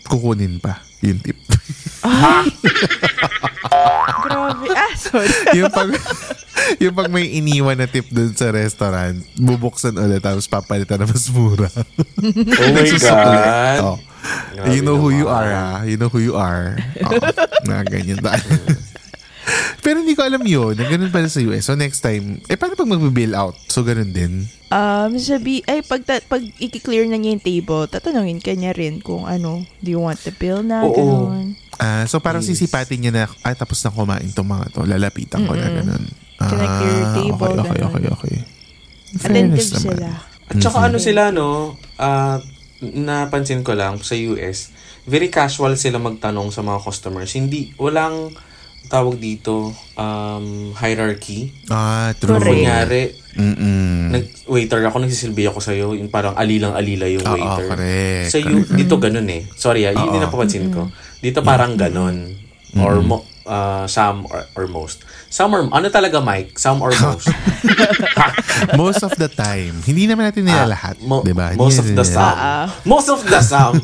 kukunin 0.04 0.60
pa 0.60 0.85
yung 1.06 1.22
tip. 1.22 1.38
Grabe. 4.26 4.68
Ah, 4.74 4.94
sorry. 4.96 5.30
yung 5.58 5.72
pag 5.72 5.90
yung 6.84 6.96
pag 6.96 7.10
may 7.12 7.30
iniwan 7.34 7.78
na 7.78 7.86
tip 7.86 8.08
dun 8.10 8.34
sa 8.34 8.50
restaurant, 8.50 9.18
bubuksan 9.38 9.96
ulit 9.96 10.22
tapos 10.22 10.48
papalitan 10.48 11.02
na 11.02 11.08
mas 11.08 11.28
mura. 11.30 11.70
Oh 12.26 12.72
my. 12.74 12.90
God. 12.98 13.78
Oh. 13.84 13.98
Grabe 14.56 14.74
You 14.74 14.82
know 14.82 14.98
who 14.98 15.14
you 15.14 15.30
naman. 15.30 15.38
are, 15.38 15.52
ah. 15.54 15.80
You 15.86 15.98
know 16.02 16.10
who 16.10 16.18
you 16.18 16.34
are. 16.34 16.74
Oh, 17.06 17.14
na 17.70 17.86
ganyan 17.86 18.18
ba? 18.18 18.34
Pero 19.84 20.00
hindi 20.00 20.14
ko 20.14 20.22
alam 20.22 20.42
yun, 20.42 20.74
na 20.74 20.84
ganun 20.84 21.10
pala 21.10 21.28
sa 21.28 21.42
US. 21.44 21.66
So 21.66 21.74
next 21.74 22.02
time, 22.02 22.42
eh 22.46 22.56
paano 22.56 22.74
pag 22.74 22.90
mag-bill 22.90 23.34
out? 23.34 23.56
So 23.68 23.82
ganun 23.82 24.12
din. 24.12 24.50
Um, 24.68 25.16
sabi, 25.16 25.62
ay, 25.64 25.82
pag, 25.82 26.02
ta- 26.02 26.26
pag 26.26 26.42
i-clear 26.42 27.06
na 27.06 27.16
niya 27.16 27.32
yung 27.32 27.46
table, 27.46 27.86
tatanungin 27.86 28.42
ka 28.42 28.52
niya 28.52 28.74
rin 28.74 28.98
kung 28.98 29.24
ano, 29.24 29.62
do 29.80 29.90
you 29.90 30.02
want 30.02 30.18
the 30.22 30.34
bill 30.34 30.60
na, 30.60 30.84
Oo. 30.84 30.92
ganun. 30.92 31.54
Ah, 31.76 32.04
so 32.04 32.18
parang 32.18 32.42
Yes. 32.42 32.58
sisipatin 32.58 33.00
niya 33.00 33.12
na, 33.14 33.24
ay 33.42 33.54
tapos 33.54 33.80
na 33.80 33.92
kumain 33.92 34.28
tong 34.32 34.48
mga 34.48 34.74
to. 34.74 34.84
Lalapitan 34.84 35.46
ko 35.46 35.54
na 35.54 35.70
ganun. 35.70 36.04
Can 36.36 36.58
I 36.58 36.68
clear 36.74 36.94
your 36.94 37.06
Ah, 37.06 37.16
table? 37.16 37.54
Okay, 37.56 37.70
okay, 37.70 37.84
okay, 37.86 38.10
okay. 38.12 38.38
Attentive 39.14 39.22
Fairness 39.22 39.70
naman. 39.72 39.84
sila. 39.96 40.10
At 40.46 40.56
saka 40.60 40.78
ano 40.84 40.98
sila, 40.98 41.22
no? 41.30 41.50
Ah, 41.96 42.42
napansin 42.82 43.62
ko 43.62 43.74
lang 43.74 43.98
sa 44.00 44.14
US, 44.16 44.70
very 45.04 45.30
casual 45.30 45.74
sila 45.76 45.98
magtanong 45.98 46.50
sa 46.50 46.60
mga 46.60 46.82
customers. 46.82 47.32
Hindi, 47.32 47.72
walang 47.76 48.34
tawag 48.86 49.18
dito, 49.18 49.70
um, 49.96 50.72
hierarchy. 50.74 51.52
Ah, 51.68 52.14
true. 52.16 52.38
Correct. 52.38 52.50
Kunyari, 52.56 53.04
Mm-mm. 53.36 54.16
nag, 54.16 54.26
waiter 54.48 54.80
ako, 54.80 55.04
nagsisilbi 55.04 55.44
ako 55.46 55.60
sa'yo, 55.60 55.92
yung 55.94 56.08
parang 56.08 56.34
alilang-alila 56.34 57.06
yung 57.12 57.26
Oo, 57.26 57.34
waiter. 57.36 57.66
correct, 57.68 58.30
Sa 58.32 58.38
you, 58.40 58.64
dito 58.64 58.96
ganun 58.96 59.28
eh. 59.28 59.44
Sorry 59.54 59.84
ah, 59.84 59.92
yun 59.92 60.08
din 60.10 60.22
Oo. 60.22 60.26
napapansin 60.26 60.72
ko. 60.72 60.88
Dito 61.20 61.44
parang 61.44 61.76
ganun. 61.76 62.32
Or 62.76 63.00
mo, 63.00 63.28
ah, 63.46 63.86
some 63.86 64.26
or, 64.28 64.44
or 64.54 64.66
most. 64.66 65.02
Some 65.30 65.54
or, 65.54 65.66
ano 65.68 65.88
talaga 65.90 66.20
Mike? 66.20 66.58
Some 66.58 66.82
or 66.82 66.92
most. 66.92 67.30
most 68.82 69.02
of 69.04 69.14
the 69.16 69.28
time. 69.28 69.76
Hindi 69.84 70.08
naman 70.08 70.30
natin 70.30 70.46
nila 70.46 70.70
lahat. 70.70 70.96
Ah, 70.98 71.06
Mo- 71.06 71.24
diba? 71.24 71.54
Hindi 71.54 71.62
Most 71.62 71.80
of 71.80 71.88
the 71.88 71.96
nila- 71.98 72.06
some. 72.08 72.38
Ah. 72.38 72.66
Most 72.84 73.08
of 73.10 73.20
the 73.22 73.42
some. 73.42 73.78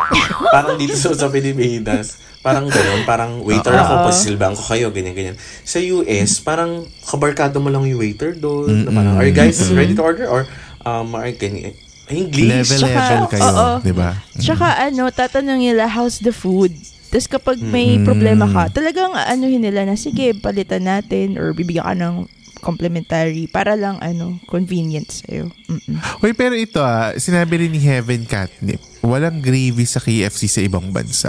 parang 0.54 0.76
dito 0.76 0.94
sa, 0.94 1.12
sa 1.12 1.28
Pilipinas. 1.28 2.18
Parang 2.42 2.66
ganun. 2.66 3.00
Parang 3.06 3.32
waiter 3.42 3.70
ako, 3.70 4.10
pasisilbahan 4.10 4.54
ko 4.58 4.64
kayo, 4.66 4.90
ganyan-ganyan. 4.90 5.38
Sa 5.62 5.78
US, 5.78 6.42
parang 6.42 6.82
kabarkado 7.06 7.62
mo 7.62 7.70
lang 7.70 7.86
yung 7.86 8.02
waiter 8.02 8.34
doon. 8.34 8.82
Na 8.82 8.90
parang, 8.90 9.14
are 9.14 9.26
you 9.26 9.34
guys 9.34 9.62
ready 9.70 9.94
to 9.94 10.02
order? 10.02 10.26
Or, 10.26 10.42
um, 10.82 11.14
are 11.14 11.30
ganyan. 11.30 11.74
English. 12.10 12.50
Level, 12.50 12.80
Tsaka, 12.82 12.98
level 13.00 13.26
kayo. 13.30 13.42
oo. 13.46 13.68
Diba? 13.80 14.10
Tsaka 14.36 14.66
ano, 14.82 15.08
tatanungin 15.08 15.72
nila, 15.72 15.86
how's 15.86 16.18
the 16.18 16.34
food? 16.34 16.74
Tapos 17.12 17.28
kapag 17.28 17.60
may 17.60 18.00
problema 18.00 18.48
ka, 18.48 18.72
talagang 18.72 19.12
anuhin 19.12 19.60
nila 19.60 19.84
na, 19.84 20.00
sige, 20.00 20.32
palitan 20.32 20.88
natin 20.88 21.36
or 21.36 21.52
bibigyan 21.52 21.84
ka 21.84 21.92
ng 21.92 22.24
complimentary 22.64 23.44
para 23.50 23.76
lang 23.76 24.00
ano, 24.00 24.40
convenient 24.48 25.10
sa'yo. 25.10 25.52
Mm-mm. 25.68 25.98
Uy, 26.24 26.32
pero 26.32 26.56
ito 26.56 26.80
ah, 26.80 27.12
sinabi 27.12 27.66
rin 27.66 27.74
ni 27.74 27.82
Heaven 27.82 28.24
Catnip, 28.24 28.80
walang 29.04 29.44
gravy 29.44 29.84
sa 29.84 30.00
KFC 30.00 30.48
sa 30.48 30.64
ibang 30.64 30.88
bansa. 30.88 31.28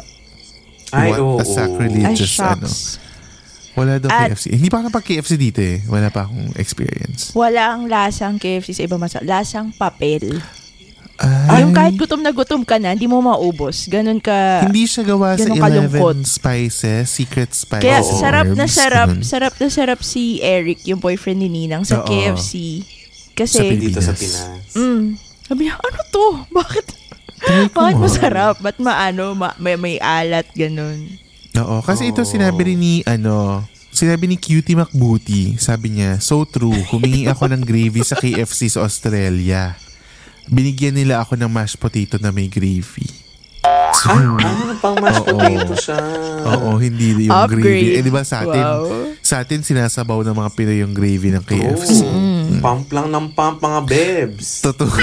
Ay, 0.94 1.12
What 1.12 1.20
oo. 1.20 1.42
a 1.42 1.46
sacrilegious 1.46 2.38
Ay, 2.40 2.54
ano. 2.54 2.70
Wala 3.74 3.98
daw 3.98 4.08
At- 4.14 4.30
KFC. 4.30 4.54
Hindi 4.54 4.70
pa 4.70 4.78
ako 4.80 4.84
napag 4.88 5.04
KFC 5.04 5.34
dito 5.34 5.58
eh. 5.58 5.82
Wala 5.90 6.14
pa 6.14 6.30
akong 6.30 6.54
experience. 6.62 7.34
Walang 7.34 7.90
lasang 7.90 8.38
KFC 8.38 8.78
sa 8.78 8.86
ibang 8.86 9.02
bansa. 9.02 9.18
Lasang 9.26 9.74
papel. 9.74 10.38
Ay, 11.24 11.64
Yung 11.64 11.72
kahit 11.72 11.96
gutom 11.96 12.20
na 12.20 12.30
gutom 12.30 12.62
ka 12.62 12.76
na, 12.76 12.92
hindi 12.92 13.06
mo 13.06 13.18
maubos. 13.18 13.88
Ganun 13.88 14.20
ka. 14.20 14.62
hindi 14.62 14.84
siya 14.84 15.04
gawa 15.04 15.34
sa 15.34 15.48
ganun 15.48 15.56
11 15.56 15.64
kalungkot. 15.90 16.18
spices, 16.22 17.08
secret 17.08 17.50
spices. 17.50 17.82
Kaya 17.82 18.00
Oo. 18.00 18.12
sarap 18.14 18.48
na 18.50 18.66
sarap, 18.66 19.10
ganun. 19.10 19.24
sarap 19.24 19.54
na 19.56 19.68
sarap 19.68 20.00
si 20.02 20.38
Eric, 20.38 20.84
yung 20.84 21.00
boyfriend 21.00 21.40
ni 21.40 21.50
Ninang, 21.50 21.82
sa 21.82 22.00
Oo. 22.00 22.06
KFC. 22.06 22.84
Kasi, 23.32 23.56
Sa 23.56 23.64
Pilipinas. 23.64 23.88
Dito 23.90 24.02
sa 24.02 24.14
Pinas. 24.14 24.44
mm, 24.74 25.04
sabi 25.44 25.60
niya, 25.64 25.76
ano 25.76 26.00
to? 26.06 26.26
Bakit? 26.60 26.86
Bakit 27.72 27.96
masarap? 27.98 28.56
Ba't 28.60 28.78
maano, 28.78 29.34
ma- 29.34 29.58
may, 29.58 29.76
may 29.76 29.96
alat, 29.98 30.48
ganun. 30.54 31.08
Oo, 31.54 31.80
kasi 31.80 32.10
ito 32.10 32.24
sinabi 32.24 32.66
rin 32.66 32.78
ni, 32.78 32.94
ano, 33.04 33.62
sinabi 33.90 34.26
ni 34.26 34.36
Cutie 34.36 34.74
McBooty, 34.74 35.54
sabi 35.56 35.94
niya, 35.94 36.18
so 36.18 36.44
true, 36.44 36.74
humingi 36.90 37.26
ako 37.26 37.46
ng 37.48 37.62
gravy 37.62 38.02
sa 38.02 38.16
KFC 38.16 38.68
sa 38.70 38.82
Australia. 38.82 39.78
Binigyan 40.46 40.94
nila 40.94 41.22
ako 41.22 41.36
ng 41.36 41.48
mashed 41.48 41.80
potato 41.80 42.20
na 42.20 42.30
may 42.30 42.48
gravy. 42.48 43.08
So, 43.94 44.12
Ah, 44.12 44.76
pang 44.84 45.00
mashed 45.00 45.24
Oo. 45.24 45.32
potato 45.32 45.74
siya. 45.78 46.00
Oo, 46.44 46.76
hindi 46.76 47.28
yung 47.28 47.32
Upgrade. 47.32 47.64
gravy. 47.64 47.96
Eh, 47.96 48.04
di 48.04 48.12
ba 48.12 48.24
sa 48.28 48.44
atin, 48.44 48.60
Wow. 48.60 48.84
sa 49.24 49.40
atin 49.40 49.64
sinasabaw 49.64 50.20
ng 50.22 50.36
mga 50.36 50.50
Pinoy 50.52 50.78
yung 50.84 50.92
gravy 50.92 51.32
ng 51.32 51.44
KFC. 51.44 52.04
Oh, 52.04 52.60
Pump 52.60 52.92
lang 52.92 53.08
ng 53.08 53.32
pump, 53.32 53.60
mga 53.60 53.80
bebs. 53.86 54.60
Totoo. 54.62 54.92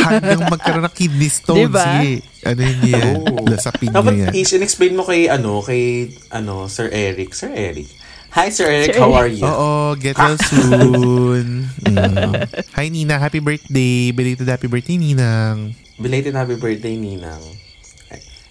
Hanggang 0.00 0.48
magkaroon 0.48 0.84
ng 0.84 0.94
kidney 0.94 1.28
stones. 1.28 1.68
Diba? 1.68 1.84
Sige. 1.84 2.24
Ano 2.42 2.60
yun 2.60 2.80
yan? 2.82 3.14
Oo. 3.20 3.44
Lasapin 3.46 3.92
Dapat 3.92 4.12
nyo 4.16 4.24
yan. 4.26 4.32
is 4.34 4.52
explain 4.56 4.96
mo 4.96 5.04
kay 5.04 5.28
ano 5.28 5.60
kay 5.60 6.08
ano 6.32 6.66
Sir 6.66 6.88
Eric. 6.88 7.36
Sir 7.36 7.52
Eric. 7.52 7.86
Hi 8.30 8.46
Sir 8.48 8.70
Eric, 8.70 8.94
Sir 8.94 9.00
how 9.02 9.10
are 9.12 9.26
you? 9.26 9.42
Oo, 9.42 9.98
get 9.98 10.14
well 10.16 10.38
soon. 10.38 11.46
Mm. 11.80 12.46
Hi 12.78 12.86
Nina, 12.86 13.18
happy 13.18 13.42
birthday. 13.42 14.14
Belated 14.14 14.46
happy 14.46 14.70
birthday 14.70 14.94
Ninang. 14.94 15.74
Belated 15.98 16.38
happy 16.38 16.54
birthday 16.54 16.94
Ninang. 16.94 17.42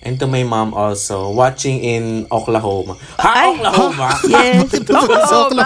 And 0.04 0.20
to 0.20 0.28
my 0.28 0.44
mom 0.44 0.74
also, 0.74 1.32
watching 1.32 1.80
in 1.80 2.28
Oklahoma. 2.28 3.00
Ha, 3.16 3.32
Ay! 3.32 3.48
Oklahoma? 3.56 4.10
Yes. 4.28 4.68
Oklahoma 4.76 5.64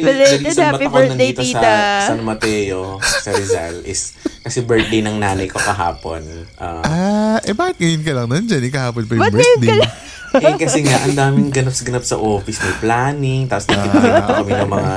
Belated 0.00 0.56
happy 0.56 0.86
birthday, 0.86 1.30
tita. 1.34 1.60
sa 1.60 1.72
San 2.12 2.20
Mateo, 2.24 2.96
sa 3.00 3.30
Rizal, 3.32 3.84
is 3.84 4.16
kasi 4.40 4.60
birthday 4.60 5.00
ng 5.00 5.16
nanay 5.18 5.44
ko 5.44 5.60
kahapon. 5.60 6.24
Ah, 6.56 6.80
Ah, 6.84 7.38
eh 7.42 7.52
bakit 7.52 7.80
ngayon 7.80 8.00
ka 8.00 8.12
lang 8.14 8.26
nandyan? 8.28 8.62
Eh, 8.62 8.72
kahapon 8.72 9.04
pa 9.04 9.12
yung 9.12 9.28
birthday. 9.28 9.80
Eh 10.42 10.54
kasi 10.56 10.84
nga, 10.84 11.04
ang 11.04 11.14
daming 11.14 11.50
ganap-ganap 11.52 12.04
sa 12.04 12.16
office. 12.16 12.60
May 12.60 12.76
planning, 12.80 13.42
tapos 13.46 13.66
nakikita 13.70 14.42
kami 14.42 14.52
ng 14.52 14.70
mga 14.70 14.94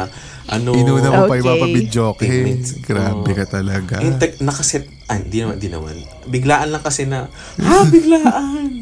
ano, 0.50 0.74
Inuna 0.74 1.10
mo 1.14 1.22
pa 1.30 1.38
yung 1.38 1.46
Okay. 1.46 2.26
Eh, 2.26 2.30
Pigments. 2.42 2.70
grabe 2.82 3.30
Oo. 3.30 3.38
ka 3.38 3.46
talaga. 3.46 4.02
Yung 4.02 4.18
tag- 4.18 4.42
nakaset, 4.42 4.90
ah, 5.06 5.22
di 5.22 5.46
naman, 5.46 5.62
di 5.62 5.70
naman. 5.70 5.96
Biglaan 6.26 6.74
lang 6.74 6.82
kasi 6.82 7.06
na, 7.06 7.30
ha, 7.62 7.86
biglaan. 7.86 8.82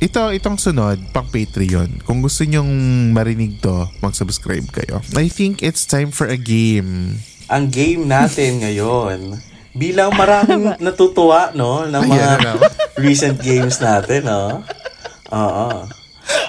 Ito, 0.00 0.32
itong 0.32 0.56
sunod, 0.56 1.12
pang 1.12 1.28
Patreon. 1.28 2.00
Kung 2.08 2.24
gusto 2.24 2.40
nyong 2.48 2.72
marinig 3.12 3.60
to, 3.60 3.84
mag-subscribe 4.00 4.64
kayo. 4.72 5.04
I 5.12 5.28
think 5.28 5.60
it's 5.60 5.84
time 5.84 6.08
for 6.08 6.24
a 6.24 6.40
game. 6.40 7.20
Ang 7.52 7.68
game 7.68 8.08
natin 8.08 8.64
ngayon, 8.64 9.36
bilang 9.72 10.10
maraming 10.12 10.74
natutuwa, 10.84 11.50
no, 11.52 11.86
ng 11.86 12.02
mga 12.02 12.28
na. 12.38 12.52
recent 13.04 13.38
games 13.38 13.78
natin, 13.78 14.26
no? 14.26 14.62
Oo. 15.30 15.86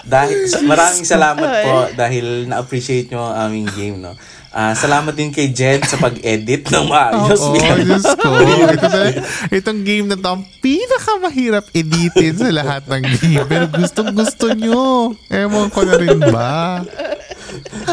Dahil, 0.02 0.46
maraming 0.62 1.06
salamat 1.06 1.50
po 1.64 1.74
dahil 1.96 2.46
na-appreciate 2.46 3.10
nyo 3.10 3.22
ang 3.24 3.50
aming 3.50 3.70
game, 3.74 3.98
no? 3.98 4.14
Ah, 4.52 4.76
salamat 4.76 5.16
din 5.16 5.32
kay 5.32 5.48
Jed 5.48 5.88
sa 5.88 5.96
pag-edit 5.96 6.68
ng 6.68 6.86
maayos. 6.86 7.40
Oo, 7.40 7.54
Bilang- 7.56 7.88
Diyos 7.88 8.04
ko. 8.04 8.30
Ito 8.68 8.88
na, 8.90 9.02
itong 9.48 9.82
game 9.82 10.12
na 10.12 10.20
to, 10.20 10.28
ang 10.28 10.44
pinakamahirap 10.60 11.72
editin 11.72 12.36
sa 12.36 12.52
lahat 12.52 12.84
ng 12.84 13.04
game. 13.16 13.48
Pero 13.48 13.72
gustong 13.72 14.12
gusto 14.12 14.52
nyo. 14.52 15.16
Ewan 15.32 15.72
ko 15.72 15.88
na 15.88 15.96
rin 15.96 16.20
ba? 16.20 16.84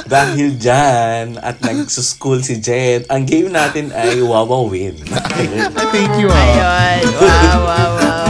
Dahil 0.05 0.57
dyan, 0.57 1.37
at 1.39 1.61
nagsuschool 1.61 2.41
si 2.41 2.59
Jed, 2.59 3.05
ang 3.09 3.25
game 3.25 3.49
natin 3.49 3.91
ay 3.91 4.23
Wawa 4.23 4.65
Win. 4.67 4.97
Thank 5.93 6.15
you, 6.17 6.29
ah. 6.29 6.39
Ayun. 6.39 7.05
Wow, 7.19 7.59
wow, 7.63 7.91
wow. 7.97 8.29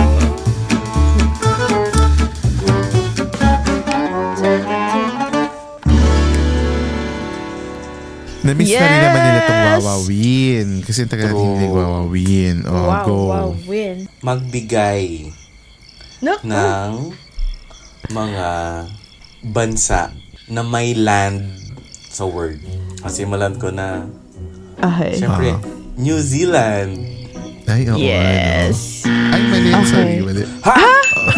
Na-miss 8.38 8.70
na 8.70 8.86
rin 8.86 9.00
naman 9.02 9.20
nila 9.20 9.40
itong 9.42 9.58
Yes! 9.58 9.76
wawawin. 9.84 10.68
Kasi 10.80 10.98
yung 11.04 11.10
taga 11.10 11.22
natin 11.28 11.46
hindi 11.52 11.66
wawawin. 11.68 12.56
Oh, 12.64 12.72
wow, 12.86 13.04
go. 13.04 13.16
wow, 13.28 13.48
win. 13.66 13.96
Magbigay 14.22 15.04
No? 16.18 16.34
ng 16.42 16.90
mga 18.08 18.48
bansa 19.44 20.10
na 20.48 20.60
may 20.60 20.92
land 20.92 21.44
sa 22.08 22.24
word. 22.24 22.60
Kasi 22.98 23.24
maland 23.24 23.56
ko 23.56 23.68
na, 23.68 24.08
Okay. 24.78 25.18
syempre, 25.18 25.54
New 25.94 26.18
Zealand. 26.18 26.98
Ay, 27.66 27.84
oo. 27.86 27.98
Yes. 27.98 29.04
Ano. 29.04 29.28
Ay, 29.28 29.42
mali. 29.44 29.68
Okay. 29.70 29.86
Sorry, 29.86 30.16
mali. 30.20 30.42
Ha? 30.64 30.76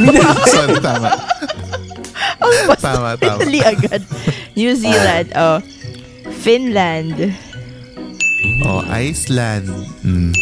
Sorry, 0.54 0.76
tama. 0.78 1.08
tama, 2.78 3.08
tama. 3.16 3.38
Dali 3.40 3.60
agad. 3.60 4.02
New 4.54 4.72
Zealand. 4.74 5.28
Oh. 5.34 5.58
Finland. 6.40 7.34
Oh, 8.62 8.80
Iceland. 8.86 9.66
Mm. 10.00 10.32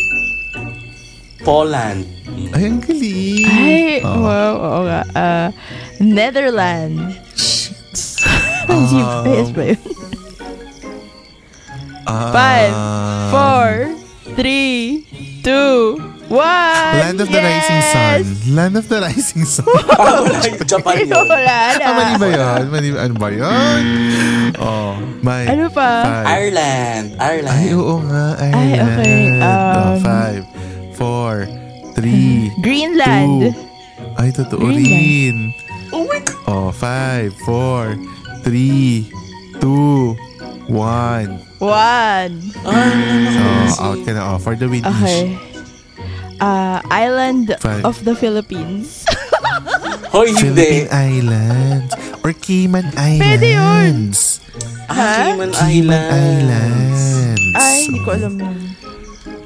Poland. 1.40 2.04
Ay, 2.52 2.62
ang 2.66 2.78
galing. 2.78 3.46
Ay, 3.48 4.04
Oh. 4.04 4.20
wow. 4.20 4.52
Oo 4.58 4.80
nga. 4.84 5.02
Ah, 5.14 5.48
Netherlands. 5.98 7.16
Um, 8.68 9.24
Yes 9.26 9.50
ba 9.50 9.62
yun? 9.72 9.80
Ah, 12.08 12.32
Five, 12.32 12.72
four, 13.28 13.68
three, 14.32 15.04
two, 15.44 16.00
one. 16.32 16.92
Land 16.96 17.20
of 17.20 17.28
the 17.28 17.36
Rising 17.36 17.82
Sun. 17.84 18.18
Land 18.56 18.74
of 18.80 18.84
the 18.88 18.98
Rising 19.00 19.44
Sun. 19.44 19.68
Ah, 19.98 20.24
wala 20.24 20.40
yung 20.40 20.64
Japan 20.64 20.94
Ay, 20.96 21.04
yun. 21.04 21.24
wala 21.28 21.56
na. 21.76 21.84
ah, 21.84 21.92
mali 21.92 22.14
ba 22.16 22.26
yun? 22.32 22.62
Mali, 22.72 22.88
ano 22.96 23.14
ba 23.16 23.28
yun? 23.28 23.82
Oh, 24.56 24.96
my. 25.20 25.42
Ano 25.52 25.68
pa? 25.68 25.88
Five. 26.00 26.26
Ireland. 26.28 27.06
Ireland. 27.20 27.52
Ay, 27.60 27.66
oo 27.76 27.94
nga. 28.00 28.24
Ay, 28.40 28.50
Ireland. 28.56 28.88
okay, 28.88 29.20
oh, 29.44 29.76
um, 29.76 29.96
five, 30.00 30.42
four, 30.96 31.32
three, 31.92 32.48
Greenland. 32.64 33.52
two. 33.52 34.16
Ay, 34.16 34.28
totoo 34.32 34.56
Greenland. 34.64 35.52
rin. 35.52 35.92
Oh 35.92 36.04
my 36.08 36.20
God. 36.24 36.36
Oh, 36.48 36.68
five, 36.72 37.36
four, 37.44 37.96
three, 37.96 38.17
two, 39.60 40.14
one. 40.68 41.40
One. 41.58 42.34
Oh, 42.62 43.82
out 43.82 43.98
ka 44.06 44.10
na. 44.14 44.34
Oh, 44.34 44.38
for 44.38 44.54
the 44.54 44.68
win 44.68 44.86
Okay. 44.86 45.34
Ah, 46.38 46.78
island 46.86 47.50
Five. 47.58 47.82
of 47.82 47.98
the 48.06 48.14
Philippines. 48.14 49.02
Hoy, 50.14 50.30
hindi. 50.30 50.86
Philippine 50.86 50.88
Islands 50.88 51.90
or 52.22 52.30
Cayman 52.32 52.94
Pwede 52.94 53.58
yun. 53.58 53.58
Islands. 53.58 54.38
Ah, 54.86 55.34
Cayman 55.34 55.50
Cayman 55.50 55.98
Islands. 55.98 57.02
Islands. 57.02 57.58
Ay, 57.58 57.76
hindi 57.84 57.98
ko 58.00 58.10
alam 58.14 58.34
yun. 58.38 58.58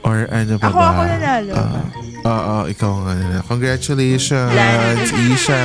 Or 0.05 0.29
ano 0.29 0.53
pa 0.61 0.69
Ako, 0.69 0.77
ba? 0.77 0.87
ako 0.93 1.03
nanalo. 1.09 1.53
Ah, 1.57 1.85
Oo, 2.23 2.57
ikaw 2.71 2.93
nga 3.03 3.15
na. 3.19 3.39
Congratulations. 3.43 4.53
Isha. 5.11 5.65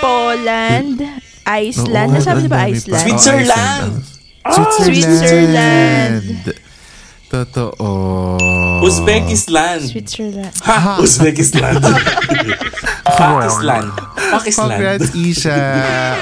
Poland, 0.00 0.98
Iceland. 1.50 2.08
Oo, 2.10 2.14
Nasabi 2.14 2.40
niyo 2.40 2.50
ba. 2.50 2.60
Iceland? 2.66 3.02
Switzerland. 3.02 3.92
Oh, 4.44 4.52
Switzerland. 4.52 5.16
Switzerland. 5.18 6.24
Totoo. 7.28 7.88
Uzbekistan. 8.80 9.80
Switzerland. 9.82 10.52
Ha? 10.62 10.96
Uzbekistan. 10.96 11.76
Pakistan. 13.08 13.84
Pakistan. 14.30 14.68
Congrats, 14.68 15.08
Isha. 15.12 15.56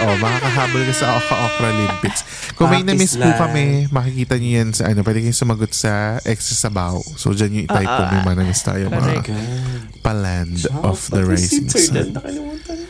oh, 0.02 0.14
makakahabol 0.16 0.82
ka 0.82 0.94
sa 0.94 1.06
Oka 1.14 1.34
Okra 1.44 1.68
Olympics. 1.68 2.20
Kung 2.54 2.70
may 2.70 2.82
na-miss 2.82 3.14
po 3.14 3.28
kami, 3.28 3.86
makikita 3.88 4.34
niyo 4.34 4.50
yan 4.56 4.70
sa 4.72 4.88
ano, 4.88 5.02
pwede 5.02 5.20
kayong 5.20 5.36
sumagot 5.36 5.70
sa 5.70 6.16
Extra 6.22 6.56
Sabaw. 6.56 6.98
So, 7.14 7.30
dyan 7.30 7.52
yung 7.54 7.64
i-type 7.66 7.84
Ah, 7.84 7.98
kung 8.00 8.10
may 8.12 8.24
mga 8.24 8.36
na-miss 8.40 8.62
tayo 8.62 8.82
mga 8.86 8.98
correct. 9.20 9.30
paland 10.00 10.56
Ah, 10.72 10.88
of 10.88 10.98
the 11.10 11.22
rising 11.22 11.66
Switzerland. 11.66 12.14
sun. 12.14 12.18
Nakalimutan 12.18 12.76
ko. 12.80 12.85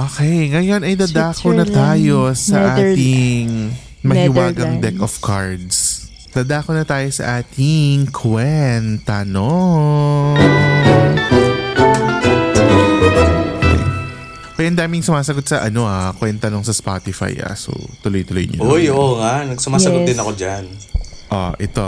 Okay, 0.00 0.48
ngayon 0.48 0.80
ay 0.80 0.96
dadako 0.96 1.52
na 1.52 1.66
tayo 1.66 2.32
sa 2.32 2.72
Nether- 2.72 2.94
ating 2.94 3.48
mahiwagang 4.00 4.78
Netherlands. 4.78 4.82
deck 4.82 4.98
of 4.98 5.12
cards. 5.20 5.76
Dadako 6.30 6.72
na 6.72 6.84
tayo 6.84 7.04
sa 7.10 7.38
ating 7.38 8.08
kwenta, 8.08 9.28
no? 9.28 9.50
Okay, 14.50 14.66
ang 14.66 14.78
daming 14.78 15.00
sumasagot 15.00 15.42
sa 15.42 15.64
ano 15.64 15.84
ah, 15.84 16.12
kwenta 16.14 16.48
nung 16.48 16.62
sa 16.62 16.72
Spotify 16.72 17.36
ah. 17.42 17.52
So, 17.52 17.72
tuloy-tuloy 18.00 18.46
nyo. 18.46 18.60
Uy, 18.62 18.88
oo 18.88 19.18
nga. 19.18 19.42
Nagsumasagot 19.42 20.04
Yes. 20.04 20.08
din 20.08 20.18
ako 20.18 20.30
dyan. 20.34 20.64
Ah, 21.28 21.52
ito. 21.56 21.84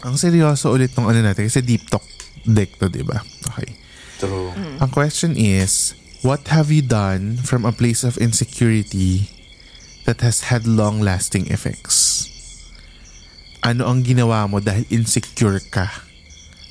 Ang 0.00 0.14
seryoso 0.14 0.70
ulit 0.70 0.92
nung 0.94 1.08
ano 1.08 1.18
natin 1.18 1.48
kasi 1.48 1.60
deep 1.60 1.88
talk 1.88 2.04
deck 2.44 2.76
to, 2.76 2.86
di 2.86 3.02
ba? 3.02 3.18
Okay. 3.50 3.76
True. 4.16 4.52
Ang 4.78 4.90
question 4.90 5.34
is, 5.34 5.92
what 6.22 6.48
have 6.48 6.70
you 6.70 6.84
done 6.84 7.40
from 7.42 7.64
a 7.64 7.72
place 7.72 8.04
of 8.04 8.16
insecurity 8.16 9.28
that 10.04 10.20
has 10.20 10.52
had 10.52 10.64
long-lasting 10.64 11.50
effects? 11.50 12.28
Ano 13.60 13.90
ang 13.90 14.06
ginawa 14.06 14.46
mo 14.46 14.62
dahil 14.62 14.86
insecure 14.88 15.58
ka? 15.58 16.06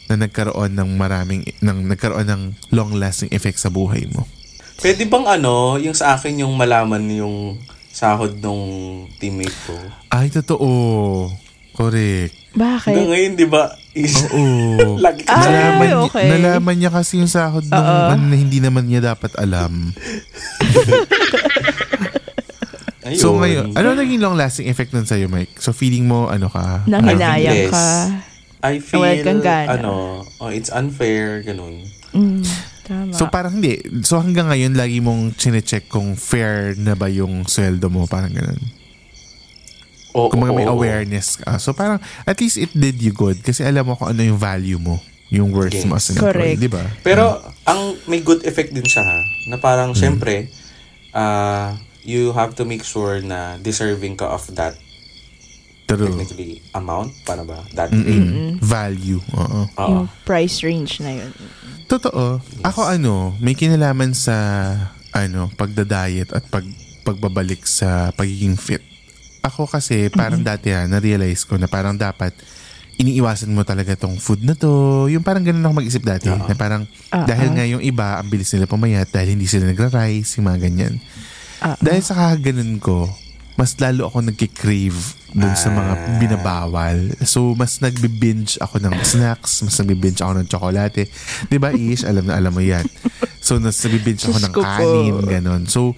na 0.06 0.16
nagkaroon 0.22 0.74
ng 0.78 0.92
maraming, 0.98 1.42
ng, 1.62 1.80
nagkaroon 1.90 2.30
ng 2.30 2.44
long-lasting 2.70 3.34
effect 3.34 3.58
sa 3.58 3.74
buhay 3.74 4.06
mo? 4.14 4.30
Pwede 4.78 5.08
bang 5.08 5.26
ano, 5.26 5.80
yung 5.82 5.96
sa 5.96 6.14
akin 6.14 6.46
yung 6.46 6.54
malaman 6.54 7.02
yung 7.10 7.58
sahod 7.90 8.38
nung 8.44 8.66
teammate 9.18 9.56
ko. 9.66 9.76
Ay, 10.12 10.28
totoo. 10.28 11.32
Correct. 11.72 12.36
Bakit? 12.54 12.92
Hanggang 12.92 13.12
ngayon, 13.16 13.32
di 13.40 13.48
ba? 13.48 13.72
Is, 13.96 14.12
Oo. 14.28 14.44
lagi 15.06 15.24
ka 15.24 15.32
Ay, 15.32 15.40
sa 15.40 15.50
nalaman, 15.50 15.88
niya- 15.88 16.04
okay. 16.04 16.28
nalaman 16.30 16.76
niya 16.76 16.92
kasi 16.92 17.14
yung 17.16 17.32
sahod 17.32 17.64
ng 17.64 17.72
ano, 17.72 18.20
na 18.22 18.36
hindi 18.36 18.60
naman 18.60 18.84
niya 18.84 19.16
dapat 19.16 19.32
alam. 19.40 19.96
Ayun. 23.06 23.16
So 23.16 23.38
ngayon, 23.38 23.72
ano 23.72 23.94
naging 23.94 24.18
long-lasting 24.18 24.66
effect 24.66 24.90
nun 24.90 25.06
sa'yo, 25.06 25.30
Mike? 25.30 25.62
So 25.62 25.72
feeling 25.72 26.04
mo, 26.04 26.26
ano 26.26 26.50
ka? 26.50 26.84
Nanghinayang 26.86 27.70
Yes. 27.70 27.72
ka. 27.72 27.88
I 28.66 28.82
feel, 28.82 29.06
kang 29.22 29.40
gana. 29.40 29.78
ano, 29.78 29.92
oh, 30.42 30.50
it's 30.50 30.74
unfair, 30.74 31.46
ganun. 31.46 31.86
Mm, 32.12 32.42
tama. 32.82 33.14
So 33.14 33.30
parang 33.30 33.62
hindi. 33.62 33.78
So 34.02 34.18
hanggang 34.18 34.50
ngayon, 34.50 34.74
lagi 34.74 34.98
mong 35.00 35.38
chinecheck 35.38 35.86
kung 35.86 36.18
fair 36.18 36.74
na 36.76 36.98
ba 36.98 37.06
yung 37.06 37.46
sweldo 37.46 37.88
mo. 37.88 38.10
Parang 38.10 38.34
ganun. 38.34 38.58
Oo, 40.16 40.32
Kung 40.32 40.42
mga 40.42 40.56
may 40.56 40.64
awareness 40.66 41.36
ka. 41.36 41.60
So 41.60 41.76
parang, 41.76 42.00
at 42.24 42.40
least 42.40 42.56
it 42.56 42.72
did 42.72 42.96
you 42.98 43.12
good. 43.12 43.44
Kasi 43.44 43.62
alam 43.62 43.84
mo 43.84 44.00
kung 44.00 44.10
ano 44.10 44.24
yung 44.24 44.40
value 44.40 44.80
mo. 44.80 44.98
Yung 45.28 45.52
worth 45.52 45.76
mo 45.84 46.00
as 46.00 46.08
an 46.08 46.16
employee. 46.16 46.56
Correct. 46.56 46.58
Di 46.58 46.70
ba? 46.72 46.84
Pero, 47.04 47.24
ang 47.66 48.00
may 48.06 48.22
good 48.22 48.46
effect 48.46 48.72
din 48.72 48.86
siya 48.86 49.04
ha, 49.04 49.20
na 49.50 49.58
parang, 49.58 49.92
Hmm. 49.92 50.00
syempre, 50.00 50.48
ah, 51.12 51.76
you 52.06 52.32
have 52.32 52.54
to 52.54 52.64
make 52.64 52.86
sure 52.86 53.20
na 53.20 53.58
deserving 53.60 54.16
ka 54.16 54.30
of 54.30 54.46
that 54.54 54.78
True. 55.86 56.08
technically 56.08 56.62
amount, 56.72 57.12
paano 57.26 57.44
ba? 57.44 57.62
That 57.74 57.90
Mm-mm. 57.92 58.58
Value. 58.58 59.20
Oo. 59.34 59.62
Oo. 59.68 59.90
yung 60.02 60.10
price 60.24 60.62
range 60.62 61.02
na 61.02 61.12
yun. 61.12 61.34
Totoo. 61.86 62.42
Ako 62.64 62.82
ano, 62.88 63.34
may 63.38 63.54
kinalaman 63.54 64.14
sa 64.14 64.34
ano, 65.12 65.50
pagda-diet 65.54 66.32
at 66.32 66.46
pag 66.48 66.66
pagbabalik 67.04 67.66
sa 67.66 68.10
pagiging 68.12 68.58
fit. 68.58 68.82
Ako 69.46 69.70
kasi 69.70 70.10
parang 70.10 70.42
dati 70.42 70.74
ha, 70.74 70.90
na-realize 70.90 71.46
ko 71.46 71.56
na 71.56 71.70
parang 71.70 71.94
dapat 71.94 72.34
iniiwasan 72.96 73.52
mo 73.52 73.62
talaga 73.62 73.94
tong 73.94 74.18
food 74.18 74.42
na 74.42 74.56
to. 74.56 75.06
Yung 75.08 75.22
parang 75.22 75.44
ganun 75.44 75.62
ako 75.62 75.74
mag-isip 75.76 76.02
dati. 76.02 76.32
Na 76.32 76.56
parang 76.56 76.88
Ah, 77.12 77.28
dahil 77.28 77.52
nga 77.52 77.62
yung 77.64 77.84
iba, 77.84 78.18
ang 78.18 78.26
bilis 78.26 78.50
nila 78.50 78.66
pumayat 78.66 79.12
dahil 79.12 79.36
hindi 79.36 79.46
sila 79.46 79.68
nagra-rice, 79.68 80.40
yung 80.40 80.48
mga 80.48 80.60
ganyan. 80.62 80.94
Ah, 81.60 81.76
Dahil 81.78 82.02
sa 82.02 82.16
kakaganun 82.16 82.80
ko, 82.80 83.12
mas 83.56 83.76
lalo 83.78 84.08
ako 84.08 84.24
nagkikrave 84.26 85.00
dun 85.30 85.54
sa 85.54 85.70
mga 85.70 85.94
Ah. 85.94 86.02
binabawal. 86.18 86.98
So, 87.22 87.52
mas 87.54 87.80
nagbi-binge 87.80 88.58
ako 88.58 88.80
ng 88.80 88.96
snacks, 89.02 89.60
mas 89.62 89.76
nagbi-binge 89.76 90.20
ako 90.20 90.32
ng 90.34 90.48
tsokolate. 90.48 91.04
Di 91.46 91.58
ba, 91.58 91.70
Ish? 91.70 92.04
Alam 92.04 92.26
na 92.26 92.36
alam 92.36 92.50
mo 92.50 92.60
yan. 92.60 92.84
So, 93.40 93.60
nas 93.60 93.78
nagbi-binge 93.78 94.26
ako 94.26 94.40
ng 94.40 94.54
kanin, 94.56 95.16
ganun. 95.22 95.64
So, 95.68 95.94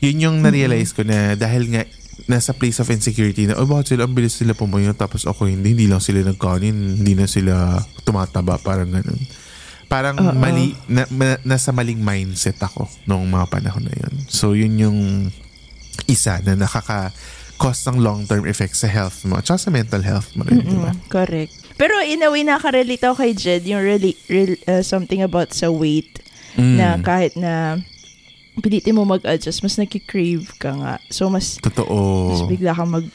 yun 0.00 0.16
yung 0.18 0.36
na-realize 0.40 0.92
ko 0.92 1.04
na 1.04 1.32
dahil 1.34 1.68
nga 1.68 1.84
nasa 2.28 2.52
place 2.52 2.76
of 2.78 2.92
insecurity 2.92 3.48
na, 3.48 3.56
oh, 3.56 3.64
bakit 3.64 3.96
sila, 3.96 4.04
ang 4.04 4.12
bilis 4.12 4.36
sila 4.36 4.52
pumayo, 4.52 4.92
tapos 4.92 5.24
ako 5.24 5.48
hindi, 5.48 5.72
hindi 5.72 5.88
lang 5.88 6.04
sila 6.04 6.20
nagkanin, 6.20 7.00
hindi 7.00 7.16
na 7.16 7.24
sila 7.24 7.80
tumataba, 8.04 8.60
parang 8.60 8.92
ganun. 8.92 9.16
Parang 9.88 10.20
mali, 10.36 10.76
na, 10.92 11.08
ma- 11.08 11.40
nasa 11.42 11.72
maling 11.72 11.96
mindset 11.96 12.60
ako 12.60 12.84
noong 13.08 13.24
mga 13.24 13.46
panahon 13.48 13.88
na 13.88 13.94
yun. 13.96 14.14
So, 14.28 14.52
yun 14.52 14.76
yung 14.76 14.98
isa 16.04 16.44
na 16.44 16.52
nakaka-cause 16.52 17.88
ng 17.88 18.04
long-term 18.04 18.44
effects 18.44 18.84
sa 18.84 18.88
health 18.92 19.24
mo 19.24 19.40
at 19.40 19.48
sa 19.48 19.72
mental 19.72 20.04
health 20.04 20.36
mo 20.36 20.44
rin, 20.44 20.60
di 20.60 20.76
ba? 20.76 20.92
Correct. 21.08 21.80
Pero 21.80 21.96
in 22.04 22.20
a 22.20 22.28
way, 22.28 22.44
nakarelate 22.44 23.08
ako 23.08 23.24
kay 23.24 23.32
Jed, 23.32 23.64
yung 23.64 23.80
really, 23.80 24.12
real, 24.28 24.52
uh, 24.68 24.84
something 24.84 25.24
about 25.24 25.56
sa 25.56 25.72
weight 25.72 26.20
Mm. 26.58 26.74
na 26.74 26.86
kahit 26.98 27.38
na 27.38 27.78
pilitin 28.58 28.94
mo 28.94 29.04
mag-adjust, 29.04 29.60
mas 29.60 29.76
nagki-crave 29.76 30.46
ka 30.56 30.70
nga. 30.72 30.92
So, 31.08 31.28
mas, 31.28 31.58
Totoo. 31.58 32.32
mas 32.32 32.42
bigla 32.44 32.72
kang 32.72 32.90
mag, 32.90 33.06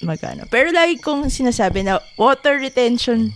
mag 0.00 0.20
ano. 0.22 0.44
Pero 0.46 0.70
lagi 0.70 0.96
kong 0.96 1.26
sinasabi 1.26 1.82
na 1.82 1.98
water 2.14 2.56
retention. 2.56 3.32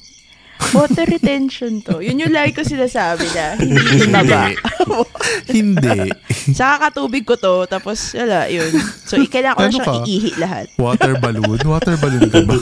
Water 0.71 1.03
retention 1.05 1.83
to. 1.83 1.99
Yun 1.99 2.23
yung 2.23 2.31
lagi 2.31 2.55
ko 2.55 2.63
sinasabi 2.63 3.27
na 3.35 3.59
hindi 3.59 3.83
tumaba. 3.99 4.55
Hindi. 5.51 6.11
Sa 6.55 6.75
kakatubig 6.79 7.23
ko 7.23 7.35
to, 7.35 7.67
tapos 7.67 8.15
wala, 8.15 8.47
yun. 8.47 8.71
So, 9.07 9.19
kailangan 9.27 9.55
ko 9.55 9.63
na 9.63 9.67
Ano 9.67 9.75
siyang 9.75 9.87
ka? 9.91 10.07
iihi 10.07 10.31
lahat. 10.39 10.67
Water 10.79 11.13
balloon? 11.19 11.59
Water 11.67 11.95
balloon 11.99 12.27
ka 12.31 12.41
ba? 12.47 12.57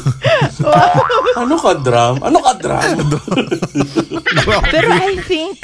Ano 1.37 1.55
ka, 1.57 1.73
drum? 1.77 2.17
Ano 2.21 2.39
ka, 2.41 2.53
drum? 2.57 2.97
Pero 4.73 4.89
I 4.93 5.17
think, 5.25 5.61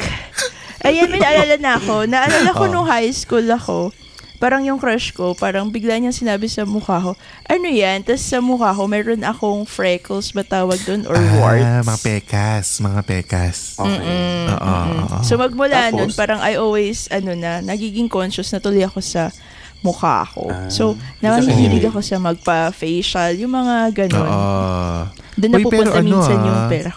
ayan, 0.86 1.10
may 1.10 1.18
naalala 1.18 1.56
na 1.58 1.72
ako. 1.76 1.94
Naalala 2.12 2.50
ko 2.52 2.64
Oh. 2.64 2.72
nung 2.72 2.86
high 2.86 3.10
school 3.10 3.44
ako, 3.44 3.90
parang 4.36 4.60
yung 4.62 4.76
crush 4.76 5.10
ko, 5.10 5.32
parang 5.32 5.72
bigla 5.72 5.96
niyang 5.96 6.12
sinabi 6.12 6.44
sa 6.46 6.68
mukha 6.68 7.00
ko, 7.00 7.12
ano 7.44 7.66
yan? 7.66 8.04
Tapos 8.04 8.20
sa 8.20 8.38
mukha 8.38 8.70
ko, 8.70 8.84
meron 8.84 9.24
akong 9.24 9.64
freckles, 9.64 10.30
ba 10.30 10.44
tawag 10.44 10.76
doon? 10.84 11.08
Or 11.08 11.16
warts. 11.40 11.64
Ah, 11.64 11.80
mga 11.82 12.00
pekas. 12.04 12.66
Mga 12.78 13.00
pekas. 13.02 13.56
Okay. 13.80 14.52
Oo. 14.52 14.76
oo. 15.08 15.16
So 15.24 15.40
magmula 15.40 15.88
Tapos? 15.88 15.96
nun, 15.96 16.10
parang 16.12 16.40
I 16.44 16.60
always, 16.60 17.08
ano 17.08 17.32
na, 17.32 17.64
nagiging 17.64 18.12
conscious 18.12 18.52
na 18.52 18.60
tuloy 18.60 18.84
ako 18.84 19.00
sa 19.00 19.32
mukha 19.80 20.26
ko. 20.34 20.50
Ah, 20.52 20.68
so, 20.68 20.98
kinilig. 21.22 21.86
ako 21.86 22.00
sa 22.02 22.16
magpa-facial, 22.18 23.38
yung 23.38 23.54
mga 23.54 24.04
ganun. 24.04 24.26
Oo. 24.28 25.00
Doon 25.36 25.50
na 25.52 25.58
Uy, 25.60 25.64
pupunta 25.64 25.98
ano, 26.00 26.04
minsan 26.04 26.36
ah, 26.36 26.44
yung 26.44 26.60
pera. 26.68 26.92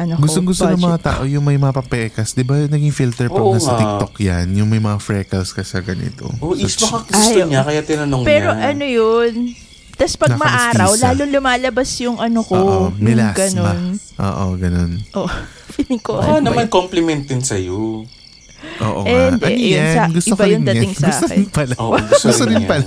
Ano 0.00 0.16
ko, 0.16 0.24
Gustong 0.24 0.46
gusto 0.46 0.64
ng 0.64 0.72
budget 0.72 0.86
mga 0.86 0.98
tao 1.02 1.22
yung 1.24 1.44
may 1.44 1.54
mga 1.54 1.74
papekas. 1.74 2.32
Di 2.32 2.40
ba 2.40 2.56
naging 2.56 2.88
filter 2.90 3.28
pag 3.28 3.36
Oo 3.38 3.52
nga. 3.54 3.76
TikTok 3.76 4.14
yan? 4.18 4.46
Yung 4.54 4.66
may 4.66 4.78
mga 4.78 4.96
freckles 4.96 5.50
ka 5.50 5.60
sa 5.60 5.78
ganito. 5.80 6.24
Oh, 6.40 6.56
is 6.56 6.72
So, 6.72 6.88
baka 6.88 7.04
gusto 7.06 7.36
Ay, 7.36 7.44
niya, 7.44 7.60
kaya 7.60 7.80
tinanong 7.82 8.22
Pero 8.22 8.48
niya. 8.50 8.70
ano 8.70 8.84
yun, 8.86 9.32
Tapos 9.92 10.16
pag 10.16 10.32
Nakamistisa. 10.32 10.56
maaraw, 10.72 10.90
lalo 10.96 11.22
lumalabas 11.28 11.90
yung 12.00 12.16
ano 12.16 12.40
ko. 12.40 12.56
Oo, 12.56 12.84
yung 12.88 13.04
melasma. 13.04 13.36
ganun. 13.36 13.80
Oo, 14.16 14.44
ganun. 14.56 14.90
Oh, 15.12 15.28
feeling 15.76 16.00
ko. 16.00 16.16
Baka 16.16 16.32
ano 16.32 16.44
naman 16.46 16.66
compliment 16.66 17.20
din 17.22 17.44
sa'yo. 17.44 18.08
Oo 18.78 19.00
Eh, 19.02 19.12
nga. 19.12 19.28
hindi, 19.30 19.44
ano 19.46 19.56
yun 19.58 19.68
yan? 19.74 19.92
sa- 19.94 20.08
Gusto 20.10 20.28
iba 20.30 20.36
ko 20.38 20.44
yung 20.46 20.64
dating 20.64 20.88
yan. 20.90 20.96
sa 20.96 21.06
Gusto 21.06 21.24
akin. 21.26 21.36
rin 21.36 21.48
pala. 21.50 21.74
Oo, 21.76 21.92
gusto 21.98 22.26
Gusto 22.26 22.42
rin 22.42 22.48
rin 22.50 22.56
yan. 22.56 22.68
pala. 22.70 22.86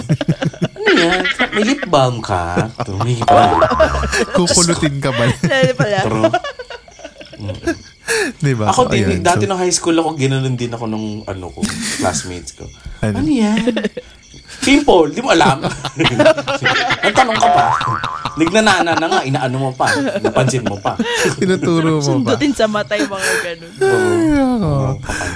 Ano 0.73 0.89
yan? 0.91 1.21
May 1.53 1.63
lip 1.63 1.83
balm 1.87 2.15
ka? 2.19 2.41
Ito, 2.75 2.91
may 2.99 3.13
lip 3.15 3.25
balm. 3.27 3.59
Kukulutin 4.35 4.95
ka 4.97 5.09
ba? 5.11 5.23
Lalo 5.43 5.71
pala. 5.75 5.97
True. 6.03 6.25
Di 8.43 8.53
ba? 8.53 8.71
Ako 8.71 8.91
din, 8.91 9.07
Ayan, 9.07 9.23
dati 9.23 9.43
so- 9.45 9.49
nung 9.49 9.61
high 9.61 9.73
school 9.73 9.95
ako, 9.95 10.19
ginanon 10.19 10.55
din 10.55 10.71
ako 10.71 10.85
nung 10.87 11.23
ano 11.23 11.45
ko, 11.49 11.63
classmates 11.99 12.55
ko. 12.55 12.67
Ano? 12.99 13.23
Ano, 13.23 13.29
yan? 13.29 13.63
Pimple, 14.63 15.11
di 15.11 15.19
mo 15.19 15.35
alam. 15.35 15.59
Nagtanong 17.03 17.39
ka 17.39 17.49
pa. 17.51 17.65
Nignanana 18.39 18.95
na 18.95 19.07
nga, 19.11 19.19
inaano 19.27 19.57
mo 19.59 19.71
pa. 19.75 19.91
Napansin 20.23 20.63
mo 20.63 20.79
pa. 20.79 20.95
Tinuturo 21.37 21.99
mo 21.99 22.23
ba? 22.23 22.37
Sundutin 22.37 22.53
sa 22.55 22.65
matay 22.71 23.03
mga 23.03 23.33
ganun. 23.43 23.73
Oo. 23.83 24.73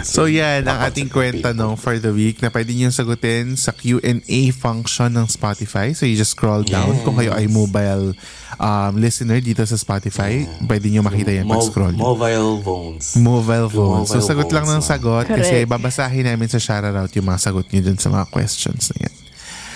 So 0.07 0.25
yan, 0.31 0.65
ang 0.65 0.79
ating 0.79 1.11
ng 1.11 1.13
kwenta 1.13 1.51
no, 1.51 1.75
for 1.75 1.99
the 1.99 2.09
week 2.09 2.39
na 2.39 2.47
pwede 2.49 2.71
nyo 2.73 2.89
sagutin 2.89 3.59
sa 3.59 3.75
Q&A 3.75 4.41
function 4.55 5.11
ng 5.13 5.27
Spotify. 5.27 5.91
So 5.91 6.07
you 6.07 6.15
just 6.15 6.33
scroll 6.33 6.63
down. 6.63 6.95
Yes. 6.95 7.03
Kung 7.03 7.19
kayo 7.19 7.35
ay 7.35 7.51
mobile 7.51 8.15
um, 8.57 8.97
listener 8.97 9.39
dito 9.39 9.61
sa 9.63 9.73
Spotify, 9.73 10.45
pwede 10.61 10.89
nyo 10.89 11.01
makita 11.01 11.31
yan 11.31 11.45
Mo- 11.45 11.61
scroll. 11.61 11.93
Mobile 11.93 12.61
phones. 12.61 13.15
Mobile 13.15 13.69
phone. 13.69 14.03
So 14.03 14.17
Mobile 14.17 14.27
sagot 14.27 14.47
lang 14.51 14.65
ng 14.65 14.81
phones, 14.81 14.89
sagot 14.89 15.25
Correct. 15.25 15.39
kasi 15.45 15.55
babasahin 15.63 16.25
namin 16.25 16.47
sa 16.47 16.57
shoutout 16.57 17.09
yung 17.11 17.27
mga 17.27 17.39
sagot 17.39 17.65
nyo 17.69 17.81
dun 17.81 17.97
sa 17.97 18.09
mga 18.09 18.25
questions 18.27 18.91
na 18.91 19.07
yan. 19.07 19.15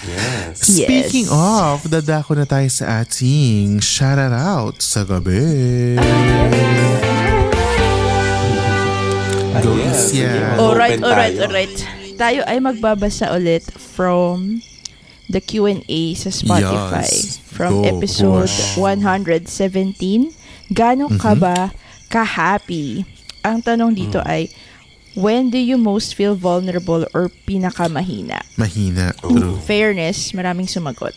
Yes. 0.01 0.57
Yes. 0.65 0.87
Speaking 0.89 1.29
of, 1.29 1.85
dadako 1.85 2.33
na 2.33 2.49
tayo 2.49 2.65
sa 2.67 3.05
ating 3.05 3.77
shoutout 3.77 4.81
sa 4.81 5.05
gabi. 5.05 6.01
Go 9.61 9.77
Yes, 9.77 10.09
Isya. 10.09 10.09
sige. 10.09 10.41
Alright, 10.57 10.97
alright, 10.99 11.35
tayo. 11.37 11.45
alright. 11.45 11.75
Tayo 12.17 12.41
ay 12.45 12.57
magbabasa 12.57 13.29
ulit 13.33 13.61
from 13.69 14.57
the 15.31 15.39
Q&A 15.39 15.81
sa 16.13 16.29
Spotify. 16.29 17.07
Yes. 17.07 17.39
From 17.41 17.81
Go, 17.81 17.87
episode 17.87 18.51
push. 18.51 18.75
117. 18.75 20.35
Gano'n 20.69 21.15
ka 21.15 21.31
Mm-hmm. 21.31 21.41
ba 21.41 21.71
ka-happy? 22.07 23.07
Ang 23.41 23.63
tanong 23.63 23.95
dito 23.95 24.19
Mm. 24.19 24.27
ay, 24.27 24.41
when 25.13 25.47
do 25.47 25.57
you 25.57 25.75
most 25.75 26.13
feel 26.13 26.35
vulnerable 26.35 27.07
or 27.11 27.31
pinakamahina? 27.43 28.43
Mahina. 28.55 29.15
True. 29.17 29.57
fairness, 29.59 30.31
maraming 30.31 30.67
sumagot. 30.67 31.15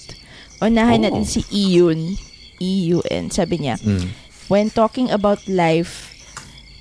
Unahin 0.59 1.03
Oh. 1.03 1.11
natin 1.11 1.27
si 1.27 1.43
Iyun. 1.51 2.15
E-U-N. 2.57 3.29
Sabi 3.29 3.59
niya, 3.61 3.77
Mm. 3.77 4.15
when 4.47 4.71
talking 4.71 5.11
about 5.11 5.43
life, 5.45 6.15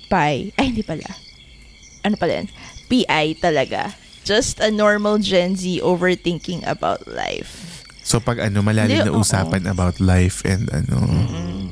pi, 0.06 0.54
ay 0.54 0.70
hindi 0.70 0.80
pala. 0.80 1.04
Ano 2.00 2.14
pala 2.14 2.40
yan? 2.40 2.48
PI 2.86 3.34
talaga. 3.36 3.92
Just 4.24 4.56
a 4.58 4.72
normal 4.72 5.20
Gen 5.20 5.54
Z 5.54 5.84
overthinking 5.84 6.64
about 6.64 7.04
life. 7.04 7.84
So 8.04 8.20
pag 8.20 8.40
ano, 8.40 8.60
malalim 8.60 9.04
na 9.04 9.12
usapan 9.12 9.64
about 9.64 10.00
life 10.00 10.44
and 10.44 10.68
ano. 10.72 10.96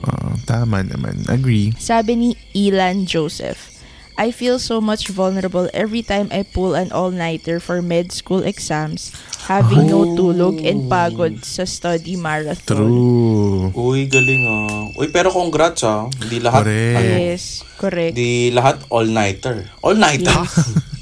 Oo, 0.00 0.28
tama 0.48 0.80
naman. 0.80 1.28
Agree. 1.28 1.76
Sabi 1.76 2.12
ni 2.16 2.30
Elan 2.56 3.04
Joseph, 3.04 3.72
I 4.16 4.28
feel 4.28 4.60
so 4.60 4.80
much 4.80 5.08
vulnerable 5.08 5.72
every 5.72 6.04
time 6.04 6.28
I 6.28 6.44
pull 6.44 6.76
an 6.76 6.92
all-nighter 6.92 7.60
for 7.60 7.80
med 7.80 8.12
school 8.12 8.44
exams, 8.44 9.08
having 9.48 9.88
no 9.88 10.12
tulog 10.12 10.60
and 10.60 10.88
pagod 10.92 11.40
sa 11.44 11.64
study 11.64 12.16
marathon. 12.20 12.76
True. 12.76 13.72
Uy, 13.72 14.08
galing 14.12 14.44
ah. 14.44 14.92
Uy, 15.00 15.08
pero 15.08 15.32
congrats 15.32 15.84
ah. 15.88 16.12
Hindi 16.20 16.44
lahat, 16.44 16.64
Correct. 16.68 16.96
ano, 17.00 17.12
Yes, 17.16 17.42
correct. 17.80 18.12
Hindi 18.12 18.52
lahat 18.52 18.76
all-nighter. 18.92 19.72
All-nighter? 19.80 20.36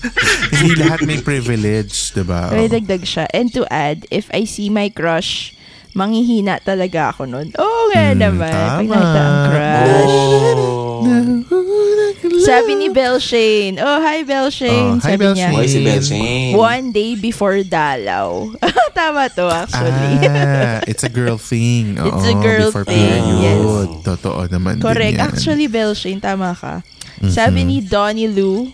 Hindi 0.52 0.72
lahat 0.76 1.00
may 1.02 1.20
privilege, 1.20 2.12
diba? 2.12 2.48
May 2.48 2.66
dagdag 2.66 3.02
siya. 3.02 3.24
And 3.30 3.52
to 3.52 3.64
add, 3.66 4.08
if 4.08 4.28
I 4.30 4.44
see 4.44 4.68
my 4.68 4.88
crush, 4.88 5.52
manghihina 5.90 6.60
talaga 6.60 7.10
ako 7.10 7.26
nun. 7.26 7.52
Oo 7.52 7.80
nga 7.90 8.10
Hmm, 8.10 8.18
naman. 8.18 8.48
Pag 8.48 8.70
tama. 8.78 8.90
nakita 8.90 9.20
ang 9.20 9.38
crush. 9.44 10.16
oh. 10.56 10.98
Sabi 12.40 12.72
ni 12.74 12.88
Belle 12.88 13.20
Shane. 13.20 13.76
Oh, 13.76 14.00
hi 14.00 14.22
Belle 14.22 14.48
Shane. 14.50 14.96
Oh, 14.96 14.98
hi, 14.98 15.12
Sabi 15.12 15.18
Belle 15.18 15.34
niya, 15.34 15.48
Uy, 15.52 15.66
si 15.66 15.72
Shane. 15.74 15.86
Belshane. 15.86 16.52
One 16.54 16.86
day 16.90 17.14
before 17.14 17.60
dalaw. 17.62 18.48
Tama 18.96 19.28
to 19.30 19.46
actually. 19.46 20.26
Ah, 20.26 20.80
it's 20.84 21.02
a 21.02 21.08
girl 21.08 21.36
thing. 21.36 21.96
It's 21.96 22.26
Oo, 22.26 22.32
a 22.32 22.36
girl 22.36 22.68
before 22.68 22.84
thing, 22.84 22.96
period. 22.96 23.88
Totoo 24.02 24.48
naman 24.48 24.80
Correct. 24.80 25.14
din 25.14 25.20
yan. 25.20 25.26
Actually, 25.26 25.66
Belle 25.68 25.94
Shane, 25.94 26.18
tama 26.18 26.52
ka. 26.52 26.80
Mm-hmm. 27.20 27.32
Sabi 27.32 27.60
ni 27.62 27.80
Donnie 27.80 28.28
Lou, 28.28 28.72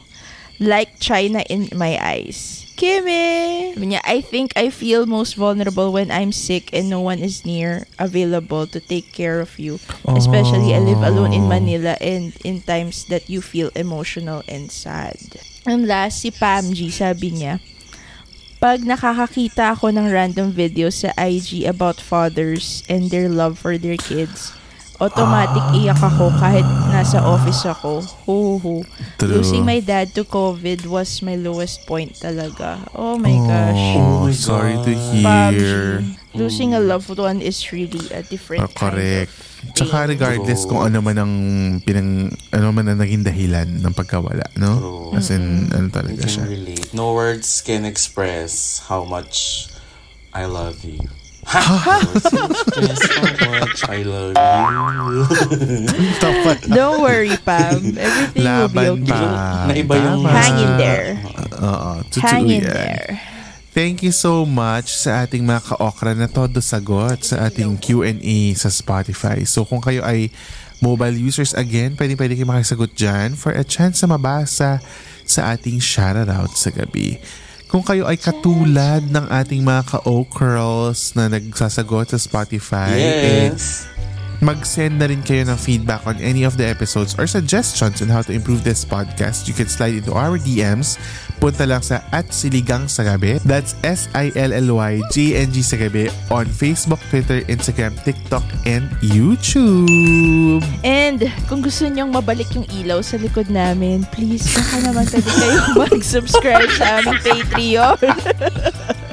like 0.59 0.99
China 0.99 1.45
in 1.49 1.69
my 1.75 1.99
eyes. 2.01 2.67
Kimi! 2.77 3.73
Sabi 3.73 3.87
niya, 3.89 4.05
I 4.05 4.21
think 4.21 4.53
I 4.53 4.69
feel 4.69 5.09
most 5.09 5.33
vulnerable 5.37 5.93
when 5.97 6.13
I'm 6.13 6.29
sick 6.29 6.69
and 6.77 6.93
no 6.93 7.01
one 7.01 7.25
is 7.25 7.49
near 7.49 7.89
available 7.97 8.69
to 8.69 8.79
take 8.81 9.17
care 9.17 9.41
of 9.41 9.57
you. 9.57 9.81
Especially 10.05 10.77
I 10.77 10.81
live 10.85 11.01
alone 11.01 11.33
in 11.33 11.49
Manila 11.49 11.97
and 12.05 12.37
in 12.45 12.61
times 12.61 13.09
that 13.09 13.33
you 13.33 13.41
feel 13.41 13.73
emotional 13.73 14.45
and 14.45 14.69
sad. 14.69 15.17
And 15.65 15.89
last, 15.89 16.21
si 16.21 16.31
Pam 16.31 16.73
G, 16.77 16.93
sabi 16.93 17.33
niya, 17.33 17.61
pag 18.57 18.81
nakakakita 18.81 19.77
ako 19.77 19.93
ng 19.93 20.09
random 20.09 20.49
videos 20.49 21.05
sa 21.05 21.13
IG 21.21 21.69
about 21.69 22.01
fathers 22.01 22.81
and 22.89 23.13
their 23.13 23.29
love 23.29 23.61
for 23.61 23.77
their 23.77 24.01
kids, 24.01 24.56
automatic 24.99 25.61
iyak 25.77 26.01
ako 26.01 26.33
kahit 26.37 26.65
nasa 26.89 27.21
office 27.21 27.65
ako. 27.65 28.01
Ho, 28.25 28.57
ho. 28.57 28.75
True. 29.17 29.41
Losing 29.41 29.65
my 29.65 29.81
dad 29.81 30.13
to 30.17 30.25
COVID 30.25 30.89
was 30.89 31.21
my 31.21 31.37
lowest 31.37 31.85
point 31.85 32.17
talaga. 32.17 32.81
Oh 32.97 33.17
my 33.17 33.35
gosh. 33.35 33.85
Oh, 33.97 34.25
my 34.25 34.33
sorry 34.33 34.77
to 34.81 34.93
Pam 35.21 35.53
hear. 35.53 36.01
G, 36.01 36.17
Losing 36.37 36.77
a 36.77 36.81
loved 36.81 37.17
one 37.17 37.41
is 37.41 37.73
really 37.73 38.13
a 38.13 38.21
different 38.21 38.61
Oh, 38.61 38.69
correct. 38.69 39.33
kind 39.33 39.73
of 39.73 39.73
Tsaka 39.73 40.05
regardless 40.07 40.63
True. 40.63 40.77
kung 40.77 40.81
ano 40.85 41.01
man 41.01 41.17
ang 41.17 41.33
pinang 41.81 42.29
ano 42.53 42.69
man 42.71 42.93
ang 42.93 43.01
naging 43.01 43.25
dahilan 43.25 43.81
ng 43.81 43.93
pagkawala, 43.97 44.45
no? 44.55 44.73
True. 44.77 45.17
As 45.17 45.33
in 45.33 45.73
ano 45.73 45.89
I 45.89 45.93
talaga 45.93 46.29
siya. 46.29 46.45
relate. 46.45 46.93
No 46.93 47.17
words 47.17 47.65
can 47.65 47.89
express 47.89 48.85
how 48.85 49.03
much 49.09 49.67
I 50.37 50.45
love 50.45 50.85
you. 50.85 51.01
I 53.87 54.03
love 54.03 54.35
you. 54.35 55.23
Don't 56.75 56.99
worry, 57.01 57.37
Pam. 57.47 57.95
Everything 57.95 58.43
will 58.43 58.69
be 58.69 58.83
Laban 58.83 59.07
okay. 59.07 59.15
pa. 59.15 59.71
Naiba 59.71 59.95
yung-. 59.95 60.27
Hang 60.27 60.59
in 60.59 60.73
there. 60.75 61.23
Oo, 61.63 62.03
totoo 62.11 62.27
Hang 62.27 62.51
in 62.51 62.67
there. 62.67 63.23
Thank 63.77 64.03
you 64.03 64.11
so 64.11 64.49
much 64.49 64.91
sa 64.97 65.29
ating 65.29 65.45
mga 65.45 65.61
ka-okra 65.71 66.17
na 66.17 66.27
todo 66.27 66.65
sagot 66.65 67.23
sa 67.23 67.47
ating 67.47 67.77
Q&A 67.77 68.57
sa 68.57 68.73
Spotify. 68.73 69.45
So 69.45 69.69
kung 69.69 69.85
kayo 69.85 70.01
ay 70.03 70.33
mobile 70.81 71.15
users 71.15 71.53
again, 71.53 71.93
pwede 71.95 72.17
pwede 72.17 72.35
kayo 72.35 72.49
makisagot 72.49 72.97
dyan 72.97 73.37
for 73.37 73.53
a 73.53 73.61
chance 73.63 74.01
na 74.01 74.17
mabasa 74.17 74.81
sa 75.29 75.53
ating 75.53 75.77
shoutout 75.79 76.57
sa 76.57 76.73
gabi. 76.73 77.21
Kung 77.67 77.83
kayo 77.83 78.07
ay 78.07 78.15
katulad 78.15 79.03
ng 79.11 79.27
ating 79.27 79.67
mga 79.67 79.99
ka-okras 79.99 81.19
na 81.19 81.27
nagsasagot 81.27 82.15
sa 82.15 82.19
Spotify, 82.19 82.95
eh, 82.95 83.51
Yes. 83.51 83.91
mag-send 84.39 85.01
na 85.01 85.11
rin 85.11 85.25
kayo 85.25 85.43
ng 85.43 85.59
feedback 85.59 86.05
on 86.07 86.15
any 86.23 86.45
of 86.45 86.55
the 86.55 86.63
episodes 86.63 87.17
or 87.19 87.27
suggestions 87.27 87.99
on 87.99 88.07
how 88.07 88.23
to 88.23 88.31
improve 88.31 88.63
this 88.63 88.85
podcast, 88.85 89.49
you 89.49 89.55
can 89.57 89.67
slide 89.67 89.97
into 89.97 90.15
our 90.15 90.39
DMs. 90.39 91.01
Punta 91.39 91.65
lang 91.69 91.85
sa 91.85 92.03
at 92.11 92.29
siligang 92.33 92.89
sa 92.89 93.05
gabi. 93.05 93.39
That's 93.45 93.79
S-I-L-L-Y-G-N-G 93.85 95.57
sa 95.63 95.77
gabi 95.79 96.11
on 96.33 96.49
Facebook, 96.49 97.01
Twitter, 97.13 97.45
Instagram, 97.47 97.95
TikTok, 98.03 98.45
and 98.67 98.89
YouTube. 99.01 100.65
And 100.83 101.29
kung 101.47 101.63
gusto 101.63 101.87
nyong 101.87 102.13
mabalik 102.13 102.51
yung 102.57 102.67
ilaw 102.73 103.01
sa 103.01 103.21
likod 103.21 103.49
namin, 103.53 104.05
please, 104.11 104.45
baka 104.53 104.77
naman 104.85 105.05
pwede 105.09 105.31
kayo 105.31 105.61
mag-subscribe 105.87 106.71
sa 106.75 107.01
aming 107.01 107.21
Patreon. 107.23 108.01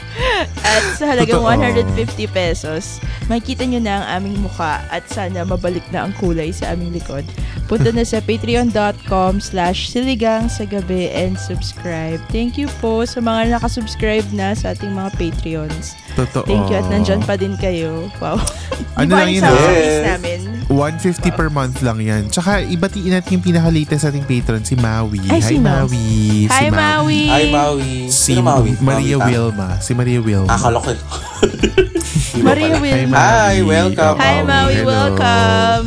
at 0.63 0.83
sa 0.95 1.09
halagang 1.09 1.39
Totoo. 1.39 1.95
150 1.95 2.27
pesos, 2.29 2.97
makikita 3.25 3.63
nyo 3.63 3.79
na 3.79 3.93
ang 3.95 4.05
aming 4.19 4.41
muka 4.41 4.81
at 4.87 5.03
sana 5.07 5.43
mabalik 5.43 5.83
na 5.89 6.05
ang 6.05 6.13
kulay 6.17 6.49
sa 6.49 6.71
aming 6.71 6.93
likod. 6.93 7.23
Punta 7.65 7.89
na 7.89 8.03
sa 8.03 8.19
patreon.com 8.19 9.39
slash 9.39 9.87
siligang 9.87 10.47
sa 10.47 10.63
gabi 10.63 11.09
and 11.09 11.35
subscribe. 11.35 12.19
Thank 12.29 12.55
you 12.55 12.67
po 12.79 13.03
sa 13.03 13.19
mga 13.19 13.55
nakasubscribe 13.55 14.25
na 14.31 14.53
sa 14.53 14.71
ating 14.71 14.91
mga 14.91 15.09
Patreons. 15.15 15.95
Totoo. 16.13 16.45
Thank 16.45 16.69
you 16.69 16.77
at 16.77 16.87
nandyan 16.87 17.21
pa 17.21 17.33
din 17.33 17.55
kayo. 17.57 18.07
Wow. 18.19 18.37
Ano 18.93 19.17
lang 19.17 19.33
yun, 19.33 19.41
Yes. 19.41 20.05
namin? 20.05 20.39
150 20.69 21.33
per 21.33 21.49
month 21.49 21.81
lang 21.81 21.97
yan. 21.97 22.29
Tsaka 22.29 22.61
ibatiin 22.61 23.17
natin 23.17 23.41
yung 23.41 23.45
pinaka-latest 23.45 24.05
ating 24.05 24.21
patron, 24.21 24.61
si 24.61 24.77
Maui. 24.77 25.17
Ay, 25.25 25.41
Hi, 25.41 25.49
si 25.49 25.55
Mau. 25.57 25.89
Maui. 25.89 26.05
Hi, 26.45 26.53
si 26.53 26.65
Maui! 26.69 27.21
Hi, 27.25 27.43
Maui. 27.49 27.91
Si 28.05 28.33
Maui? 28.37 28.71
Maria 28.77 29.17
Maui 29.17 29.33
Wilma. 29.33 29.81
Si 29.81 29.97
Maria 29.97 30.12
Wilma. 30.19 30.49
Akala 30.51 30.77
ko. 30.83 30.91
Maria 32.45 32.77
pala. 32.77 32.83
Wilma. 32.83 33.15
Hi, 33.17 33.57
welcome. 33.63 34.17
Hi, 34.19 34.37
Maui. 34.43 34.75
Hello. 34.81 34.89
Welcome. 34.89 35.85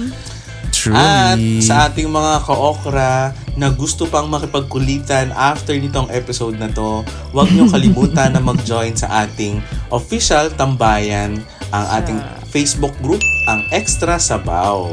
Truly. 0.73 0.99
At 0.99 1.41
sa 1.65 1.75
ating 1.91 2.09
mga 2.11 2.47
ka-okra 2.47 3.35
na 3.57 3.73
gusto 3.73 4.07
pang 4.07 4.29
makipagkulitan 4.29 5.33
after 5.35 5.75
nitong 5.75 6.13
episode 6.13 6.61
na 6.61 6.69
to, 6.71 7.03
huwag 7.33 7.49
niyo 7.51 7.67
kalimutan 7.73 8.37
na 8.37 8.43
mag-join 8.45 8.93
sa 8.95 9.27
ating 9.27 9.59
official 9.91 10.53
tambayan, 10.55 11.41
ang 11.73 11.85
ating 11.97 12.19
Facebook 12.53 12.95
group, 13.03 13.25
ang 13.51 13.65
Extra 13.73 14.21
Sabaw. 14.21 14.87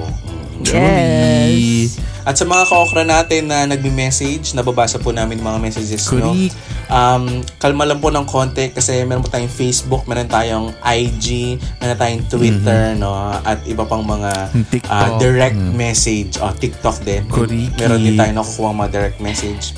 Mm. 0.57 0.65
Truly. 0.65 2.12
At 2.23 2.33
sa 2.33 2.43
mga 2.43 2.63
ka-okra 2.65 3.03
natin 3.03 3.47
na 3.47 3.63
nagme-message, 3.65 4.51
nababasa 4.53 4.95
po 4.95 5.11
namin 5.11 5.37
mga 5.37 5.59
messages 5.59 6.07
nyo. 6.09 6.31
Correct. 6.31 6.55
Um, 6.87 7.23
kalma 7.57 7.83
lang 7.83 7.97
po 7.97 8.07
ng 8.07 8.23
konti 8.23 8.69
kasi 8.69 9.03
meron 9.03 9.19
po 9.19 9.27
tayong 9.27 9.49
Facebook, 9.49 10.03
meron 10.03 10.25
tayong 10.25 10.71
IG, 10.81 11.57
meron 11.77 11.97
tayong 11.97 12.23
Twitter, 12.25 12.95
no? 12.95 13.11
At 13.37 13.63
iba 13.63 13.83
pang 13.83 14.01
mga 14.01 14.31
Mm-hmm. 14.45 14.65
TikTok. 14.69 14.91
ah, 14.91 15.09
direct 15.17 15.59
message. 15.73 16.31
Oh, 16.37 16.51
TikTok 16.51 16.97
din. 17.01 17.23
Correct. 17.27 17.75
Meron 17.75 18.01
din 18.01 18.13
tayo 18.13 18.31
nakukuha 18.33 18.69
mga 18.73 18.91
direct 18.91 19.19
message. 19.19 19.75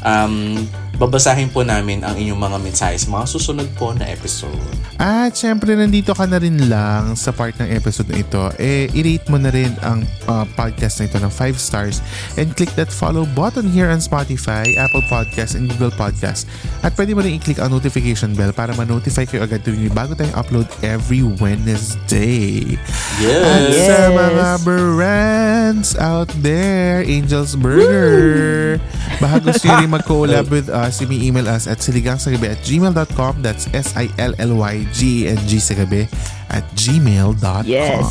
Um, 0.00 0.66
babasahin 1.00 1.48
po 1.48 1.64
namin 1.64 2.04
ang 2.04 2.12
inyong 2.12 2.36
mga 2.36 2.58
mensahe 2.60 2.96
sa 3.00 3.08
mga 3.08 3.24
susunod 3.24 3.64
po 3.80 3.96
na 3.96 4.04
episode. 4.04 4.52
At 5.00 5.32
syempre, 5.32 5.72
nandito 5.72 6.12
ka 6.12 6.28
na 6.28 6.36
rin 6.36 6.68
lang 6.68 7.16
sa 7.16 7.32
part 7.32 7.56
ng 7.56 7.72
episode 7.72 8.12
na 8.12 8.20
ito, 8.20 8.52
eh, 8.60 8.84
i-rate 8.92 9.32
mo 9.32 9.40
na 9.40 9.48
rin 9.48 9.72
ang 9.80 10.04
uh, 10.28 10.44
podcast 10.52 11.00
na 11.00 11.08
ito 11.08 11.16
ng 11.16 11.32
5 11.32 11.56
stars 11.56 12.04
and 12.36 12.52
click 12.52 12.68
that 12.76 12.92
follow 12.92 13.24
button 13.32 13.64
here 13.64 13.88
on 13.88 13.96
Spotify, 13.96 14.68
Apple 14.76 15.00
Podcasts, 15.08 15.56
and 15.56 15.72
Google 15.72 15.88
Podcasts. 15.96 16.44
At 16.84 16.92
pwede 17.00 17.16
mo 17.16 17.24
rin 17.24 17.40
i-click 17.40 17.64
ang 17.64 17.72
notification 17.72 18.36
bell 18.36 18.52
para 18.52 18.76
ma-notify 18.76 19.24
kayo 19.24 19.48
agad 19.48 19.64
tuwing 19.64 19.88
may 19.88 19.92
bago 19.96 20.12
tayong 20.12 20.36
upload 20.36 20.68
every 20.84 21.24
Wednesday. 21.40 22.76
At 23.24 23.72
Yes! 23.72 23.88
sa 23.88 23.98
mga 24.12 24.48
brands 24.68 25.90
out 25.96 26.28
there, 26.44 27.00
Angel's 27.08 27.56
Burger. 27.56 28.76
Baka 29.16 29.36
gusto 29.40 29.64
nyo 29.64 29.76
rin 29.78 29.92
mag-collab 29.92 30.46
with 30.48 30.68
us, 30.68 30.89
email 30.98 31.46
us 31.46 31.70
at 31.70 31.78
siligangsagabi 31.78 32.50
at 32.50 32.60
gmail.com. 32.66 33.42
That's 33.42 33.70
S-I-L-L-Y-G-N-G 33.70 35.50
sa 35.62 35.74
gabi 35.78 36.10
at 36.50 36.66
gmail.com. 36.74 37.64
Yes. 37.64 38.06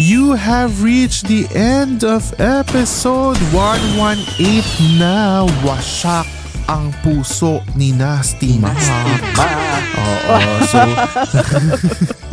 You 0.00 0.32
have 0.32 0.82
reached 0.82 1.28
the 1.28 1.44
end 1.52 2.02
of 2.02 2.24
episode 2.40 3.38
118 3.52 4.98
na 4.98 5.44
wasak 5.62 6.26
ang 6.64 6.96
puso 7.04 7.60
ni 7.76 7.92
Nasty 7.92 8.56
Ma. 8.56 8.72
Oo, 8.72 10.36
so 10.64 10.80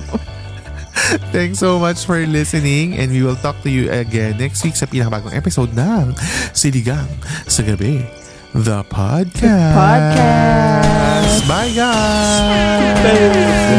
Thanks 1.35 1.59
so 1.59 1.75
much 1.79 2.07
for 2.07 2.23
listening 2.23 2.95
and 2.95 3.11
we 3.11 3.23
will 3.23 3.35
talk 3.35 3.59
to 3.67 3.69
you 3.71 3.91
again 3.91 4.39
next 4.39 4.63
week 4.63 4.79
sa 4.79 4.87
pinakabagong 4.87 5.35
episode 5.35 5.75
ng 5.75 6.15
Siligang 6.55 7.09
sa 7.49 7.65
Gabi. 7.67 8.20
The 8.51 8.83
podcast. 8.83 9.71
podcast. 9.71 11.47
Bye 11.47 11.71
guys! 11.71 12.99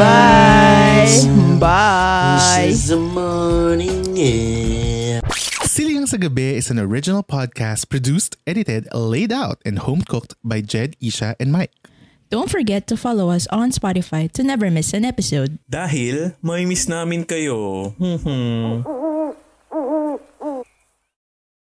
Bye. 0.00 1.60
Bye. 1.60 2.66
This 2.72 2.80
is 2.80 2.88
the 2.88 2.96
morning, 2.96 4.16
yeah. 4.16 5.20
sa 6.08 6.16
Gabi 6.16 6.56
is 6.56 6.72
an 6.72 6.80
original 6.80 7.20
podcast 7.20 7.92
produced, 7.92 8.40
edited, 8.48 8.88
laid 8.96 9.28
out, 9.28 9.60
and 9.68 9.80
home 9.84 10.00
cooked 10.08 10.40
by 10.40 10.64
Jed, 10.64 10.96
Isha, 11.04 11.36
and 11.36 11.52
Mike. 11.52 11.76
Don't 12.32 12.48
forget 12.48 12.88
to 12.88 12.96
follow 12.96 13.28
us 13.28 13.44
on 13.52 13.76
Spotify 13.76 14.32
to 14.32 14.40
never 14.40 14.72
miss 14.72 14.96
an 14.96 15.04
episode. 15.04 15.60
Dahil 15.68 16.32
may 16.40 16.64
miss 16.64 16.88
namin 16.88 17.28
kayo. 17.28 17.92
Hmm. 18.00 19.01